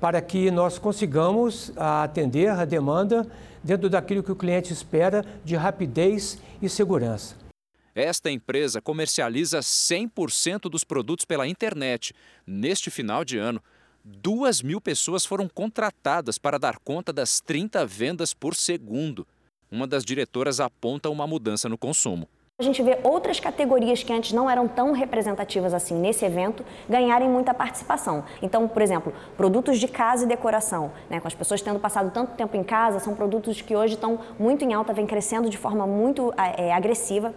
para 0.00 0.20
que 0.20 0.50
nós 0.50 0.80
consigamos 0.80 1.72
atender 1.76 2.50
a 2.50 2.64
demanda 2.64 3.24
dentro 3.62 3.88
daquilo 3.88 4.20
que 4.20 4.32
o 4.32 4.36
cliente 4.36 4.72
espera 4.72 5.24
de 5.44 5.54
rapidez 5.54 6.40
e 6.60 6.68
segurança. 6.68 7.43
Esta 7.94 8.28
empresa 8.28 8.80
comercializa 8.80 9.60
100% 9.60 10.62
dos 10.62 10.82
produtos 10.82 11.24
pela 11.24 11.46
internet. 11.46 12.12
Neste 12.44 12.90
final 12.90 13.24
de 13.24 13.38
ano, 13.38 13.62
duas 14.04 14.60
mil 14.62 14.80
pessoas 14.80 15.24
foram 15.24 15.48
contratadas 15.48 16.36
para 16.36 16.58
dar 16.58 16.78
conta 16.80 17.12
das 17.12 17.38
30 17.40 17.86
vendas 17.86 18.34
por 18.34 18.56
segundo. 18.56 19.24
Uma 19.70 19.86
das 19.86 20.04
diretoras 20.04 20.58
aponta 20.58 21.08
uma 21.08 21.24
mudança 21.24 21.68
no 21.68 21.78
consumo. 21.78 22.28
A 22.58 22.62
gente 22.64 22.82
vê 22.82 22.98
outras 23.02 23.38
categorias 23.40 24.02
que 24.02 24.12
antes 24.12 24.32
não 24.32 24.48
eram 24.48 24.66
tão 24.66 24.92
representativas 24.92 25.72
assim 25.74 25.94
nesse 25.94 26.24
evento 26.24 26.64
ganharem 26.88 27.28
muita 27.28 27.52
participação. 27.54 28.24
Então, 28.40 28.66
por 28.68 28.80
exemplo, 28.82 29.12
produtos 29.36 29.78
de 29.78 29.88
casa 29.88 30.24
e 30.24 30.28
decoração, 30.28 30.92
né, 31.10 31.18
com 31.18 31.26
as 31.26 31.34
pessoas 31.34 31.62
tendo 31.62 31.80
passado 31.80 32.12
tanto 32.12 32.36
tempo 32.36 32.56
em 32.56 32.62
casa, 32.62 33.00
são 33.00 33.14
produtos 33.14 33.60
que 33.60 33.74
hoje 33.74 33.94
estão 33.94 34.20
muito 34.38 34.64
em 34.64 34.72
alta, 34.72 34.92
vem 34.92 35.06
crescendo 35.06 35.50
de 35.50 35.58
forma 35.58 35.84
muito 35.84 36.32
é, 36.36 36.72
agressiva. 36.72 37.34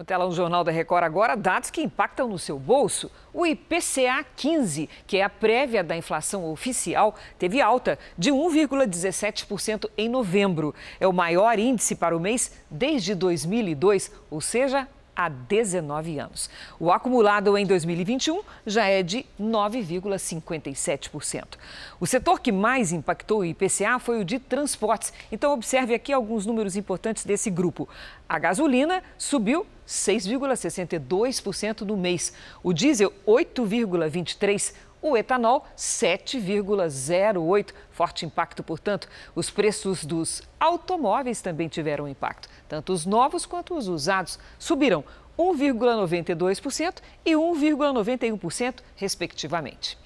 No 0.00 0.06
telão 0.06 0.32
Jornal 0.32 0.64
da 0.64 0.72
Record 0.72 1.04
agora, 1.04 1.36
dados 1.36 1.68
que 1.68 1.82
impactam 1.82 2.26
no 2.26 2.38
seu 2.38 2.58
bolso. 2.58 3.10
O 3.34 3.44
IPCA 3.44 4.24
15, 4.34 4.88
que 5.06 5.18
é 5.18 5.22
a 5.22 5.28
prévia 5.28 5.84
da 5.84 5.94
inflação 5.94 6.50
oficial, 6.50 7.14
teve 7.38 7.60
alta 7.60 7.98
de 8.16 8.30
1,17% 8.30 9.90
em 9.98 10.08
novembro. 10.08 10.74
É 10.98 11.06
o 11.06 11.12
maior 11.12 11.58
índice 11.58 11.94
para 11.94 12.16
o 12.16 12.20
mês 12.20 12.50
desde 12.70 13.14
2002, 13.14 14.10
ou 14.30 14.40
seja, 14.40 14.88
há 15.14 15.28
19 15.28 16.18
anos. 16.18 16.48
O 16.78 16.90
acumulado 16.90 17.58
em 17.58 17.66
2021 17.66 18.40
já 18.66 18.86
é 18.86 19.02
de 19.02 19.26
9,57%. 19.38 21.58
O 22.00 22.06
setor 22.06 22.40
que 22.40 22.50
mais 22.50 22.90
impactou 22.90 23.40
o 23.40 23.44
IPCA 23.44 23.98
foi 23.98 24.18
o 24.18 24.24
de 24.24 24.38
transportes. 24.38 25.12
Então, 25.30 25.52
observe 25.52 25.92
aqui 25.92 26.10
alguns 26.10 26.46
números 26.46 26.74
importantes 26.74 27.26
desse 27.26 27.50
grupo. 27.50 27.86
A 28.26 28.38
gasolina 28.38 29.02
subiu 29.18 29.66
6,62% 29.90 31.80
no 31.80 31.96
mês, 31.96 32.32
o 32.62 32.72
diesel 32.72 33.12
8,23%. 33.26 34.72
O 35.02 35.16
etanol, 35.16 35.66
7,08. 35.78 37.72
Forte 37.90 38.26
impacto, 38.26 38.62
portanto. 38.62 39.08
Os 39.34 39.48
preços 39.50 40.04
dos 40.04 40.42
automóveis 40.60 41.40
também 41.40 41.68
tiveram 41.68 42.06
impacto. 42.06 42.50
Tanto 42.68 42.92
os 42.92 43.06
novos 43.06 43.46
quanto 43.46 43.74
os 43.74 43.88
usados 43.88 44.38
subiram 44.58 45.02
1,92% 45.40 46.96
e 47.24 47.32
1,91%, 47.32 48.74
respectivamente. 48.94 49.96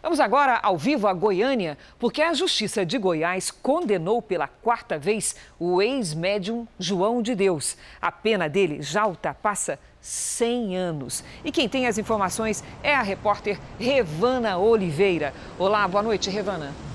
Vamos 0.00 0.20
agora 0.20 0.58
ao 0.62 0.78
vivo 0.78 1.06
a 1.08 1.12
Goiânia, 1.12 1.76
porque 1.98 2.22
a 2.22 2.32
Justiça 2.32 2.86
de 2.86 2.96
Goiás 2.96 3.50
condenou 3.50 4.22
pela 4.22 4.46
quarta 4.46 4.96
vez 4.96 5.36
o 5.58 5.82
ex-médium 5.82 6.66
João 6.78 7.20
de 7.20 7.34
Deus. 7.34 7.76
A 8.00 8.10
pena 8.10 8.48
dele 8.48 8.80
já 8.80 9.06
ultrapassa 9.06 9.78
100 10.00 10.76
anos. 10.76 11.24
E 11.44 11.50
quem 11.50 11.68
tem 11.68 11.86
as 11.86 11.98
informações 11.98 12.62
é 12.82 12.94
a 12.94 13.02
repórter 13.02 13.58
Revana 13.78 14.56
Oliveira. 14.56 15.34
Olá, 15.58 15.86
boa 15.88 16.02
noite, 16.02 16.30
Revana. 16.30 16.87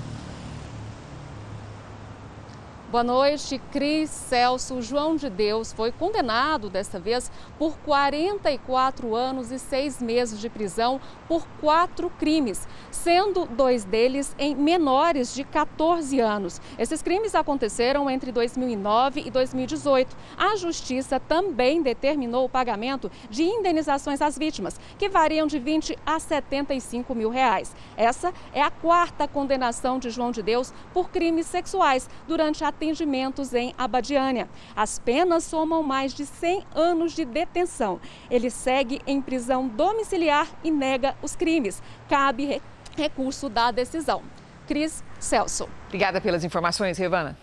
Boa 2.94 3.02
noite, 3.02 3.60
Cris 3.72 4.08
Celso. 4.08 4.80
João 4.80 5.16
de 5.16 5.28
Deus 5.28 5.72
foi 5.72 5.90
condenado 5.90 6.70
desta 6.70 6.96
vez 6.96 7.28
por 7.58 7.76
44 7.78 9.16
anos 9.16 9.50
e 9.50 9.58
seis 9.58 10.00
meses 10.00 10.38
de 10.38 10.48
prisão 10.48 11.00
por 11.26 11.44
quatro 11.60 12.08
crimes, 12.08 12.68
sendo 12.92 13.46
dois 13.46 13.82
deles 13.82 14.32
em 14.38 14.54
menores 14.54 15.34
de 15.34 15.42
14 15.42 16.20
anos. 16.20 16.60
Esses 16.78 17.02
crimes 17.02 17.34
aconteceram 17.34 18.08
entre 18.08 18.30
2009 18.30 19.24
e 19.26 19.28
2018. 19.28 20.16
A 20.36 20.54
Justiça 20.54 21.18
também 21.18 21.82
determinou 21.82 22.44
o 22.44 22.48
pagamento 22.48 23.10
de 23.28 23.42
indenizações 23.42 24.22
às 24.22 24.38
vítimas, 24.38 24.78
que 24.96 25.08
variam 25.08 25.48
de 25.48 25.58
20 25.58 25.98
a 26.06 26.20
75 26.20 27.12
mil 27.12 27.30
reais. 27.30 27.74
Essa 27.96 28.32
é 28.52 28.62
a 28.62 28.70
quarta 28.70 29.26
condenação 29.26 29.98
de 29.98 30.10
João 30.10 30.30
de 30.30 30.44
Deus 30.44 30.72
por 30.92 31.10
crimes 31.10 31.48
sexuais 31.48 32.08
durante 32.28 32.62
a 32.62 32.70
atendimentos 32.84 33.54
em 33.54 33.74
Abadiânia. 33.78 34.48
As 34.76 34.98
penas 34.98 35.44
somam 35.44 35.82
mais 35.82 36.12
de 36.12 36.26
100 36.26 36.64
anos 36.74 37.12
de 37.14 37.24
detenção. 37.24 37.98
Ele 38.30 38.50
segue 38.50 39.00
em 39.06 39.22
prisão 39.22 39.66
domiciliar 39.66 40.48
e 40.62 40.70
nega 40.70 41.16
os 41.22 41.34
crimes. 41.34 41.82
Cabe 42.08 42.60
recurso 42.96 43.48
da 43.48 43.70
decisão. 43.70 44.22
Cris 44.66 45.02
Celso. 45.18 45.68
Obrigada 45.86 46.20
pelas 46.20 46.44
informações, 46.44 46.98
Revana. 46.98 47.36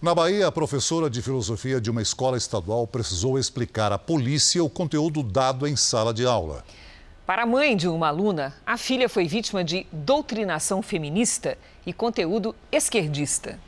Na 0.00 0.14
Bahia, 0.14 0.46
a 0.46 0.52
professora 0.52 1.10
de 1.10 1.20
filosofia 1.20 1.78
de 1.78 1.90
uma 1.90 2.00
escola 2.00 2.38
estadual 2.38 2.86
precisou 2.86 3.38
explicar 3.38 3.92
à 3.92 3.98
polícia 3.98 4.64
o 4.64 4.70
conteúdo 4.70 5.22
dado 5.22 5.66
em 5.66 5.76
sala 5.76 6.14
de 6.14 6.24
aula. 6.24 6.64
Para 7.26 7.42
a 7.42 7.46
mãe 7.46 7.76
de 7.76 7.86
uma 7.86 8.08
aluna, 8.08 8.54
a 8.66 8.78
filha 8.78 9.08
foi 9.08 9.28
vítima 9.28 9.62
de 9.62 9.86
doutrinação 9.92 10.80
feminista 10.80 11.58
e 11.86 11.92
conteúdo 11.92 12.56
esquerdista. 12.72 13.58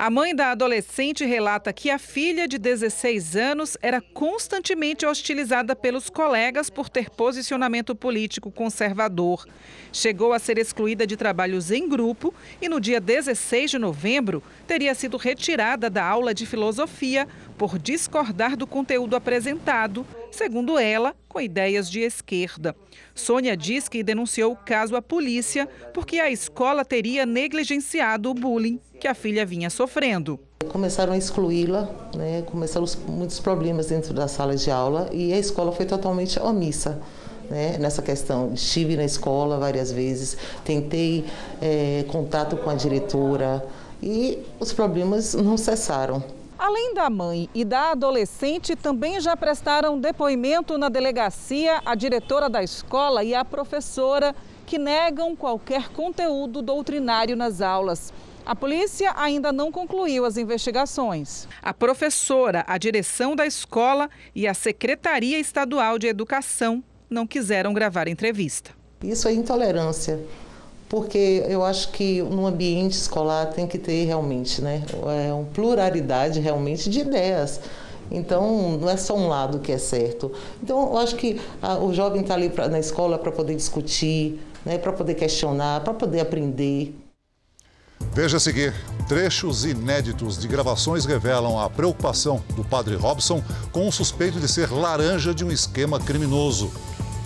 A 0.00 0.10
mãe 0.10 0.32
da 0.32 0.52
adolescente 0.52 1.24
relata 1.24 1.72
que 1.72 1.90
a 1.90 1.98
filha 1.98 2.46
de 2.46 2.56
16 2.56 3.34
anos 3.34 3.76
era 3.82 4.00
constantemente 4.00 5.04
hostilizada 5.04 5.74
pelos 5.74 6.08
colegas 6.08 6.70
por 6.70 6.88
ter 6.88 7.10
posicionamento 7.10 7.96
político 7.96 8.48
conservador. 8.48 9.44
Chegou 9.92 10.32
a 10.32 10.38
ser 10.38 10.56
excluída 10.56 11.04
de 11.04 11.16
trabalhos 11.16 11.72
em 11.72 11.88
grupo 11.88 12.32
e 12.62 12.68
no 12.68 12.80
dia 12.80 13.00
16 13.00 13.72
de 13.72 13.78
novembro 13.80 14.40
teria 14.68 14.94
sido 14.94 15.16
retirada 15.16 15.90
da 15.90 16.04
aula 16.04 16.32
de 16.32 16.46
filosofia 16.46 17.26
por 17.56 17.76
discordar 17.76 18.56
do 18.56 18.68
conteúdo 18.68 19.16
apresentado, 19.16 20.06
segundo 20.30 20.78
ela, 20.78 21.16
com 21.38 21.40
ideias 21.40 21.88
de 21.88 22.00
esquerda. 22.00 22.74
Sônia 23.14 23.56
diz 23.56 23.88
que 23.88 24.02
denunciou 24.02 24.54
o 24.54 24.56
caso 24.56 24.96
à 24.96 25.00
polícia 25.00 25.68
porque 25.94 26.18
a 26.18 26.28
escola 26.28 26.84
teria 26.84 27.24
negligenciado 27.24 28.28
o 28.28 28.34
bullying 28.34 28.80
que 28.98 29.06
a 29.06 29.14
filha 29.14 29.46
vinha 29.46 29.70
sofrendo. 29.70 30.40
Começaram 30.72 31.12
a 31.12 31.16
excluí-la, 31.16 31.88
né? 32.16 32.42
começaram 32.42 32.84
muitos 33.06 33.38
problemas 33.38 33.86
dentro 33.86 34.12
da 34.12 34.26
sala 34.26 34.56
de 34.56 34.68
aula 34.68 35.08
e 35.12 35.32
a 35.32 35.38
escola 35.38 35.70
foi 35.70 35.86
totalmente 35.86 36.40
omissa. 36.40 37.00
Né, 37.48 37.78
nessa 37.78 38.02
questão. 38.02 38.52
Estive 38.52 38.94
na 38.94 39.06
escola 39.06 39.56
várias 39.58 39.90
vezes, 39.90 40.36
tentei 40.66 41.24
é, 41.62 42.04
contato 42.08 42.58
com 42.58 42.68
a 42.68 42.74
diretora 42.74 43.64
e 44.02 44.38
os 44.60 44.70
problemas 44.70 45.32
não 45.32 45.56
cessaram. 45.56 46.22
Além 46.58 46.92
da 46.92 47.08
mãe 47.08 47.48
e 47.54 47.64
da 47.64 47.92
adolescente, 47.92 48.74
também 48.74 49.20
já 49.20 49.36
prestaram 49.36 49.98
depoimento 49.98 50.76
na 50.76 50.88
delegacia 50.88 51.80
a 51.86 51.94
diretora 51.94 52.50
da 52.50 52.64
escola 52.64 53.22
e 53.22 53.32
a 53.32 53.44
professora, 53.44 54.34
que 54.66 54.76
negam 54.76 55.36
qualquer 55.36 55.88
conteúdo 55.90 56.60
doutrinário 56.60 57.36
nas 57.36 57.60
aulas. 57.60 58.12
A 58.44 58.56
polícia 58.56 59.12
ainda 59.16 59.52
não 59.52 59.70
concluiu 59.70 60.24
as 60.24 60.36
investigações. 60.36 61.46
A 61.62 61.72
professora, 61.72 62.64
a 62.66 62.76
direção 62.76 63.36
da 63.36 63.46
escola 63.46 64.10
e 64.34 64.48
a 64.48 64.52
Secretaria 64.52 65.38
Estadual 65.38 65.96
de 65.96 66.08
Educação 66.08 66.82
não 67.08 67.24
quiseram 67.24 67.72
gravar 67.72 68.08
entrevista. 68.08 68.72
Isso 69.02 69.28
é 69.28 69.32
intolerância, 69.32 70.18
porque 70.88 71.44
eu 71.48 71.64
acho 71.64 71.90
que 71.90 72.22
no 72.22 72.46
ambiente 72.46 72.92
escolar 72.92 73.46
tem 73.46 73.66
que 73.66 73.78
ter 73.78 74.04
realmente, 74.04 74.62
né, 74.62 74.82
é 75.26 75.32
uma 75.32 75.44
pluralidade 75.44 76.40
realmente 76.40 76.88
de 76.88 77.00
ideias. 77.00 77.60
Então, 78.10 78.78
não 78.80 78.88
é 78.88 78.96
só 78.96 79.14
um 79.14 79.28
lado 79.28 79.58
que 79.58 79.70
é 79.70 79.76
certo. 79.76 80.32
Então, 80.62 80.92
eu 80.92 80.98
acho 80.98 81.14
que 81.16 81.38
a, 81.60 81.76
o 81.78 81.92
jovem 81.92 82.22
está 82.22 82.34
ali 82.34 82.48
pra, 82.48 82.66
na 82.66 82.78
escola 82.78 83.18
para 83.18 83.30
poder 83.30 83.54
discutir, 83.54 84.40
né, 84.64 84.78
para 84.78 84.92
poder 84.92 85.14
questionar, 85.14 85.82
para 85.82 85.92
poder 85.92 86.20
aprender. 86.20 86.94
Veja 88.14 88.38
a 88.38 88.40
seguir: 88.40 88.72
trechos 89.06 89.66
inéditos 89.66 90.38
de 90.38 90.48
gravações 90.48 91.04
revelam 91.04 91.58
a 91.58 91.68
preocupação 91.68 92.42
do 92.56 92.64
padre 92.64 92.94
Robson 92.96 93.42
com 93.72 93.86
o 93.86 93.92
suspeito 93.92 94.40
de 94.40 94.48
ser 94.48 94.72
laranja 94.72 95.34
de 95.34 95.44
um 95.44 95.50
esquema 95.50 96.00
criminoso. 96.00 96.72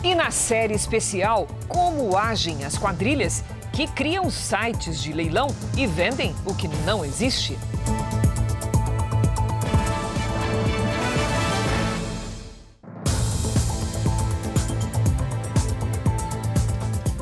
E 0.03 0.17
na 0.17 0.33
série 0.33 0.75
especial, 0.75 1.47
como 1.69 2.17
agem 2.17 2.65
as 2.65 2.77
quadrilhas 2.77 3.45
que 3.73 3.87
criam 3.87 4.29
sites 4.31 5.03
de 5.03 5.13
leilão 5.13 5.49
e 5.77 5.87
vendem 5.87 6.35
o 6.45 6.55
que 6.55 6.69
não 6.85 7.05
existe? 7.05 7.59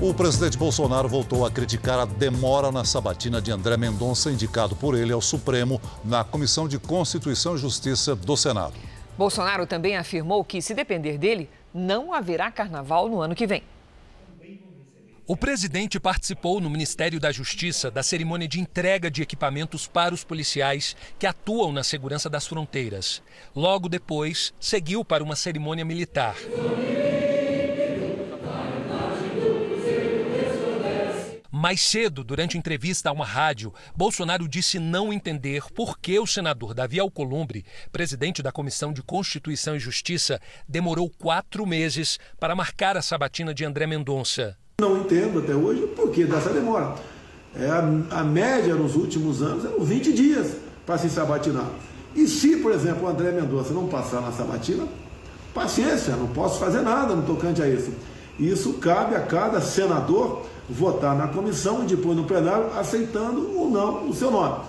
O 0.03 0.15
presidente 0.15 0.57
Bolsonaro 0.57 1.09
voltou 1.09 1.45
a 1.45 1.51
criticar 1.51 1.99
a 1.99 2.05
demora 2.07 2.73
na 2.73 2.85
sabatina 2.85 3.41
de 3.41 3.53
André 3.53 3.77
Mendonça, 3.77 4.31
indicado 4.31 4.75
por 4.75 4.97
ele 4.97 5.13
ao 5.13 5.21
Supremo 5.21 5.81
na 6.03 6.25
Comissão 6.25 6.67
de 6.67 6.79
Constituição 6.79 7.55
e 7.55 7.59
Justiça 7.59 8.17
do 8.17 8.35
Senado. 8.35 8.75
Bolsonaro 9.17 9.67
também 9.67 9.99
afirmou 9.99 10.43
que, 10.43 10.63
se 10.63 10.75
depender 10.75 11.19
dele, 11.19 11.51
não 11.73 12.15
haverá 12.15 12.51
carnaval 12.51 13.09
no 13.09 13.21
ano 13.21 13.35
que 13.35 13.47
vem. 13.47 13.63
O 15.31 15.37
presidente 15.37 16.01
participou 16.01 16.61
no 16.61 16.69
Ministério 16.69 17.21
da 17.21 17.31
Justiça 17.31 17.89
da 17.89 18.03
cerimônia 18.03 18.49
de 18.49 18.59
entrega 18.59 19.09
de 19.09 19.23
equipamentos 19.23 19.87
para 19.87 20.13
os 20.13 20.25
policiais 20.25 20.97
que 21.21 21.25
atuam 21.25 21.71
na 21.71 21.85
segurança 21.85 22.29
das 22.29 22.49
fronteiras. 22.49 23.23
Logo 23.55 23.89
depois, 23.89 24.53
seguiu 24.59 25.05
para 25.05 25.23
uma 25.23 25.37
cerimônia 25.37 25.85
militar. 25.85 26.35
Mais 31.49 31.81
cedo, 31.81 32.25
durante 32.25 32.59
entrevista 32.59 33.09
a 33.11 33.13
uma 33.13 33.25
rádio, 33.25 33.73
Bolsonaro 33.95 34.49
disse 34.49 34.81
não 34.81 35.13
entender 35.13 35.63
por 35.73 36.01
que 36.01 36.19
o 36.19 36.27
senador 36.27 36.75
Davi 36.75 36.99
Alcolumbre, 36.99 37.65
presidente 37.93 38.43
da 38.43 38.51
Comissão 38.51 38.93
de 38.93 39.01
Constituição 39.01 39.77
e 39.77 39.79
Justiça, 39.79 40.41
demorou 40.69 41.09
quatro 41.09 41.65
meses 41.65 42.19
para 42.41 42.57
marcar 42.57 42.97
a 42.97 43.03
sabatina 43.03 43.55
de 43.55 43.65
André 43.65 43.87
Mendonça. 43.87 44.59
Não 44.81 44.97
entendo 44.97 45.41
até 45.41 45.55
hoje 45.55 45.87
por 45.95 46.11
que 46.11 46.25
dessa 46.25 46.51
demora. 46.51 46.95
É, 47.55 47.67
a, 47.67 48.21
a 48.21 48.25
média 48.25 48.75
nos 48.75 48.97
últimos 48.97 49.43
anos 49.43 49.65
eram 49.65 49.81
20 49.81 50.13
dias 50.13 50.53
para 50.87 50.97
se 50.97 51.11
sabatinar. 51.11 51.67
E 52.17 52.27
se, 52.27 52.57
por 52.57 52.73
exemplo, 52.73 53.07
o 53.07 53.09
André 53.09 53.31
Mendonça 53.31 53.75
não 53.75 53.87
passar 53.87 54.21
na 54.21 54.33
sabatina, 54.33 54.85
paciência, 55.55 56.17
não 56.17 56.29
posso 56.29 56.59
fazer 56.59 56.81
nada 56.81 57.15
no 57.15 57.23
tocante 57.23 57.63
a 57.63 57.69
isso. 57.69 57.93
Isso 58.39 58.75
cabe 58.75 59.15
a 59.15 59.21
cada 59.21 59.61
senador 59.61 60.43
votar 60.69 61.15
na 61.15 61.29
comissão 61.29 61.83
e 61.83 61.87
depois 61.87 62.17
no 62.17 62.25
plenário, 62.25 62.67
aceitando 62.79 63.59
ou 63.59 63.71
não 63.71 64.09
o 64.09 64.15
seu 64.15 64.31
nome. 64.31 64.65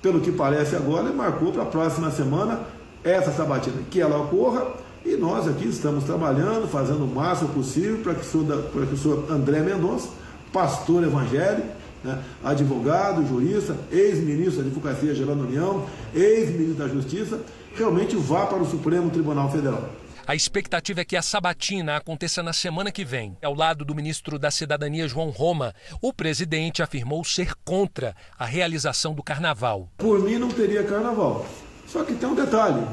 Pelo 0.00 0.20
que 0.20 0.32
parece 0.32 0.74
agora, 0.74 1.04
ele 1.04 1.14
marcou 1.14 1.52
para 1.52 1.62
a 1.62 1.66
próxima 1.66 2.10
semana 2.10 2.60
essa 3.04 3.30
sabatina, 3.30 3.76
que 3.90 4.00
ela 4.00 4.18
ocorra, 4.18 4.66
e 5.04 5.16
nós 5.16 5.48
aqui 5.48 5.68
estamos 5.68 6.04
trabalhando, 6.04 6.68
fazendo 6.68 7.04
o 7.04 7.06
máximo 7.06 7.50
possível 7.50 7.98
para 7.98 8.14
que 8.14 8.20
o 8.20 8.24
senhor, 8.24 8.62
para 8.64 8.86
que 8.86 8.94
o 8.94 8.96
senhor 8.96 9.30
André 9.30 9.60
Mendonça, 9.60 10.08
pastor 10.52 11.02
evangélico, 11.02 11.68
né, 12.04 12.22
advogado, 12.42 13.26
jurista, 13.26 13.76
ex-ministro 13.90 14.62
da 14.62 14.68
Advocacia 14.68 15.14
Geral 15.14 15.36
da 15.36 15.42
União, 15.42 15.86
ex-ministro 16.14 16.74
da 16.74 16.88
Justiça, 16.88 17.40
realmente 17.74 18.16
vá 18.16 18.46
para 18.46 18.62
o 18.62 18.66
Supremo 18.68 19.10
Tribunal 19.10 19.50
Federal. 19.50 19.88
A 20.24 20.36
expectativa 20.36 21.00
é 21.00 21.04
que 21.04 21.16
a 21.16 21.22
sabatina 21.22 21.96
aconteça 21.96 22.44
na 22.44 22.52
semana 22.52 22.92
que 22.92 23.04
vem. 23.04 23.36
Ao 23.42 23.54
lado 23.54 23.84
do 23.84 23.94
ministro 23.94 24.38
da 24.38 24.52
Cidadania, 24.52 25.08
João 25.08 25.30
Roma, 25.30 25.74
o 26.00 26.12
presidente 26.12 26.80
afirmou 26.80 27.24
ser 27.24 27.54
contra 27.64 28.14
a 28.38 28.44
realização 28.44 29.14
do 29.14 29.22
carnaval. 29.22 29.88
Por 29.98 30.20
mim 30.20 30.38
não 30.38 30.48
teria 30.48 30.84
carnaval. 30.84 31.44
Só 31.88 32.04
que 32.04 32.14
tem 32.14 32.28
um 32.28 32.36
detalhe: 32.36 32.86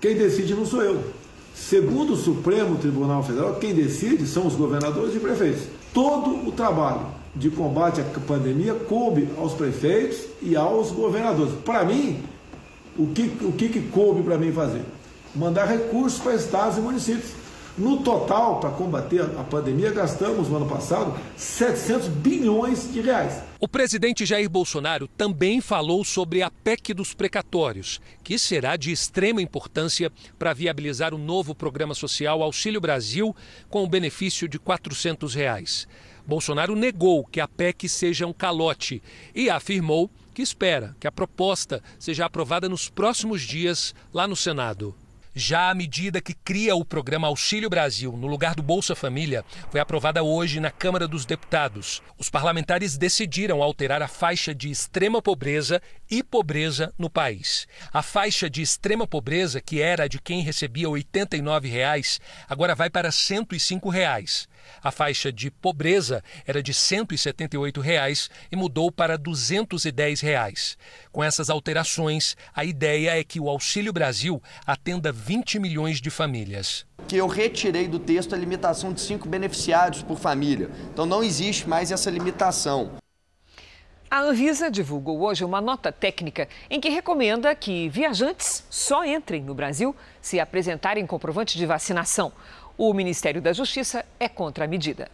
quem 0.00 0.16
decide 0.16 0.54
não 0.54 0.64
sou 0.64 0.82
eu. 0.82 1.12
Segundo 1.54 2.14
o 2.14 2.16
Supremo 2.16 2.76
Tribunal 2.76 3.22
Federal, 3.22 3.54
quem 3.56 3.74
decide 3.74 4.26
são 4.26 4.46
os 4.46 4.54
governadores 4.54 5.14
e 5.14 5.18
prefeitos. 5.18 5.62
Todo 5.92 6.48
o 6.48 6.52
trabalho 6.52 7.06
de 7.34 7.50
combate 7.50 8.00
à 8.00 8.04
pandemia 8.20 8.74
coube 8.74 9.28
aos 9.36 9.54
prefeitos 9.54 10.26
e 10.42 10.56
aos 10.56 10.90
governadores. 10.90 11.52
Para 11.64 11.84
mim, 11.84 12.22
o 12.98 13.06
que, 13.08 13.32
o 13.42 13.52
que, 13.52 13.68
que 13.68 13.80
coube 13.80 14.22
para 14.22 14.38
mim 14.38 14.52
fazer? 14.52 14.82
mandar 15.34 15.66
recursos 15.66 16.18
para 16.18 16.34
estados 16.34 16.78
e 16.78 16.80
municípios. 16.80 17.32
No 17.80 18.02
total, 18.02 18.60
para 18.60 18.68
combater 18.72 19.22
a 19.22 19.42
pandemia, 19.42 19.90
gastamos 19.90 20.50
no 20.50 20.58
ano 20.58 20.68
passado 20.68 21.18
700 21.34 22.08
bilhões 22.08 22.92
de 22.92 23.00
reais. 23.00 23.42
O 23.58 23.66
presidente 23.66 24.26
Jair 24.26 24.50
Bolsonaro 24.50 25.08
também 25.08 25.62
falou 25.62 26.04
sobre 26.04 26.42
a 26.42 26.50
PEC 26.50 26.92
dos 26.92 27.14
precatórios, 27.14 27.98
que 28.22 28.38
será 28.38 28.76
de 28.76 28.92
extrema 28.92 29.40
importância 29.40 30.12
para 30.38 30.52
viabilizar 30.52 31.14
o 31.14 31.18
novo 31.18 31.54
programa 31.54 31.94
social 31.94 32.42
Auxílio 32.42 32.82
Brasil 32.82 33.34
com 33.70 33.82
o 33.82 33.88
benefício 33.88 34.46
de 34.46 34.58
400 34.58 35.34
reais. 35.34 35.88
Bolsonaro 36.26 36.76
negou 36.76 37.24
que 37.24 37.40
a 37.40 37.48
PEC 37.48 37.88
seja 37.88 38.26
um 38.26 38.32
calote 38.34 39.02
e 39.34 39.48
afirmou 39.48 40.10
que 40.34 40.42
espera 40.42 40.94
que 41.00 41.06
a 41.06 41.12
proposta 41.12 41.82
seja 41.98 42.26
aprovada 42.26 42.68
nos 42.68 42.90
próximos 42.90 43.40
dias 43.40 43.94
lá 44.12 44.28
no 44.28 44.36
Senado. 44.36 44.94
Já 45.34 45.70
a 45.70 45.74
medida 45.74 46.20
que 46.20 46.34
cria 46.34 46.74
o 46.74 46.84
programa 46.84 47.28
Auxílio 47.28 47.70
Brasil 47.70 48.12
no 48.16 48.26
lugar 48.26 48.56
do 48.56 48.64
Bolsa 48.64 48.96
Família 48.96 49.44
foi 49.70 49.78
aprovada 49.78 50.24
hoje 50.24 50.58
na 50.58 50.72
Câmara 50.72 51.06
dos 51.06 51.24
Deputados. 51.24 52.02
Os 52.18 52.28
parlamentares 52.28 52.98
decidiram 52.98 53.62
alterar 53.62 54.02
a 54.02 54.08
faixa 54.08 54.52
de 54.52 54.70
extrema 54.70 55.22
pobreza 55.22 55.80
e 56.10 56.20
pobreza 56.20 56.92
no 56.98 57.08
país. 57.08 57.68
A 57.92 58.02
faixa 58.02 58.50
de 58.50 58.60
extrema 58.60 59.06
pobreza, 59.06 59.60
que 59.60 59.80
era 59.80 60.08
de 60.08 60.20
quem 60.20 60.42
recebia 60.42 60.90
89 60.90 61.68
reais, 61.68 62.20
agora 62.48 62.74
vai 62.74 62.90
para 62.90 63.12
105 63.12 63.88
reais. 63.88 64.48
A 64.82 64.90
faixa 64.90 65.32
de 65.32 65.50
pobreza 65.50 66.22
era 66.46 66.62
de 66.62 66.72
178 66.72 67.80
reais 67.80 68.30
e 68.50 68.56
mudou 68.56 68.90
para 68.90 69.16
210 69.16 70.20
reais. 70.20 70.78
Com 71.12 71.22
essas 71.22 71.50
alterações, 71.50 72.36
a 72.54 72.64
ideia 72.64 73.18
é 73.18 73.24
que 73.24 73.40
o 73.40 73.48
Auxílio 73.48 73.92
Brasil 73.92 74.42
atenda 74.66 75.12
20 75.12 75.58
milhões 75.58 76.00
de 76.00 76.10
famílias. 76.10 76.86
Que 77.08 77.16
eu 77.16 77.26
retirei 77.26 77.88
do 77.88 77.98
texto 77.98 78.34
a 78.34 78.38
limitação 78.38 78.92
de 78.92 79.00
cinco 79.00 79.28
beneficiários 79.28 80.02
por 80.02 80.18
família. 80.18 80.70
Então 80.92 81.06
não 81.06 81.22
existe 81.22 81.68
mais 81.68 81.90
essa 81.90 82.10
limitação. 82.10 83.00
A 84.12 84.22
Anvisa 84.22 84.68
divulgou 84.68 85.20
hoje 85.20 85.44
uma 85.44 85.60
nota 85.60 85.92
técnica 85.92 86.48
em 86.68 86.80
que 86.80 86.88
recomenda 86.88 87.54
que 87.54 87.88
viajantes 87.88 88.66
só 88.68 89.04
entrem 89.04 89.40
no 89.40 89.54
Brasil 89.54 89.94
se 90.20 90.40
apresentarem 90.40 91.06
comprovante 91.06 91.56
de 91.56 91.64
vacinação. 91.64 92.32
O 92.82 92.94
Ministério 92.94 93.42
da 93.42 93.52
Justiça 93.52 94.06
é 94.18 94.26
contra 94.26 94.64
a 94.64 94.66
medida. 94.66 95.10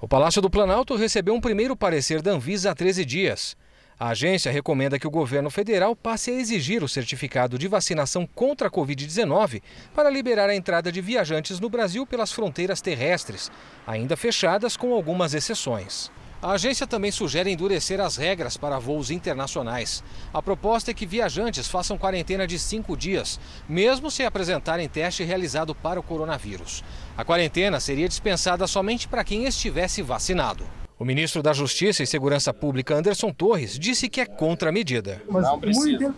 O 0.00 0.08
Palácio 0.08 0.42
do 0.42 0.50
Planalto 0.50 0.96
recebeu 0.96 1.32
um 1.32 1.40
primeiro 1.40 1.76
parecer 1.76 2.20
da 2.20 2.32
Anvisa 2.32 2.72
há 2.72 2.74
13 2.74 3.04
dias. 3.04 3.56
A 3.96 4.08
agência 4.08 4.50
recomenda 4.50 4.98
que 4.98 5.06
o 5.06 5.10
governo 5.10 5.48
federal 5.48 5.94
passe 5.94 6.32
a 6.32 6.34
exigir 6.34 6.82
o 6.82 6.88
certificado 6.88 7.56
de 7.56 7.68
vacinação 7.68 8.26
contra 8.26 8.66
a 8.66 8.70
Covid-19 8.70 9.62
para 9.94 10.10
liberar 10.10 10.50
a 10.50 10.56
entrada 10.56 10.90
de 10.90 11.00
viajantes 11.00 11.60
no 11.60 11.70
Brasil 11.70 12.04
pelas 12.04 12.32
fronteiras 12.32 12.80
terrestres, 12.80 13.48
ainda 13.86 14.16
fechadas 14.16 14.76
com 14.76 14.92
algumas 14.92 15.34
exceções. 15.34 16.10
A 16.40 16.52
agência 16.52 16.86
também 16.86 17.10
sugere 17.10 17.50
endurecer 17.50 18.00
as 18.00 18.16
regras 18.16 18.56
para 18.56 18.78
voos 18.78 19.10
internacionais. 19.10 20.04
A 20.32 20.40
proposta 20.40 20.92
é 20.92 20.94
que 20.94 21.04
viajantes 21.04 21.66
façam 21.66 21.98
quarentena 21.98 22.46
de 22.46 22.60
cinco 22.60 22.96
dias, 22.96 23.40
mesmo 23.68 24.08
se 24.08 24.22
apresentarem 24.22 24.88
teste 24.88 25.24
realizado 25.24 25.74
para 25.74 25.98
o 25.98 26.02
coronavírus. 26.02 26.84
A 27.16 27.24
quarentena 27.24 27.80
seria 27.80 28.08
dispensada 28.08 28.68
somente 28.68 29.08
para 29.08 29.24
quem 29.24 29.46
estivesse 29.46 30.00
vacinado. 30.00 30.64
O 30.96 31.04
ministro 31.04 31.42
da 31.42 31.52
Justiça 31.52 32.04
e 32.04 32.06
Segurança 32.06 32.54
Pública, 32.54 32.94
Anderson 32.94 33.32
Torres, 33.32 33.76
disse 33.76 34.08
que 34.08 34.20
é 34.20 34.26
contra 34.26 34.68
a 34.68 34.72
medida. 34.72 35.20
Mas 35.28 35.42
não 35.42 35.58
precisa. 35.58 36.14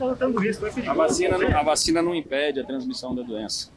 A 0.87 0.95
vacina, 0.95 1.59
a 1.59 1.63
vacina 1.63 2.03
não 2.03 2.15
impede 2.15 2.61
a 2.61 2.65
transmissão 2.65 3.15
da 3.15 3.23
doença. 3.23 3.71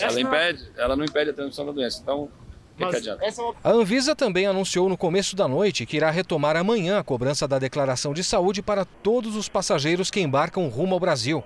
Ela, 0.00 0.20
impede, 0.20 0.70
ela 0.76 0.96
não 0.96 1.04
impede 1.04 1.30
a 1.30 1.32
transmissão 1.34 1.64
da 1.66 1.72
doença. 1.72 2.00
Então, 2.02 2.28
a 3.64 3.70
Anvisa 3.70 4.14
também 4.14 4.46
anunciou 4.46 4.88
no 4.88 4.96
começo 4.96 5.34
da 5.34 5.48
noite 5.48 5.84
que 5.84 5.96
irá 5.96 6.10
retomar 6.10 6.56
amanhã 6.56 6.98
a 6.98 7.04
cobrança 7.04 7.48
da 7.48 7.58
declaração 7.58 8.14
de 8.14 8.22
saúde 8.22 8.62
para 8.62 8.84
todos 8.84 9.36
os 9.36 9.48
passageiros 9.48 10.10
que 10.10 10.20
embarcam 10.20 10.68
rumo 10.68 10.94
ao 10.94 11.00
Brasil. 11.00 11.42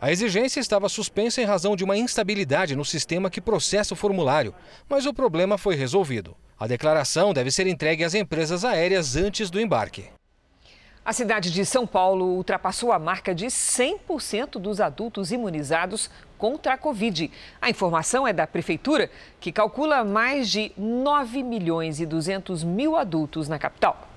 A 0.00 0.12
exigência 0.12 0.60
estava 0.60 0.88
suspensa 0.88 1.40
em 1.40 1.44
razão 1.44 1.74
de 1.74 1.82
uma 1.82 1.96
instabilidade 1.96 2.76
no 2.76 2.84
sistema 2.84 3.30
que 3.30 3.40
processa 3.40 3.94
o 3.94 3.96
formulário, 3.96 4.54
mas 4.88 5.06
o 5.06 5.14
problema 5.14 5.56
foi 5.56 5.74
resolvido. 5.74 6.36
A 6.58 6.66
declaração 6.66 7.32
deve 7.32 7.50
ser 7.50 7.66
entregue 7.66 8.04
às 8.04 8.14
empresas 8.14 8.64
aéreas 8.64 9.16
antes 9.16 9.50
do 9.50 9.60
embarque. 9.60 10.04
A 11.06 11.12
cidade 11.12 11.52
de 11.52 11.64
São 11.64 11.86
Paulo 11.86 12.24
ultrapassou 12.34 12.90
a 12.90 12.98
marca 12.98 13.32
de 13.32 13.46
100% 13.46 14.58
dos 14.58 14.80
adultos 14.80 15.30
imunizados 15.30 16.10
contra 16.38 16.74
a 16.74 16.78
Covid. 16.78 17.30
A 17.60 17.70
informação 17.70 18.26
é 18.26 18.32
da 18.32 18.46
Prefeitura, 18.46 19.10
que 19.40 19.52
calcula 19.52 20.04
mais 20.04 20.50
de 20.50 20.72
9 20.76 21.42
milhões 21.42 22.00
e 22.00 22.06
200 22.06 22.62
mil 22.64 22.96
adultos 22.96 23.48
na 23.48 23.58
capital. 23.58 24.08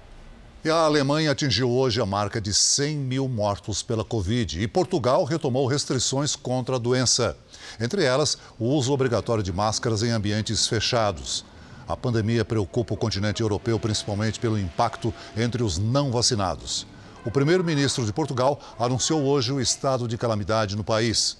E 0.63 0.69
a 0.69 0.75
Alemanha 0.75 1.31
atingiu 1.31 1.71
hoje 1.71 2.01
a 2.01 2.05
marca 2.05 2.41
de 2.41 2.53
100 2.53 2.97
mil 2.97 3.29
mortos 3.29 3.81
pela 3.81 4.03
Covid 4.03 4.61
e 4.61 4.67
Portugal 4.67 5.23
retomou 5.23 5.65
restrições 5.65 6.35
contra 6.35 6.75
a 6.75 6.79
doença. 6.79 7.37
Entre 7.79 8.03
elas, 8.03 8.37
o 8.59 8.65
uso 8.65 8.91
obrigatório 8.91 9.41
de 9.41 9.53
máscaras 9.53 10.03
em 10.03 10.09
ambientes 10.09 10.67
fechados. 10.67 11.45
A 11.87 11.95
pandemia 11.95 12.43
preocupa 12.43 12.93
o 12.93 12.97
continente 12.97 13.41
europeu 13.41 13.79
principalmente 13.79 14.37
pelo 14.37 14.59
impacto 14.59 15.13
entre 15.37 15.63
os 15.63 15.77
não 15.77 16.11
vacinados. 16.11 16.85
O 17.25 17.31
primeiro-ministro 17.31 18.05
de 18.05 18.11
Portugal 18.11 18.59
anunciou 18.77 19.23
hoje 19.23 19.53
o 19.53 19.61
estado 19.61 20.09
de 20.09 20.17
calamidade 20.17 20.75
no 20.75 20.83
país. 20.83 21.37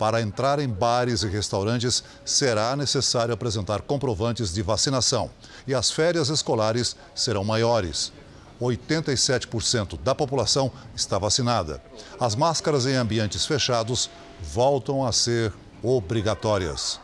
Para 0.00 0.22
entrar 0.22 0.58
em 0.58 0.66
bares 0.66 1.22
e 1.24 1.28
restaurantes, 1.28 2.02
será 2.24 2.74
necessário 2.74 3.34
apresentar 3.34 3.82
comprovantes 3.82 4.50
de 4.50 4.62
vacinação 4.62 5.30
e 5.66 5.74
as 5.74 5.90
férias 5.90 6.30
escolares 6.30 6.96
serão 7.14 7.44
maiores. 7.44 8.10
87% 8.58 10.00
da 10.02 10.14
população 10.14 10.72
está 10.96 11.18
vacinada. 11.18 11.82
As 12.18 12.34
máscaras 12.34 12.86
em 12.86 12.94
ambientes 12.94 13.44
fechados 13.44 14.08
voltam 14.40 15.04
a 15.04 15.12
ser 15.12 15.52
obrigatórias. 15.82 16.98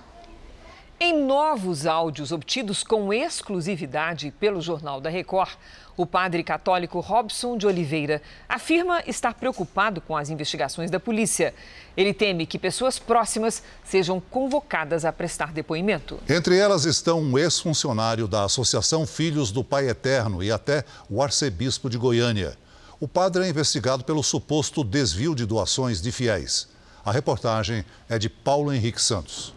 Em 0.98 1.22
novos 1.22 1.86
áudios 1.86 2.32
obtidos 2.32 2.82
com 2.82 3.12
exclusividade 3.12 4.32
pelo 4.40 4.62
Jornal 4.62 4.98
da 4.98 5.10
Record, 5.10 5.50
o 5.94 6.06
padre 6.06 6.42
católico 6.42 7.00
Robson 7.00 7.58
de 7.58 7.66
Oliveira 7.66 8.22
afirma 8.48 9.02
estar 9.06 9.34
preocupado 9.34 10.00
com 10.00 10.16
as 10.16 10.30
investigações 10.30 10.90
da 10.90 10.98
polícia. 10.98 11.52
Ele 11.94 12.14
teme 12.14 12.46
que 12.46 12.58
pessoas 12.58 12.98
próximas 12.98 13.62
sejam 13.84 14.18
convocadas 14.18 15.04
a 15.04 15.12
prestar 15.12 15.52
depoimento. 15.52 16.18
Entre 16.26 16.56
elas 16.56 16.86
estão 16.86 17.20
um 17.20 17.36
ex-funcionário 17.36 18.26
da 18.26 18.44
Associação 18.44 19.06
Filhos 19.06 19.52
do 19.52 19.62
Pai 19.62 19.90
Eterno 19.90 20.42
e 20.42 20.50
até 20.50 20.82
o 21.10 21.22
arcebispo 21.22 21.90
de 21.90 21.98
Goiânia. 21.98 22.56
O 22.98 23.06
padre 23.06 23.44
é 23.44 23.48
investigado 23.50 24.02
pelo 24.02 24.22
suposto 24.22 24.82
desvio 24.82 25.34
de 25.34 25.44
doações 25.44 26.00
de 26.00 26.10
fiéis. 26.10 26.70
A 27.04 27.12
reportagem 27.12 27.84
é 28.08 28.18
de 28.18 28.30
Paulo 28.30 28.72
Henrique 28.72 29.00
Santos. 29.00 29.54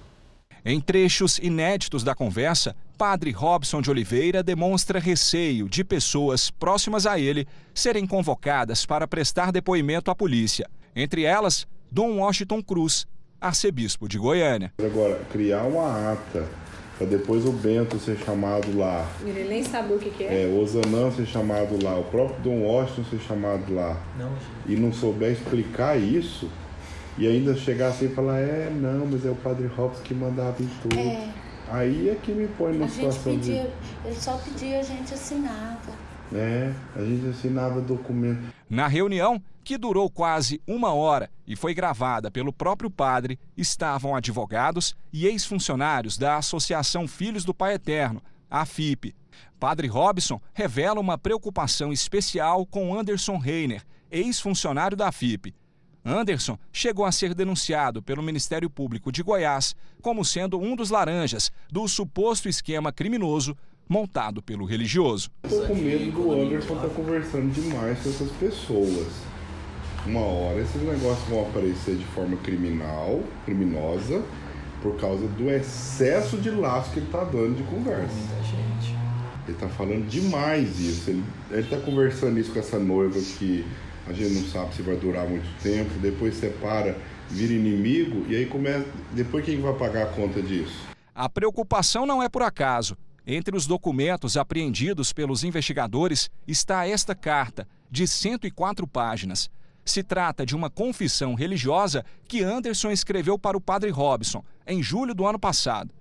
Em 0.66 0.82
trechos 0.82 1.40
inéditos 1.40 2.04
da 2.04 2.14
conversa, 2.14 2.76
Padre 2.98 3.32
Robson 3.32 3.82
de 3.82 3.90
Oliveira 3.90 4.44
demonstra 4.44 5.00
receio 5.00 5.70
de 5.70 5.86
pessoas 5.86 6.52
próximas 6.52 7.06
a 7.06 7.18
ele 7.18 7.48
serem 7.74 8.06
convocadas 8.06 8.86
para 8.86 9.08
prestar 9.08 9.52
depoimento 9.52 10.12
à 10.12 10.16
polícia. 10.16 10.70
Entre 10.94 11.24
elas, 11.24 11.66
Dom 11.90 12.18
Washington 12.18 12.62
Cruz, 12.62 13.08
arcebispo 13.40 14.08
de 14.08 14.18
Goiânia. 14.18 14.74
Agora, 14.80 15.22
criar 15.32 15.64
uma 15.64 16.12
ata 16.12 16.46
para 16.98 17.08
depois 17.08 17.46
o 17.46 17.54
Bento 17.54 17.98
ser 17.98 18.18
chamado 18.18 18.78
lá. 18.78 19.10
Ele 19.26 19.46
nem 19.48 19.64
sabe 19.64 19.94
o 19.94 19.98
que, 19.98 20.10
que 20.10 20.26
é. 20.26 20.44
É, 20.44 20.46
o 20.48 20.60
Osanã 20.60 21.10
ser 21.10 21.26
chamado 21.26 21.82
lá, 21.82 21.98
o 21.98 22.04
próprio 22.04 22.42
Dom 22.42 22.64
Washington 22.64 23.06
ser 23.10 23.22
chamado 23.22 23.74
lá. 23.74 23.96
Não, 24.18 24.30
e 24.68 24.76
não 24.76 24.92
souber 24.92 25.32
explicar 25.32 25.98
isso, 25.98 26.50
e 27.20 27.28
ainda 27.28 27.54
chegar 27.54 27.90
assim 27.90 28.06
e 28.06 28.16
falar, 28.16 28.40
é, 28.40 28.70
não, 28.70 29.06
mas 29.06 29.26
é 29.26 29.30
o 29.30 29.36
Padre 29.36 29.68
Robson 29.68 30.02
que 30.04 30.14
mandava 30.14 30.64
em 30.64 30.70
tudo. 30.82 30.98
É. 30.98 31.30
Aí 31.70 32.10
é 32.10 32.16
que 32.16 32.32
me 32.32 32.48
põe 32.48 32.78
na 32.78 32.86
a 32.86 32.90
situação 32.90 33.34
gente 33.34 33.46
pedia, 33.46 33.64
de... 33.64 34.08
Ele 34.08 34.16
só 34.16 34.38
pedia, 34.38 34.80
a 34.80 34.84
gente 34.84 35.14
assinava. 35.14 35.92
É, 36.34 36.72
a 36.96 37.04
gente 37.04 37.28
assinava 37.28 37.82
documento. 37.82 38.42
Na 38.70 38.88
reunião, 38.88 39.42
que 39.66 39.78
durou 39.78 40.10
quase 40.10 40.62
uma 40.66 40.94
hora 40.94 41.30
e 41.46 41.58
foi 41.58 41.74
gravada 41.74 42.32
pelo 42.32 42.54
próprio 42.54 42.90
padre, 42.90 43.38
estavam 43.58 44.16
advogados 44.16 44.96
e 45.12 45.28
ex-funcionários 45.28 46.18
da 46.18 46.38
Associação 46.38 47.06
Filhos 47.06 47.44
do 47.44 47.54
Pai 47.54 47.74
Eterno, 47.74 48.22
a 48.50 48.66
FIP. 48.66 49.14
Padre 49.60 49.88
Robson 49.88 50.40
revela 50.54 51.02
uma 51.02 51.18
preocupação 51.18 51.92
especial 51.92 52.66
com 52.66 52.98
Anderson 52.98 53.38
Reiner, 53.38 53.84
ex-funcionário 54.10 54.96
da 54.96 55.12
FIP. 55.12 55.54
Anderson 56.10 56.58
chegou 56.74 57.06
a 57.06 57.12
ser 57.12 57.36
denunciado 57.36 58.02
pelo 58.02 58.24
Ministério 58.24 58.70
Público 58.70 59.12
de 59.12 59.22
Goiás 59.22 59.76
como 60.02 60.26
sendo 60.26 60.60
um 60.60 60.76
dos 60.76 60.90
laranjas 60.90 61.52
do 61.72 61.88
suposto 61.88 62.50
esquema 62.50 62.92
criminoso 62.92 63.56
montado 63.88 64.42
pelo 64.42 64.66
religioso. 64.66 65.30
Estou 65.44 65.68
com 65.68 65.76
medo 65.76 66.12
do 66.12 66.32
Anderson 66.32 66.76
estar 66.76 66.88
tá 66.88 66.94
conversando 66.94 67.52
demais 67.54 68.00
com 68.00 68.10
essas 68.10 68.32
pessoas. 68.32 69.08
Uma 70.06 70.22
hora 70.22 70.62
esses 70.62 70.82
negócios 70.82 71.28
vão 71.28 71.42
aparecer 71.48 71.96
de 71.96 72.06
forma 72.06 72.38
criminal, 72.38 73.22
criminosa, 73.46 74.24
por 74.82 74.96
causa 75.00 75.28
do 75.28 75.50
excesso 75.50 76.38
de 76.38 76.50
laço 76.50 76.92
que 76.92 77.00
ele 77.00 77.06
está 77.06 77.24
dando 77.24 77.58
de 77.58 77.64
conversa. 77.64 78.16
Ele 79.46 79.56
está 79.56 79.68
falando 79.68 80.08
demais 80.08 80.80
isso. 80.80 81.10
Ele 81.10 81.24
está 81.52 81.78
conversando 81.78 82.40
isso 82.40 82.52
com 82.52 82.60
essa 82.60 82.80
noiva 82.80 83.20
que 83.38 83.66
a 84.10 84.14
gente 84.14 84.34
não 84.34 84.50
sabe 84.50 84.74
se 84.74 84.82
vai 84.82 84.96
durar 84.96 85.28
muito 85.30 85.48
tempo, 85.62 85.92
depois 86.00 86.34
separa, 86.36 86.98
vira 87.30 87.54
inimigo, 87.54 88.26
e 88.28 88.36
aí 88.36 88.48
começa. 88.48 88.88
Depois 89.14 89.46
quem 89.46 89.62
vai 89.62 89.74
pagar 89.74 90.04
a 90.04 90.08
conta 90.08 90.42
disso? 90.42 90.74
A 91.14 91.30
preocupação 91.30 92.08
não 92.08 92.24
é 92.24 92.28
por 92.28 92.42
acaso. 92.42 92.98
Entre 93.26 93.56
os 93.56 93.68
documentos 93.68 94.36
apreendidos 94.36 95.14
pelos 95.14 95.44
investigadores 95.44 96.32
está 96.48 96.88
esta 96.88 97.14
carta, 97.14 97.68
de 97.92 98.08
104 98.08 98.88
páginas. 98.88 99.48
Se 99.86 100.02
trata 100.02 100.44
de 100.44 100.56
uma 100.56 100.72
confissão 100.72 101.36
religiosa 101.36 102.04
que 102.28 102.44
Anderson 102.44 102.90
escreveu 102.90 103.38
para 103.38 103.58
o 103.58 103.62
padre 103.62 103.92
Robson 103.92 104.44
em 104.66 104.82
julho 104.82 105.14
do 105.14 105.28
ano 105.28 105.38
passado. 105.38 105.94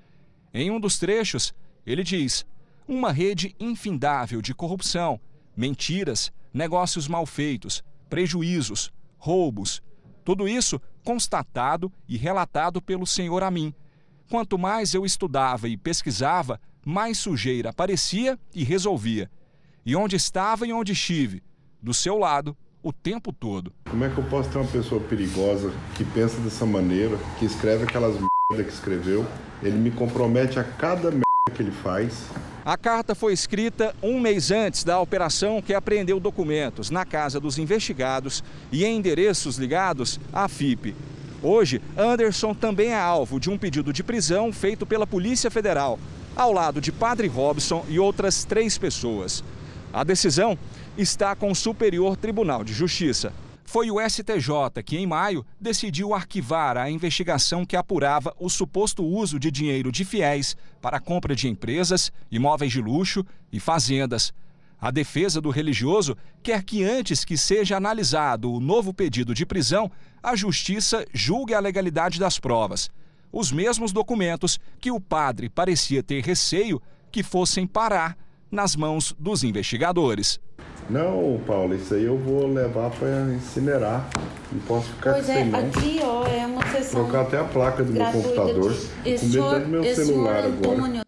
Em 0.55 0.71
um 0.71 0.81
dos 0.81 0.99
trechos, 0.99 1.53
ele 1.87 2.03
diz: 2.03 2.47
uma 2.87 3.13
rede 3.13 3.55
infindável 3.61 4.41
de 4.41 4.55
corrupção, 4.55 5.21
mentiras, 5.55 6.33
negócios 6.53 7.07
mal 7.07 7.27
feitos, 7.27 7.83
prejuízos, 8.09 8.93
roubos. 9.19 9.83
Tudo 10.25 10.49
isso 10.49 10.81
constatado 11.05 11.91
e 12.09 12.17
relatado 12.17 12.83
pelo 12.83 13.07
senhor 13.07 13.43
a 13.43 13.51
mim. 13.51 13.73
Quanto 14.31 14.59
mais 14.59 14.93
eu 14.93 15.07
estudava 15.07 15.69
e 15.69 15.77
pesquisava, 15.77 16.61
mais 16.85 17.19
sujeira 17.19 17.71
aparecia 17.71 18.39
e 18.55 18.63
resolvia. 18.63 19.31
E 19.87 19.97
onde 19.97 20.17
estava 20.17 20.67
e 20.67 20.73
onde 20.73 20.93
estive, 20.93 21.43
do 21.83 21.95
seu 21.95 22.19
lado, 22.19 22.57
o 22.83 22.93
tempo 22.93 23.33
todo. 23.33 23.73
Como 23.89 24.05
é 24.05 24.11
que 24.11 24.19
eu 24.19 24.25
posso 24.25 24.51
ter 24.51 24.59
uma 24.59 24.71
pessoa 24.71 25.01
perigosa 25.01 25.73
que 25.97 26.05
pensa 26.05 26.39
dessa 26.41 26.67
maneira, 26.67 27.17
que 27.39 27.45
escreve 27.45 27.85
aquelas 27.85 28.15
merda 28.51 28.65
que 28.65 28.73
escreveu? 28.73 29.27
Ele 29.63 29.77
me 29.77 29.91
compromete 29.91 30.59
a 30.59 30.65
cada 30.65 31.11
merda 31.11 31.25
que 31.55 31.63
ele 31.63 31.73
faz. 31.73 32.31
A 32.69 32.77
carta 32.77 33.15
foi 33.15 33.33
escrita 33.33 33.97
um 34.03 34.21
mês 34.21 34.51
antes 34.51 34.85
da 34.85 35.01
operação 35.01 35.63
que 35.63 35.73
apreendeu 35.73 36.21
documentos 36.21 36.91
na 36.91 37.03
casa 37.03 37.41
dos 37.41 37.57
investigados 37.57 38.45
e 38.71 38.85
em 38.85 38.99
endereços 38.99 39.57
ligados 39.57 40.21
à 40.31 40.47
FIP. 40.49 40.95
Hoje, 41.43 41.81
Anderson 41.97 42.53
também 42.53 42.89
é 42.91 43.01
alvo 43.01 43.41
de 43.41 43.49
um 43.49 43.57
pedido 43.57 43.91
de 43.91 44.03
prisão 44.03 44.53
feito 44.53 44.85
pela 44.85 45.07
Polícia 45.07 45.51
Federal, 45.51 45.99
ao 46.37 46.53
lado 46.53 46.79
de 46.79 46.93
Padre 46.93 47.27
Robson 47.27 47.87
e 47.89 47.99
outras 47.99 48.45
três 48.45 48.77
pessoas. 48.77 49.43
A 49.91 50.05
decisão 50.05 50.59
está 50.99 51.35
com 51.35 51.51
o 51.51 51.57
Superior 51.57 52.19
Tribunal 52.19 52.63
de 52.63 52.75
Justiça. 52.75 53.33
Foi 53.71 53.91
o 53.91 54.01
STJ 54.01 54.83
que, 54.83 54.97
em 54.97 55.07
maio, 55.07 55.45
decidiu 55.61 56.15
arquivar 56.15 56.79
a 56.79 56.91
investigação 56.91 57.67
que 57.67 57.77
apurava 57.77 58.35
o 58.41 58.49
suposto 58.49 59.05
uso 59.05 59.39
de 59.39 59.51
dinheiro 59.51 59.93
de 59.93 60.07
fiéis 60.07 60.57
para 60.81 60.97
a 60.97 61.01
compra 61.01 61.37
de 61.37 61.49
empresas, 61.49 62.11
imóveis 62.31 62.73
de 62.73 62.81
luxo 62.81 63.23
e 63.53 63.61
fazendas. 63.61 64.33
A 64.81 64.91
defesa 64.91 65.39
do 65.39 65.51
religioso 65.51 66.17
quer 66.43 66.63
que, 66.63 66.83
antes 66.83 67.27
que 67.27 67.37
seja 67.37 67.77
analisado 67.77 68.51
o 68.51 68.59
novo 68.59 68.95
pedido 68.95 69.35
de 69.35 69.45
prisão, 69.45 69.93
a 70.23 70.35
Justiça 70.35 71.05
julgue 71.13 71.53
a 71.53 71.61
legalidade 71.61 72.19
das 72.19 72.39
provas. 72.39 72.91
Os 73.31 73.53
mesmos 73.53 73.93
documentos 73.93 74.59
que 74.81 74.91
o 74.91 74.99
padre 74.99 75.51
parecia 75.51 76.03
ter 76.03 76.25
receio 76.25 76.81
que 77.13 77.23
fossem 77.23 77.67
parar 77.67 78.17
nas 78.51 78.75
mãos 78.77 79.15
dos 79.19 79.45
investigadores. 79.45 80.41
Não, 80.89 81.39
Paulo, 81.47 81.75
isso 81.75 81.93
aí 81.95 82.05
eu 82.05 82.17
vou 82.17 82.47
levar 82.47 82.91
para 82.91 83.09
incinerar. 83.35 84.09
Não 84.51 84.61
posso 84.61 84.89
ficar 84.89 85.13
pois 85.15 85.27
com 85.27 85.33
é, 85.33 85.45
não. 85.45 85.59
aqui 85.59 86.01
ó, 86.03 86.27
é 86.27 86.47
uma 86.47 86.67
sessão 86.69 87.05
Trocar 87.05 87.23
até 87.23 87.39
a 87.39 87.45
placa 87.45 87.85
do 87.85 87.93
meu 87.93 88.07
computador. 88.11 88.73
de- 89.05 89.19
Com 89.19 89.27
medo 89.27 89.47
até 89.49 89.61
do 89.61 89.69
meu 89.69 89.85
esse 89.85 90.07
celular 90.07 90.45
agora. 90.45 91.03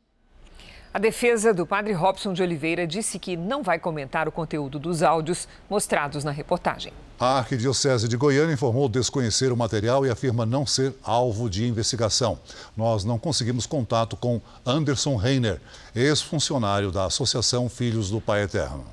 A 0.92 0.98
defesa 0.98 1.54
do 1.54 1.64
padre 1.66 1.92
Robson 1.92 2.32
de 2.32 2.42
Oliveira 2.42 2.86
disse 2.86 3.18
que 3.18 3.36
não 3.36 3.62
vai 3.62 3.78
comentar 3.78 4.28
o 4.28 4.32
conteúdo 4.32 4.78
dos 4.78 5.02
áudios 5.02 5.48
mostrados 5.68 6.24
na 6.24 6.30
reportagem. 6.32 6.92
A 7.20 7.36
Arquidiocese 7.36 8.08
de 8.08 8.16
Goiânia 8.16 8.54
informou 8.54 8.88
desconhecer 8.88 9.52
o 9.52 9.56
material 9.56 10.06
e 10.06 10.10
afirma 10.10 10.46
não 10.46 10.64
ser 10.64 10.94
alvo 11.04 11.50
de 11.50 11.66
investigação. 11.66 12.38
Nós 12.74 13.04
não 13.04 13.18
conseguimos 13.18 13.66
contato 13.66 14.16
com 14.16 14.40
Anderson 14.64 15.16
Reiner, 15.16 15.60
ex-funcionário 15.94 16.90
da 16.90 17.04
Associação 17.04 17.68
Filhos 17.68 18.08
do 18.08 18.22
Pai 18.22 18.44
Eterno. 18.44 18.86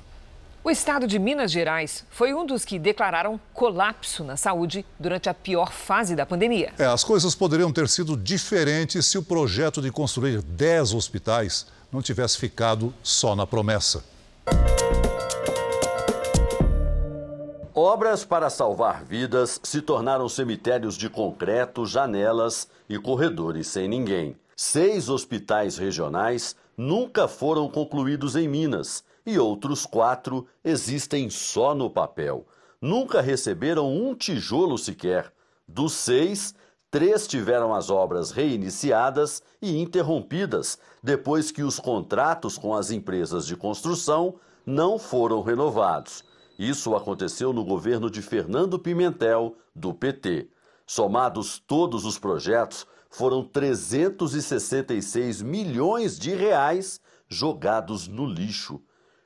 O 0.62 0.70
estado 0.70 1.06
de 1.06 1.18
Minas 1.18 1.50
Gerais 1.50 2.04
foi 2.10 2.34
um 2.34 2.44
dos 2.44 2.66
que 2.66 2.78
declararam 2.78 3.40
colapso 3.54 4.22
na 4.22 4.36
saúde 4.36 4.84
durante 5.00 5.30
a 5.30 5.32
pior 5.32 5.72
fase 5.72 6.14
da 6.14 6.26
pandemia. 6.26 6.74
É, 6.78 6.84
as 6.84 7.02
coisas 7.02 7.34
poderiam 7.34 7.72
ter 7.72 7.88
sido 7.88 8.14
diferentes 8.14 9.06
se 9.06 9.16
o 9.16 9.22
projeto 9.22 9.80
de 9.80 9.90
construir 9.90 10.42
10 10.42 10.92
hospitais 10.92 11.66
não 11.90 12.02
tivesse 12.02 12.36
ficado 12.36 12.92
só 13.02 13.34
na 13.34 13.46
promessa. 13.46 14.04
Obras 17.80 18.24
para 18.24 18.50
salvar 18.50 19.04
vidas 19.04 19.60
se 19.62 19.80
tornaram 19.80 20.28
cemitérios 20.28 20.96
de 20.96 21.08
concreto, 21.08 21.86
janelas 21.86 22.68
e 22.88 22.98
corredores 22.98 23.68
sem 23.68 23.86
ninguém. 23.86 24.36
Seis 24.56 25.08
hospitais 25.08 25.78
regionais 25.78 26.56
nunca 26.76 27.28
foram 27.28 27.68
concluídos 27.68 28.34
em 28.34 28.48
Minas 28.48 29.04
e 29.24 29.38
outros 29.38 29.86
quatro 29.86 30.44
existem 30.64 31.30
só 31.30 31.72
no 31.72 31.88
papel. 31.88 32.44
Nunca 32.80 33.20
receberam 33.20 33.88
um 33.88 34.12
tijolo 34.12 34.76
sequer. 34.76 35.32
Dos 35.68 35.92
seis, 35.92 36.56
três 36.90 37.28
tiveram 37.28 37.72
as 37.72 37.90
obras 37.90 38.32
reiniciadas 38.32 39.40
e 39.62 39.80
interrompidas 39.80 40.80
depois 41.00 41.52
que 41.52 41.62
os 41.62 41.78
contratos 41.78 42.58
com 42.58 42.74
as 42.74 42.90
empresas 42.90 43.46
de 43.46 43.54
construção 43.54 44.34
não 44.66 44.98
foram 44.98 45.42
renovados. 45.42 46.26
Isso 46.58 46.96
aconteceu 46.96 47.52
no 47.52 47.64
governo 47.64 48.10
de 48.10 48.20
Fernando 48.20 48.78
Pimentel, 48.78 49.56
do 49.72 49.94
PT. 49.94 50.48
Somados 50.84 51.58
todos 51.58 52.04
os 52.04 52.18
projetos, 52.18 52.84
foram 53.08 53.44
366 53.44 55.40
milhões 55.40 56.18
de 56.18 56.34
reais 56.34 57.00
jogados 57.28 58.08
no 58.08 58.26
lixo. 58.26 58.82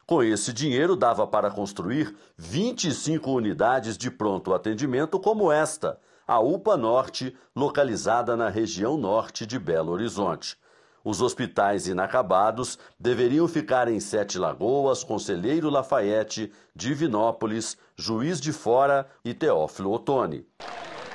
Com 0.07 0.23
esse 0.23 0.53
dinheiro, 0.53 0.95
dava 0.95 1.27
para 1.27 1.51
construir 1.51 2.15
25 2.37 3.31
unidades 3.31 3.97
de 3.97 4.11
pronto 4.11 4.53
atendimento 4.53 5.19
como 5.19 5.51
esta, 5.51 5.99
a 6.27 6.39
UPA 6.39 6.77
Norte, 6.77 7.35
localizada 7.57 8.37
na 8.37 8.49
região 8.49 8.99
norte 8.99 9.47
de 9.47 9.59
Belo 9.59 9.93
Horizonte. 9.93 10.59
Os 11.05 11.21
hospitais 11.21 11.89
inacabados 11.89 12.79
deveriam 12.99 13.49
ficar 13.49 13.89
em 13.89 13.99
Sete 13.99 14.39
Lagoas, 14.39 15.03
Conselheiro 15.03 15.69
Lafayette, 15.69 16.53
Divinópolis, 16.75 17.77
Juiz 17.97 18.41
de 18.41 18.53
Fora 18.53 19.07
e 19.25 19.35
Teófilo 19.35 19.93
Otoni. 19.93 20.47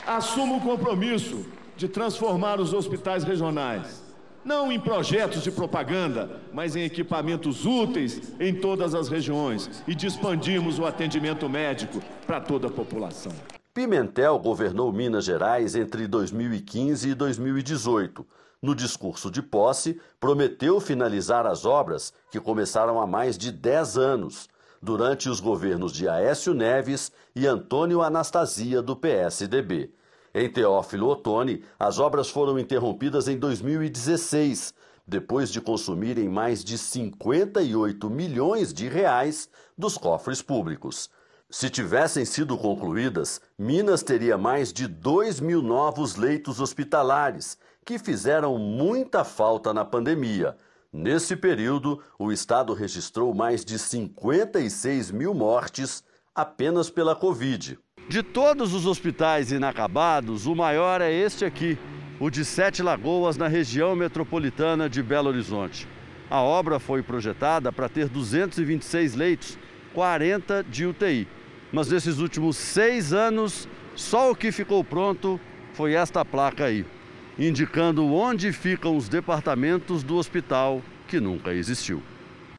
Assumo 0.06 0.58
o 0.58 0.62
compromisso 0.62 1.46
de 1.78 1.88
transformar 1.88 2.60
os 2.60 2.74
hospitais 2.74 3.24
regionais, 3.24 4.04
não 4.44 4.72
em 4.72 4.80
projetos 4.80 5.44
de 5.44 5.52
propaganda, 5.52 6.42
mas 6.54 6.76
em 6.76 6.84
equipamentos 6.84 7.66
úteis 7.66 8.34
em 8.40 8.56
todas 8.56 8.96
as 8.96 9.08
regiões 9.10 9.84
e 9.88 9.94
de 9.94 10.08
expandirmos 10.08 10.80
o 10.80 10.86
atendimento 10.86 11.48
médico 11.48 12.02
para 12.26 12.42
toda 12.42 12.68
a 12.68 12.72
população. 12.72 13.34
Pimentel 13.74 14.40
governou 14.40 14.92
Minas 14.92 15.26
Gerais 15.26 15.76
entre 15.76 16.08
2015 16.08 17.10
e 17.10 17.14
2018. 17.14 18.26
No 18.62 18.74
discurso 18.74 19.30
de 19.30 19.42
posse, 19.42 20.02
prometeu 20.20 20.80
finalizar 20.80 21.46
as 21.46 21.64
obras 21.64 22.12
que 22.32 22.40
começaram 22.40 23.00
há 23.00 23.06
mais 23.06 23.38
de 23.38 23.52
10 23.52 23.98
anos, 23.98 24.50
durante 24.82 25.30
os 25.30 25.40
governos 25.40 25.92
de 25.92 26.08
Aécio 26.08 26.54
Neves 26.54 27.12
e 27.36 27.46
Antônio 27.46 28.02
Anastasia, 28.02 28.82
do 28.82 28.96
PSDB. 28.96 29.92
Em 30.34 30.50
Teófilo 30.50 31.08
Otoni, 31.10 31.64
as 31.80 32.00
obras 32.00 32.30
foram 32.30 32.60
interrompidas 32.60 33.28
em 33.28 33.38
2016, 33.38 34.74
depois 35.06 35.52
de 35.52 35.62
consumirem 35.62 36.28
mais 36.28 36.64
de 36.64 36.78
58 36.78 38.10
milhões 38.10 38.74
de 38.74 38.88
reais 38.88 39.50
dos 39.78 39.98
cofres 39.98 40.42
públicos. 40.42 41.10
Se 41.50 41.70
tivessem 41.70 42.26
sido 42.26 42.58
concluídas, 42.58 43.40
Minas 43.58 44.04
teria 44.04 44.38
mais 44.38 44.74
de 44.74 44.86
2 44.86 45.40
mil 45.40 45.62
novos 45.62 46.18
leitos 46.18 46.60
hospitalares, 46.60 47.58
que 47.88 47.98
fizeram 47.98 48.58
muita 48.58 49.24
falta 49.24 49.74
na 49.74 49.86
pandemia. 49.86 50.58
Nesse 50.92 51.38
período, 51.38 52.04
o 52.20 52.34
estado 52.34 52.74
registrou 52.74 53.34
mais 53.34 53.64
de 53.64 53.80
56 53.80 55.10
mil 55.10 55.34
mortes 55.34 56.04
apenas 56.36 56.90
pela 56.90 57.16
Covid. 57.16 57.80
De 58.10 58.22
todos 58.22 58.74
os 58.74 58.86
hospitais 58.86 59.54
inacabados, 59.54 60.46
o 60.48 60.54
maior 60.54 61.00
é 61.00 61.10
este 61.10 61.46
aqui, 61.46 61.78
o 62.20 62.30
de 62.30 62.44
Sete 62.44 62.84
Lagoas, 62.84 63.38
na 63.38 63.48
região 63.48 63.96
metropolitana 63.96 64.90
de 64.90 65.02
Belo 65.02 65.30
Horizonte. 65.30 65.88
A 66.30 66.42
obra 66.42 66.80
foi 66.80 67.02
projetada 67.02 67.72
para 67.72 67.88
ter 67.88 68.10
226 68.10 69.16
leitos, 69.16 69.58
40 69.94 70.62
de 70.66 70.86
UTI. 70.86 71.26
Mas 71.72 71.88
nesses 71.88 72.20
últimos 72.20 72.58
seis 72.58 73.14
anos, 73.14 73.66
só 73.96 74.30
o 74.30 74.36
que 74.36 74.52
ficou 74.52 74.84
pronto 74.84 75.40
foi 75.74 75.94
esta 75.94 76.26
placa 76.26 76.66
aí, 76.66 76.86
indicando 77.40 78.06
onde 78.06 78.52
ficam 78.52 78.98
os 78.98 79.08
departamentos 79.08 80.02
do 80.02 80.16
hospital 80.16 80.82
que 81.08 81.20
nunca 81.20 81.54
existiu. 81.54 82.02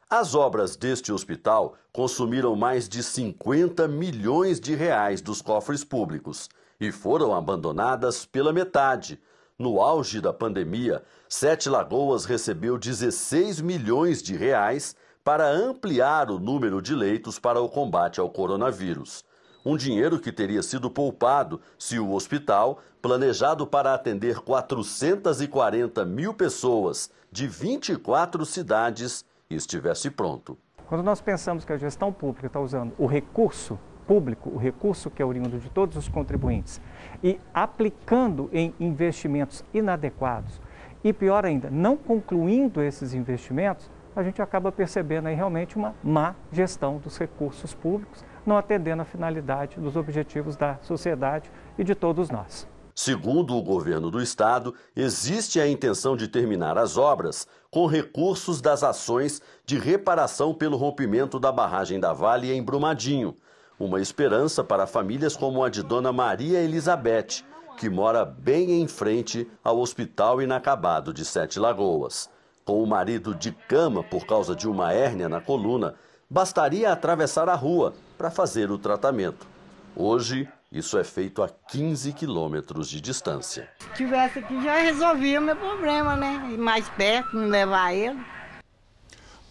As 0.09 0.33
obras 0.33 0.75
deste 0.75 1.11
hospital 1.11 1.75
consumiram 1.91 2.55
mais 2.55 2.87
de 2.87 3.03
50 3.03 3.87
milhões 3.87 4.59
de 4.59 4.73
reais 4.73 5.21
dos 5.21 5.41
cofres 5.41 5.83
públicos 5.83 6.49
e 6.79 6.91
foram 6.91 7.35
abandonadas 7.35 8.25
pela 8.25 8.53
metade. 8.53 9.19
No 9.57 9.81
auge 9.81 10.21
da 10.21 10.31
pandemia, 10.31 11.03
Sete 11.27 11.69
Lagoas 11.69 12.23
recebeu 12.23 12.77
16 12.77 13.59
milhões 13.59 14.23
de 14.23 14.35
reais 14.35 14.95
para 15.23 15.47
ampliar 15.47 16.31
o 16.31 16.39
número 16.39 16.81
de 16.81 16.95
leitos 16.95 17.37
para 17.37 17.59
o 17.59 17.67
combate 17.67 18.19
ao 18.19 18.29
coronavírus. 18.29 19.23
Um 19.65 19.75
dinheiro 19.75 20.17
que 20.17 20.31
teria 20.31 20.63
sido 20.63 20.89
poupado 20.89 21.59
se 21.77 21.99
o 21.99 22.13
hospital, 22.13 22.79
planejado 23.01 23.65
para 23.65 23.93
atender 23.93 24.39
440 24.39 26.05
mil 26.05 26.33
pessoas 26.33 27.09
de 27.31 27.47
24 27.47 28.45
cidades, 28.45 29.25
estivesse 29.49 30.09
pronto. 30.09 30.57
Quando 30.87 31.03
nós 31.03 31.21
pensamos 31.21 31.63
que 31.63 31.71
a 31.71 31.77
gestão 31.77 32.11
pública 32.11 32.47
está 32.47 32.59
usando 32.59 32.93
o 32.97 33.05
recurso 33.05 33.79
público, 34.07 34.49
o 34.49 34.57
recurso 34.57 35.09
que 35.09 35.21
é 35.21 35.25
oriundo 35.25 35.59
de 35.59 35.69
todos 35.69 35.95
os 35.95 36.07
contribuintes, 36.07 36.81
e 37.23 37.39
aplicando 37.53 38.49
em 38.51 38.73
investimentos 38.79 39.63
inadequados, 39.73 40.59
E 41.01 41.13
pior 41.13 41.45
ainda, 41.45 41.69
não 41.69 41.95
concluindo 41.95 42.81
esses 42.81 43.13
investimentos, 43.13 43.89
a 44.13 44.21
gente 44.21 44.41
acaba 44.41 44.69
percebendo 44.69 45.27
aí 45.27 45.35
realmente 45.35 45.77
uma 45.77 45.95
má 46.03 46.35
gestão 46.51 46.97
dos 46.97 47.17
recursos 47.17 47.73
públicos, 47.73 48.25
não 48.45 48.57
atendendo 48.57 49.01
a 49.01 49.05
finalidade 49.05 49.79
dos 49.79 49.95
objetivos 49.95 50.57
da 50.57 50.77
sociedade 50.81 51.49
e 51.77 51.85
de 51.85 51.95
todos 51.95 52.29
nós. 52.29 52.67
Segundo 53.01 53.55
o 53.55 53.63
governo 53.63 54.11
do 54.11 54.21
estado, 54.21 54.75
existe 54.93 55.57
a 55.57 55.65
intenção 55.65 56.17
de 56.17 56.27
terminar 56.27 56.77
as 56.77 56.97
obras 56.97 57.47
com 57.71 57.85
recursos 57.85 58.59
das 58.59 58.83
ações 58.83 59.41
de 59.65 59.79
reparação 59.79 60.53
pelo 60.53 60.75
rompimento 60.75 61.39
da 61.39 61.49
barragem 61.49 61.97
da 61.97 62.11
Vale 62.11 62.51
em 62.51 62.61
Brumadinho. 62.61 63.37
Uma 63.79 64.01
esperança 64.01 64.65
para 64.65 64.85
famílias 64.85 65.37
como 65.37 65.63
a 65.63 65.69
de 65.69 65.81
Dona 65.81 66.11
Maria 66.11 66.59
Elizabeth, 66.59 67.45
que 67.77 67.89
mora 67.89 68.25
bem 68.25 68.81
em 68.81 68.85
frente 68.85 69.49
ao 69.63 69.79
Hospital 69.79 70.41
Inacabado 70.41 71.13
de 71.13 71.23
Sete 71.23 71.57
Lagoas. 71.57 72.29
Com 72.65 72.83
o 72.83 72.85
marido 72.85 73.33
de 73.33 73.53
cama 73.53 74.03
por 74.03 74.25
causa 74.25 74.53
de 74.53 74.67
uma 74.67 74.91
hérnia 74.91 75.29
na 75.29 75.39
coluna, 75.39 75.95
bastaria 76.29 76.91
atravessar 76.91 77.47
a 77.47 77.55
rua 77.55 77.93
para 78.17 78.29
fazer 78.29 78.69
o 78.69 78.77
tratamento. 78.77 79.47
Hoje, 79.95 80.49
isso 80.71 80.99
é 80.99 81.03
feito 81.03 81.41
a 81.41 81.49
15 81.49 82.13
quilômetros 82.13 82.87
de 82.87 83.01
distância. 83.01 83.67
Se 83.79 83.93
tivesse 83.95 84.37
aqui, 84.37 84.61
já 84.63 84.77
resolvia 84.77 85.39
o 85.39 85.43
meu 85.43 85.55
problema, 85.55 86.15
né? 86.15 86.55
Mais 86.59 86.87
perto, 86.89 87.35
não 87.35 87.47
levar 87.47 87.91
ele. 87.91 88.19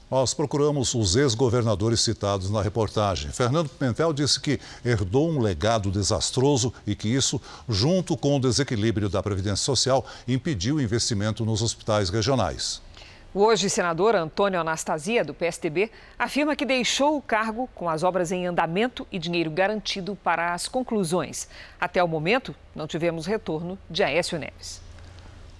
Nós 0.08 0.32
procuramos 0.32 0.94
os 0.94 1.16
ex-governadores 1.16 2.00
citados 2.00 2.48
na 2.48 2.62
reportagem. 2.62 3.30
Fernando 3.30 3.68
Pimentel 3.68 4.12
disse 4.12 4.40
que 4.40 4.58
herdou 4.82 5.28
um 5.28 5.40
legado 5.40 5.90
desastroso 5.90 6.72
e 6.86 6.94
que 6.94 7.08
isso, 7.08 7.38
junto 7.68 8.16
com 8.16 8.36
o 8.36 8.40
desequilíbrio 8.40 9.08
da 9.10 9.22
Previdência 9.22 9.64
Social, 9.64 10.06
impediu 10.26 10.76
o 10.76 10.80
investimento 10.80 11.44
nos 11.44 11.60
hospitais 11.60 12.08
regionais. 12.08 12.80
O 13.34 13.40
hoje 13.40 13.68
senador 13.68 14.16
Antônio 14.16 14.58
Anastasia, 14.58 15.22
do 15.22 15.34
PSDB, 15.34 15.90
afirma 16.18 16.56
que 16.56 16.64
deixou 16.64 17.14
o 17.14 17.20
cargo 17.20 17.68
com 17.74 17.86
as 17.86 18.02
obras 18.02 18.32
em 18.32 18.46
andamento 18.46 19.06
e 19.12 19.18
dinheiro 19.18 19.50
garantido 19.50 20.16
para 20.24 20.54
as 20.54 20.66
conclusões. 20.66 21.46
Até 21.78 22.02
o 22.02 22.08
momento, 22.08 22.54
não 22.74 22.86
tivemos 22.86 23.26
retorno 23.26 23.78
de 23.90 24.02
Aécio 24.02 24.38
Neves. 24.38 24.80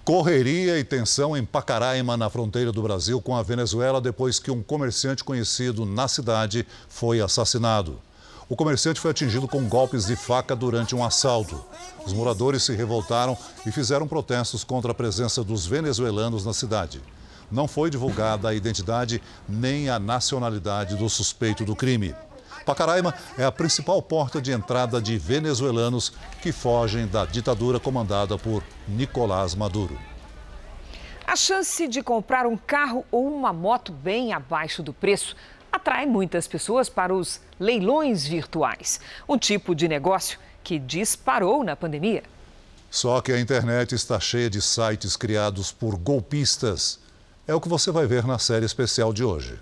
Correria 0.03 0.79
e 0.79 0.83
tensão 0.83 1.37
em 1.37 1.45
Pacaraima, 1.45 2.17
na 2.17 2.27
fronteira 2.27 2.71
do 2.71 2.81
Brasil 2.81 3.21
com 3.21 3.35
a 3.35 3.43
Venezuela, 3.43 4.01
depois 4.01 4.39
que 4.39 4.49
um 4.49 4.63
comerciante 4.63 5.23
conhecido 5.23 5.85
na 5.85 6.07
cidade 6.07 6.65
foi 6.87 7.21
assassinado. 7.21 8.01
O 8.49 8.55
comerciante 8.55 8.99
foi 8.99 9.11
atingido 9.11 9.47
com 9.47 9.69
golpes 9.69 10.07
de 10.07 10.15
faca 10.15 10.55
durante 10.55 10.95
um 10.95 11.05
assalto. 11.05 11.63
Os 12.03 12.13
moradores 12.13 12.63
se 12.63 12.75
revoltaram 12.75 13.37
e 13.63 13.71
fizeram 13.71 14.07
protestos 14.07 14.63
contra 14.63 14.89
a 14.89 14.95
presença 14.95 15.43
dos 15.43 15.67
venezuelanos 15.67 16.43
na 16.43 16.53
cidade. 16.53 16.99
Não 17.51 17.67
foi 17.67 17.89
divulgada 17.89 18.49
a 18.49 18.53
identidade 18.53 19.21
nem 19.47 19.89
a 19.89 19.99
nacionalidade 19.99 20.95
do 20.95 21.09
suspeito 21.09 21.65
do 21.65 21.75
crime. 21.75 22.15
Pacaraima 22.65 23.13
é 23.37 23.43
a 23.43 23.51
principal 23.51 24.01
porta 24.01 24.41
de 24.41 24.51
entrada 24.51 25.01
de 25.01 25.17
venezuelanos 25.17 26.13
que 26.41 26.51
fogem 26.51 27.07
da 27.07 27.25
ditadura 27.25 27.79
comandada 27.79 28.37
por 28.37 28.63
Nicolás 28.87 29.55
Maduro. 29.55 29.97
A 31.25 31.35
chance 31.35 31.87
de 31.87 32.01
comprar 32.01 32.45
um 32.45 32.57
carro 32.57 33.05
ou 33.11 33.27
uma 33.27 33.53
moto 33.53 33.91
bem 33.91 34.33
abaixo 34.33 34.81
do 34.81 34.93
preço 34.93 35.35
atrai 35.71 36.05
muitas 36.05 36.47
pessoas 36.47 36.89
para 36.89 37.13
os 37.13 37.39
leilões 37.59 38.25
virtuais, 38.25 38.99
um 39.27 39.37
tipo 39.37 39.75
de 39.75 39.87
negócio 39.87 40.39
que 40.63 40.79
disparou 40.79 41.63
na 41.63 41.75
pandemia. 41.75 42.23
Só 42.89 43.21
que 43.21 43.31
a 43.31 43.39
internet 43.39 43.93
está 43.93 44.19
cheia 44.19 44.49
de 44.49 44.61
sites 44.61 45.15
criados 45.15 45.71
por 45.71 45.95
golpistas. 45.95 46.99
É 47.49 47.55
o 47.55 47.59
que 47.59 47.67
você 47.67 47.89
vai 47.89 48.05
ver 48.05 48.27
na 48.27 48.37
série 48.37 48.63
especial 48.63 49.11
de 49.11 49.23
hoje. 49.23 49.57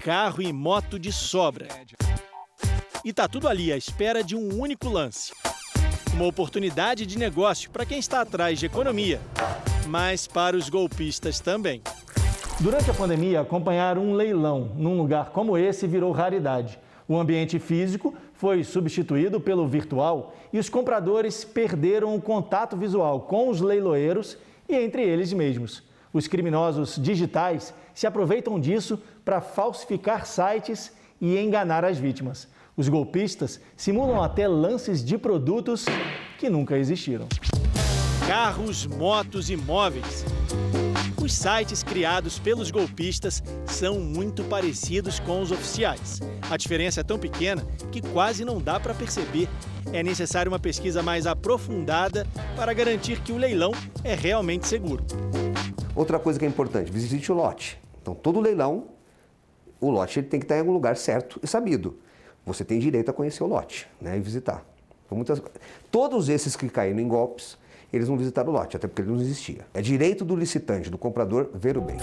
carro 0.00 0.42
e 0.42 0.52
moto 0.52 0.98
de 0.98 1.10
sobra. 1.10 1.66
E 3.02 3.10
tá 3.10 3.26
tudo 3.26 3.48
ali 3.48 3.72
à 3.72 3.76
espera 3.76 4.22
de 4.22 4.36
um 4.36 4.60
único 4.60 4.88
lance. 4.88 5.32
Uma 6.12 6.26
oportunidade 6.26 7.06
de 7.06 7.16
negócio 7.16 7.70
para 7.70 7.86
quem 7.86 7.98
está 8.00 8.20
atrás 8.20 8.58
de 8.58 8.66
economia, 8.66 9.18
mas 9.86 10.26
para 10.26 10.56
os 10.56 10.68
golpistas 10.68 11.40
também. 11.40 11.80
Durante 12.60 12.88
a 12.88 12.94
pandemia, 12.94 13.40
acompanhar 13.40 13.98
um 13.98 14.14
leilão 14.14 14.70
num 14.76 14.96
lugar 14.96 15.30
como 15.30 15.58
esse 15.58 15.86
virou 15.86 16.12
raridade. 16.12 16.78
O 17.06 17.18
ambiente 17.18 17.58
físico 17.58 18.14
foi 18.32 18.62
substituído 18.62 19.40
pelo 19.40 19.66
virtual 19.66 20.34
e 20.52 20.58
os 20.58 20.68
compradores 20.68 21.44
perderam 21.44 22.14
o 22.14 22.22
contato 22.22 22.76
visual 22.76 23.22
com 23.22 23.48
os 23.48 23.60
leiloeiros 23.60 24.38
e 24.68 24.74
entre 24.76 25.02
eles 25.02 25.32
mesmos. 25.32 25.82
Os 26.12 26.28
criminosos 26.28 26.96
digitais 26.96 27.74
se 27.92 28.06
aproveitam 28.06 28.58
disso 28.58 29.00
para 29.24 29.40
falsificar 29.40 30.24
sites 30.24 30.92
e 31.20 31.36
enganar 31.36 31.84
as 31.84 31.98
vítimas. 31.98 32.48
Os 32.76 32.88
golpistas 32.88 33.60
simulam 33.76 34.22
até 34.22 34.46
lances 34.46 35.04
de 35.04 35.18
produtos 35.18 35.84
que 36.38 36.48
nunca 36.48 36.78
existiram. 36.78 37.26
Carros, 38.26 38.86
motos 38.86 39.50
e 39.50 39.56
móveis. 39.56 40.24
Os 41.24 41.32
sites 41.32 41.82
criados 41.82 42.38
pelos 42.38 42.70
golpistas 42.70 43.42
são 43.64 43.98
muito 43.98 44.44
parecidos 44.44 45.18
com 45.18 45.40
os 45.40 45.50
oficiais. 45.50 46.20
A 46.50 46.56
diferença 46.58 47.00
é 47.00 47.02
tão 47.02 47.18
pequena 47.18 47.64
que 47.90 48.02
quase 48.02 48.44
não 48.44 48.60
dá 48.60 48.78
para 48.78 48.92
perceber. 48.92 49.48
É 49.90 50.02
necessária 50.02 50.50
uma 50.50 50.58
pesquisa 50.58 51.02
mais 51.02 51.26
aprofundada 51.26 52.26
para 52.54 52.74
garantir 52.74 53.22
que 53.22 53.32
o 53.32 53.38
leilão 53.38 53.72
é 54.04 54.14
realmente 54.14 54.68
seguro. 54.68 55.02
Outra 55.96 56.18
coisa 56.18 56.38
que 56.38 56.44
é 56.44 56.48
importante, 56.48 56.92
visite 56.92 57.32
o 57.32 57.34
lote. 57.34 57.80
Então, 58.02 58.14
todo 58.14 58.38
leilão, 58.38 58.88
o 59.80 59.88
lote 59.90 60.18
ele 60.18 60.26
tem 60.26 60.38
que 60.38 60.44
estar 60.44 60.56
em 60.56 60.60
algum 60.60 60.72
lugar 60.72 60.94
certo 60.94 61.40
e 61.42 61.46
sabido. 61.46 61.98
Você 62.44 62.66
tem 62.66 62.78
direito 62.78 63.10
a 63.10 63.14
conhecer 63.14 63.42
o 63.42 63.46
lote 63.46 63.88
né, 63.98 64.18
e 64.18 64.20
visitar. 64.20 64.62
Então, 65.06 65.16
muitas... 65.16 65.40
Todos 65.90 66.28
esses 66.28 66.54
que 66.54 66.68
caíram 66.68 67.00
em 67.00 67.08
golpes, 67.08 67.56
eles 67.94 68.08
não 68.08 68.16
visitaram 68.16 68.50
o 68.50 68.52
lote, 68.52 68.76
até 68.76 68.86
porque 68.86 69.02
ele 69.02 69.10
não 69.10 69.20
existia. 69.20 69.66
É 69.72 69.80
direito 69.80 70.24
do 70.24 70.34
licitante, 70.34 70.90
do 70.90 70.98
comprador, 70.98 71.50
ver 71.54 71.78
o 71.78 71.80
bem. 71.80 71.96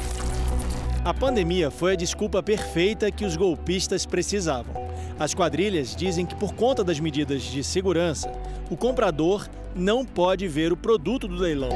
A 1.04 1.14
pandemia 1.14 1.72
foi 1.72 1.94
a 1.94 1.96
desculpa 1.96 2.44
perfeita 2.44 3.12
que 3.12 3.26
os 3.26 3.36
golpistas 3.36 4.06
precisavam. 4.06 4.90
As 5.20 5.34
quadrilhas 5.34 5.96
dizem 5.96 6.26
que, 6.26 6.36
por 6.36 6.54
conta 6.54 6.84
das 6.84 7.00
medidas 7.00 7.42
de 7.42 7.64
segurança, 7.64 8.32
o 8.70 8.78
comprador 8.78 9.48
não 9.76 10.06
pode 10.06 10.48
ver 10.48 10.72
o 10.72 10.78
produto 10.78 11.28
do 11.28 11.36
leilão. 11.36 11.70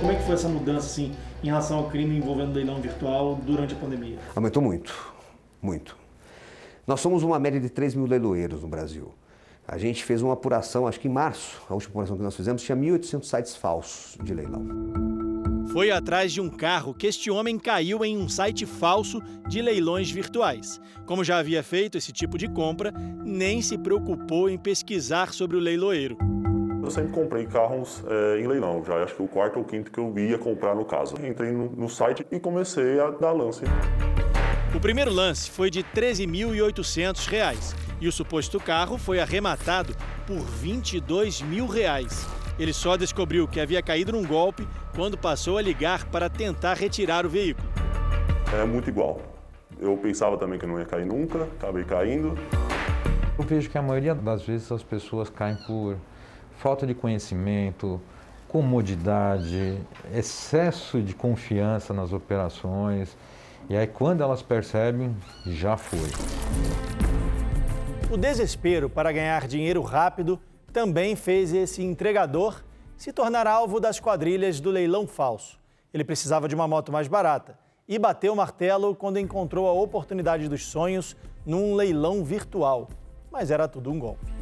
Como 0.00 0.12
é 0.12 0.16
que 0.16 0.22
foi 0.22 0.34
essa 0.34 0.48
mudança 0.48 0.86
assim, 0.86 1.12
em 1.42 1.46
relação 1.46 1.78
ao 1.78 1.88
crime 1.88 2.16
envolvendo 2.16 2.52
leilão 2.52 2.80
virtual 2.80 3.40
durante 3.42 3.74
a 3.74 3.76
pandemia? 3.76 4.18
Aumentou 4.36 4.62
muito, 4.62 5.14
muito. 5.62 5.96
Nós 6.86 7.00
somos 7.00 7.22
uma 7.22 7.38
média 7.38 7.58
de 7.58 7.70
3 7.70 7.94
mil 7.94 8.06
leiloeiros 8.06 8.60
no 8.60 8.68
Brasil. 8.68 9.12
A 9.66 9.78
gente 9.78 10.04
fez 10.04 10.20
uma 10.20 10.34
apuração, 10.34 10.86
acho 10.86 11.00
que 11.00 11.08
em 11.08 11.10
março, 11.10 11.62
a 11.68 11.74
última 11.74 11.90
apuração 11.92 12.16
que 12.16 12.22
nós 12.22 12.36
fizemos, 12.36 12.62
tinha 12.62 12.76
1.800 12.76 13.24
sites 13.24 13.56
falsos 13.56 14.18
de 14.22 14.34
leilão. 14.34 14.62
Foi 15.72 15.90
atrás 15.90 16.32
de 16.32 16.40
um 16.40 16.50
carro 16.50 16.92
que 16.92 17.06
este 17.06 17.30
homem 17.30 17.58
caiu 17.58 18.04
em 18.04 18.16
um 18.16 18.28
site 18.28 18.66
falso 18.66 19.22
de 19.48 19.62
leilões 19.62 20.10
virtuais. 20.10 20.80
Como 21.06 21.24
já 21.24 21.38
havia 21.38 21.62
feito 21.62 21.96
esse 21.96 22.12
tipo 22.12 22.36
de 22.36 22.46
compra, 22.46 22.92
nem 23.24 23.62
se 23.62 23.78
preocupou 23.78 24.50
em 24.50 24.58
pesquisar 24.58 25.32
sobre 25.32 25.56
o 25.56 25.60
leiloeiro. 25.60 26.16
Eu 26.82 26.90
sempre 26.90 27.12
comprei 27.12 27.46
carros 27.46 28.04
é, 28.06 28.40
em 28.40 28.46
leilão, 28.46 28.84
já 28.84 29.02
acho 29.02 29.14
que 29.14 29.22
o 29.22 29.28
quarto 29.28 29.58
ou 29.58 29.64
quinto 29.64 29.90
que 29.90 29.98
eu 29.98 30.16
ia 30.18 30.36
comprar 30.36 30.74
no 30.74 30.84
caso. 30.84 31.14
Entrei 31.26 31.50
no, 31.50 31.70
no 31.70 31.88
site 31.88 32.26
e 32.30 32.38
comecei 32.38 33.00
a 33.00 33.10
dar 33.10 33.32
lance. 33.32 33.64
O 34.74 34.80
primeiro 34.80 35.12
lance 35.12 35.48
foi 35.48 35.70
de 35.70 35.82
R$ 35.82 35.86
13.800 35.94 37.76
e 38.00 38.08
o 38.08 38.12
suposto 38.12 38.58
carro 38.58 38.98
foi 38.98 39.20
arrematado 39.20 39.94
por 40.26 40.40
22 40.40 41.42
mil 41.42 41.68
reais. 41.68 42.26
Ele 42.58 42.72
só 42.72 42.96
descobriu 42.96 43.46
que 43.46 43.60
havia 43.60 43.80
caído 43.80 44.10
num 44.10 44.24
golpe 44.24 44.66
quando 44.92 45.16
passou 45.16 45.58
a 45.58 45.62
ligar 45.62 46.06
para 46.06 46.28
tentar 46.28 46.74
retirar 46.74 47.24
o 47.24 47.30
veículo. 47.30 47.68
É 48.52 48.64
muito 48.64 48.90
igual. 48.90 49.20
Eu 49.78 49.96
pensava 49.96 50.36
também 50.36 50.58
que 50.58 50.66
não 50.66 50.76
ia 50.76 50.84
cair 50.84 51.06
nunca, 51.06 51.44
acabei 51.44 51.84
caindo. 51.84 52.36
Eu 53.38 53.44
vejo 53.44 53.70
que 53.70 53.78
a 53.78 53.82
maioria 53.82 54.14
das 54.14 54.42
vezes 54.42 54.72
as 54.72 54.82
pessoas 54.82 55.30
caem 55.30 55.56
por 55.68 55.96
falta 56.58 56.84
de 56.84 56.94
conhecimento, 56.94 58.00
comodidade, 58.48 59.78
excesso 60.12 61.00
de 61.00 61.14
confiança 61.14 61.94
nas 61.94 62.12
operações. 62.12 63.16
E 63.68 63.76
aí, 63.76 63.86
quando 63.86 64.22
elas 64.22 64.42
percebem, 64.42 65.16
já 65.46 65.76
foi. 65.76 66.10
O 68.10 68.16
desespero 68.16 68.90
para 68.90 69.10
ganhar 69.10 69.46
dinheiro 69.46 69.80
rápido 69.80 70.38
também 70.72 71.16
fez 71.16 71.52
esse 71.52 71.82
entregador 71.82 72.62
se 72.96 73.12
tornar 73.12 73.46
alvo 73.46 73.80
das 73.80 73.98
quadrilhas 73.98 74.60
do 74.60 74.70
leilão 74.70 75.06
falso. 75.06 75.58
Ele 75.92 76.04
precisava 76.04 76.46
de 76.46 76.54
uma 76.54 76.68
moto 76.68 76.92
mais 76.92 77.08
barata 77.08 77.58
e 77.88 77.98
bateu 77.98 78.32
o 78.32 78.36
martelo 78.36 78.94
quando 78.94 79.18
encontrou 79.18 79.66
a 79.66 79.72
oportunidade 79.72 80.48
dos 80.48 80.66
sonhos 80.66 81.16
num 81.46 81.74
leilão 81.74 82.22
virtual. 82.22 82.88
Mas 83.32 83.50
era 83.50 83.66
tudo 83.66 83.90
um 83.90 83.98
golpe. 83.98 84.32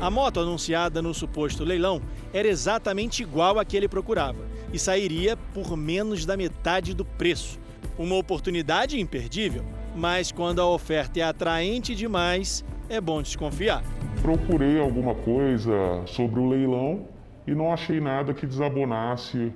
A 0.00 0.10
moto 0.10 0.40
anunciada 0.40 1.00
no 1.00 1.14
suposto 1.14 1.62
leilão 1.62 2.02
era 2.32 2.48
exatamente 2.48 3.22
igual 3.22 3.58
à 3.58 3.64
que 3.64 3.76
ele 3.76 3.86
procurava 3.86 4.44
e 4.72 4.78
sairia 4.78 5.36
por 5.36 5.76
menos 5.76 6.24
da 6.24 6.36
metade 6.36 6.94
do 6.94 7.04
preço. 7.04 7.60
Uma 7.98 8.16
oportunidade 8.16 8.98
imperdível, 8.98 9.64
mas 9.94 10.32
quando 10.32 10.60
a 10.60 10.66
oferta 10.66 11.20
é 11.20 11.22
atraente 11.22 11.94
demais, 11.94 12.64
é 12.88 13.00
bom 13.00 13.22
desconfiar. 13.22 13.82
Procurei 14.20 14.78
alguma 14.78 15.14
coisa 15.14 16.02
sobre 16.06 16.40
o 16.40 16.48
leilão 16.48 17.06
e 17.46 17.54
não 17.54 17.72
achei 17.72 18.00
nada 18.00 18.32
que 18.32 18.46
desabonasse 18.46 19.52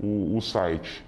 o, 0.00 0.36
o 0.36 0.40
site. 0.40 1.04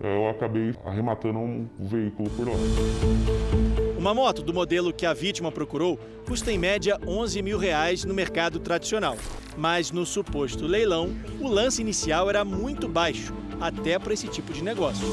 Eu 0.00 0.28
acabei 0.28 0.74
arrematando 0.84 1.38
um 1.38 1.68
veículo 1.78 2.30
por 2.30 2.48
lá. 2.48 3.67
Uma 3.98 4.14
moto 4.14 4.42
do 4.42 4.54
modelo 4.54 4.92
que 4.92 5.04
a 5.04 5.12
vítima 5.12 5.50
procurou 5.50 5.98
custa 6.24 6.52
em 6.52 6.56
média 6.56 7.00
11 7.04 7.42
mil 7.42 7.58
reais 7.58 8.04
no 8.04 8.14
mercado 8.14 8.60
tradicional. 8.60 9.16
Mas 9.56 9.90
no 9.90 10.06
suposto 10.06 10.68
leilão, 10.68 11.10
o 11.40 11.48
lance 11.48 11.82
inicial 11.82 12.30
era 12.30 12.44
muito 12.44 12.86
baixo, 12.86 13.34
até 13.60 13.98
para 13.98 14.12
esse 14.14 14.28
tipo 14.28 14.52
de 14.52 14.62
negócio. 14.62 15.04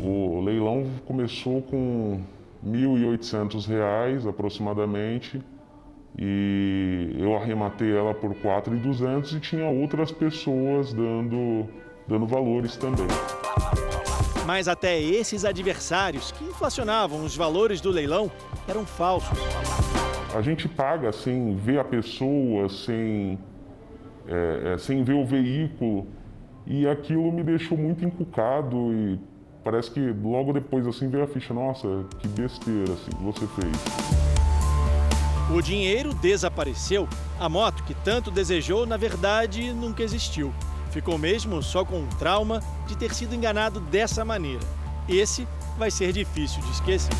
O 0.00 0.40
leilão 0.40 0.88
começou 1.04 1.62
com 1.62 2.20
R$ 2.64 2.70
1.800 2.70 4.30
aproximadamente 4.30 5.42
e 6.16 7.16
eu 7.18 7.34
arrematei 7.34 7.92
ela 7.92 8.14
por 8.14 8.36
4.200 8.36 9.36
e 9.36 9.40
tinha 9.40 9.68
outras 9.68 10.12
pessoas 10.12 10.92
dando, 10.92 11.66
dando 12.06 12.24
valores 12.24 12.76
também. 12.76 13.08
Mas 14.44 14.68
até 14.68 15.00
esses 15.00 15.44
adversários 15.44 16.30
que 16.32 16.44
inflacionavam 16.44 17.24
os 17.24 17.34
valores 17.34 17.80
do 17.80 17.90
leilão 17.90 18.30
eram 18.68 18.84
falsos. 18.84 19.38
A 20.34 20.42
gente 20.42 20.68
paga 20.68 21.12
sem 21.12 21.56
ver 21.56 21.78
a 21.78 21.84
pessoa, 21.84 22.68
sem, 22.68 23.38
é, 24.26 24.74
é, 24.74 24.78
sem 24.78 25.02
ver 25.02 25.14
o 25.14 25.24
veículo, 25.24 26.06
e 26.66 26.86
aquilo 26.86 27.30
me 27.32 27.42
deixou 27.42 27.78
muito 27.78 28.04
encucado 28.04 28.92
e 28.92 29.18
parece 29.62 29.90
que 29.90 30.00
logo 30.00 30.52
depois 30.52 30.86
assim 30.86 31.08
veio 31.08 31.24
a 31.24 31.26
ficha, 31.26 31.54
nossa, 31.54 32.04
que 32.18 32.28
besteira 32.28 32.92
assim, 32.92 33.10
que 33.10 33.22
você 33.22 33.46
fez. 33.46 33.76
O 35.54 35.60
dinheiro 35.60 36.12
desapareceu. 36.14 37.08
A 37.38 37.48
moto 37.48 37.84
que 37.84 37.94
tanto 37.94 38.30
desejou, 38.30 38.86
na 38.86 38.96
verdade, 38.96 39.72
nunca 39.72 40.02
existiu. 40.02 40.52
Ficou 40.94 41.18
mesmo 41.18 41.60
só 41.60 41.84
com 41.84 42.04
o 42.04 42.06
trauma 42.20 42.62
de 42.86 42.96
ter 42.96 43.12
sido 43.12 43.34
enganado 43.34 43.80
dessa 43.80 44.24
maneira. 44.24 44.62
Esse 45.08 45.44
vai 45.76 45.90
ser 45.90 46.12
difícil 46.12 46.62
de 46.62 46.70
esquecer. 46.70 47.12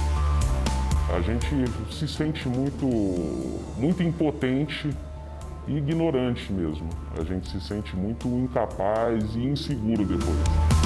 A 1.12 1.20
gente 1.20 1.48
se 1.92 2.06
sente 2.06 2.48
muito, 2.48 2.86
muito 3.76 4.00
impotente 4.00 4.96
e 5.66 5.76
ignorante 5.76 6.52
mesmo. 6.52 6.88
A 7.18 7.24
gente 7.24 7.50
se 7.50 7.60
sente 7.60 7.96
muito 7.96 8.28
incapaz 8.28 9.34
e 9.34 9.40
inseguro 9.40 10.04
depois. 10.04 10.83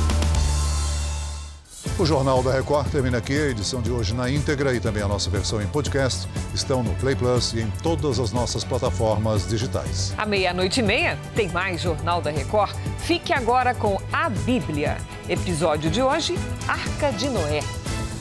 O 1.98 2.06
Jornal 2.06 2.44
da 2.44 2.52
Record 2.52 2.86
termina 2.92 3.18
aqui. 3.18 3.36
A 3.36 3.46
edição 3.48 3.82
de 3.82 3.90
hoje 3.90 4.14
na 4.14 4.30
íntegra 4.30 4.72
e 4.72 4.78
também 4.78 5.02
a 5.02 5.08
nossa 5.08 5.28
versão 5.28 5.60
em 5.60 5.66
podcast 5.66 6.28
estão 6.54 6.80
no 6.80 6.94
Play 6.94 7.16
Plus 7.16 7.52
e 7.54 7.60
em 7.62 7.70
todas 7.82 8.20
as 8.20 8.30
nossas 8.30 8.62
plataformas 8.62 9.48
digitais. 9.48 10.14
À 10.16 10.24
meia-noite 10.24 10.78
e 10.78 10.82
meia 10.82 11.18
tem 11.34 11.48
mais 11.48 11.80
Jornal 11.80 12.22
da 12.22 12.30
Record. 12.30 12.72
Fique 12.98 13.32
agora 13.32 13.74
com 13.74 14.00
a 14.12 14.28
Bíblia. 14.28 14.96
Episódio 15.28 15.90
de 15.90 16.00
hoje: 16.00 16.38
Arca 16.68 17.10
de 17.10 17.28
Noé. 17.28 17.64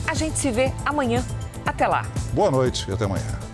A 0.08 0.14
gente 0.14 0.36
se 0.40 0.50
vê 0.50 0.72
amanhã. 0.84 1.24
Até 1.64 1.86
lá. 1.86 2.04
Boa 2.32 2.50
noite 2.50 2.84
e 2.88 2.92
até 2.92 3.04
amanhã. 3.04 3.47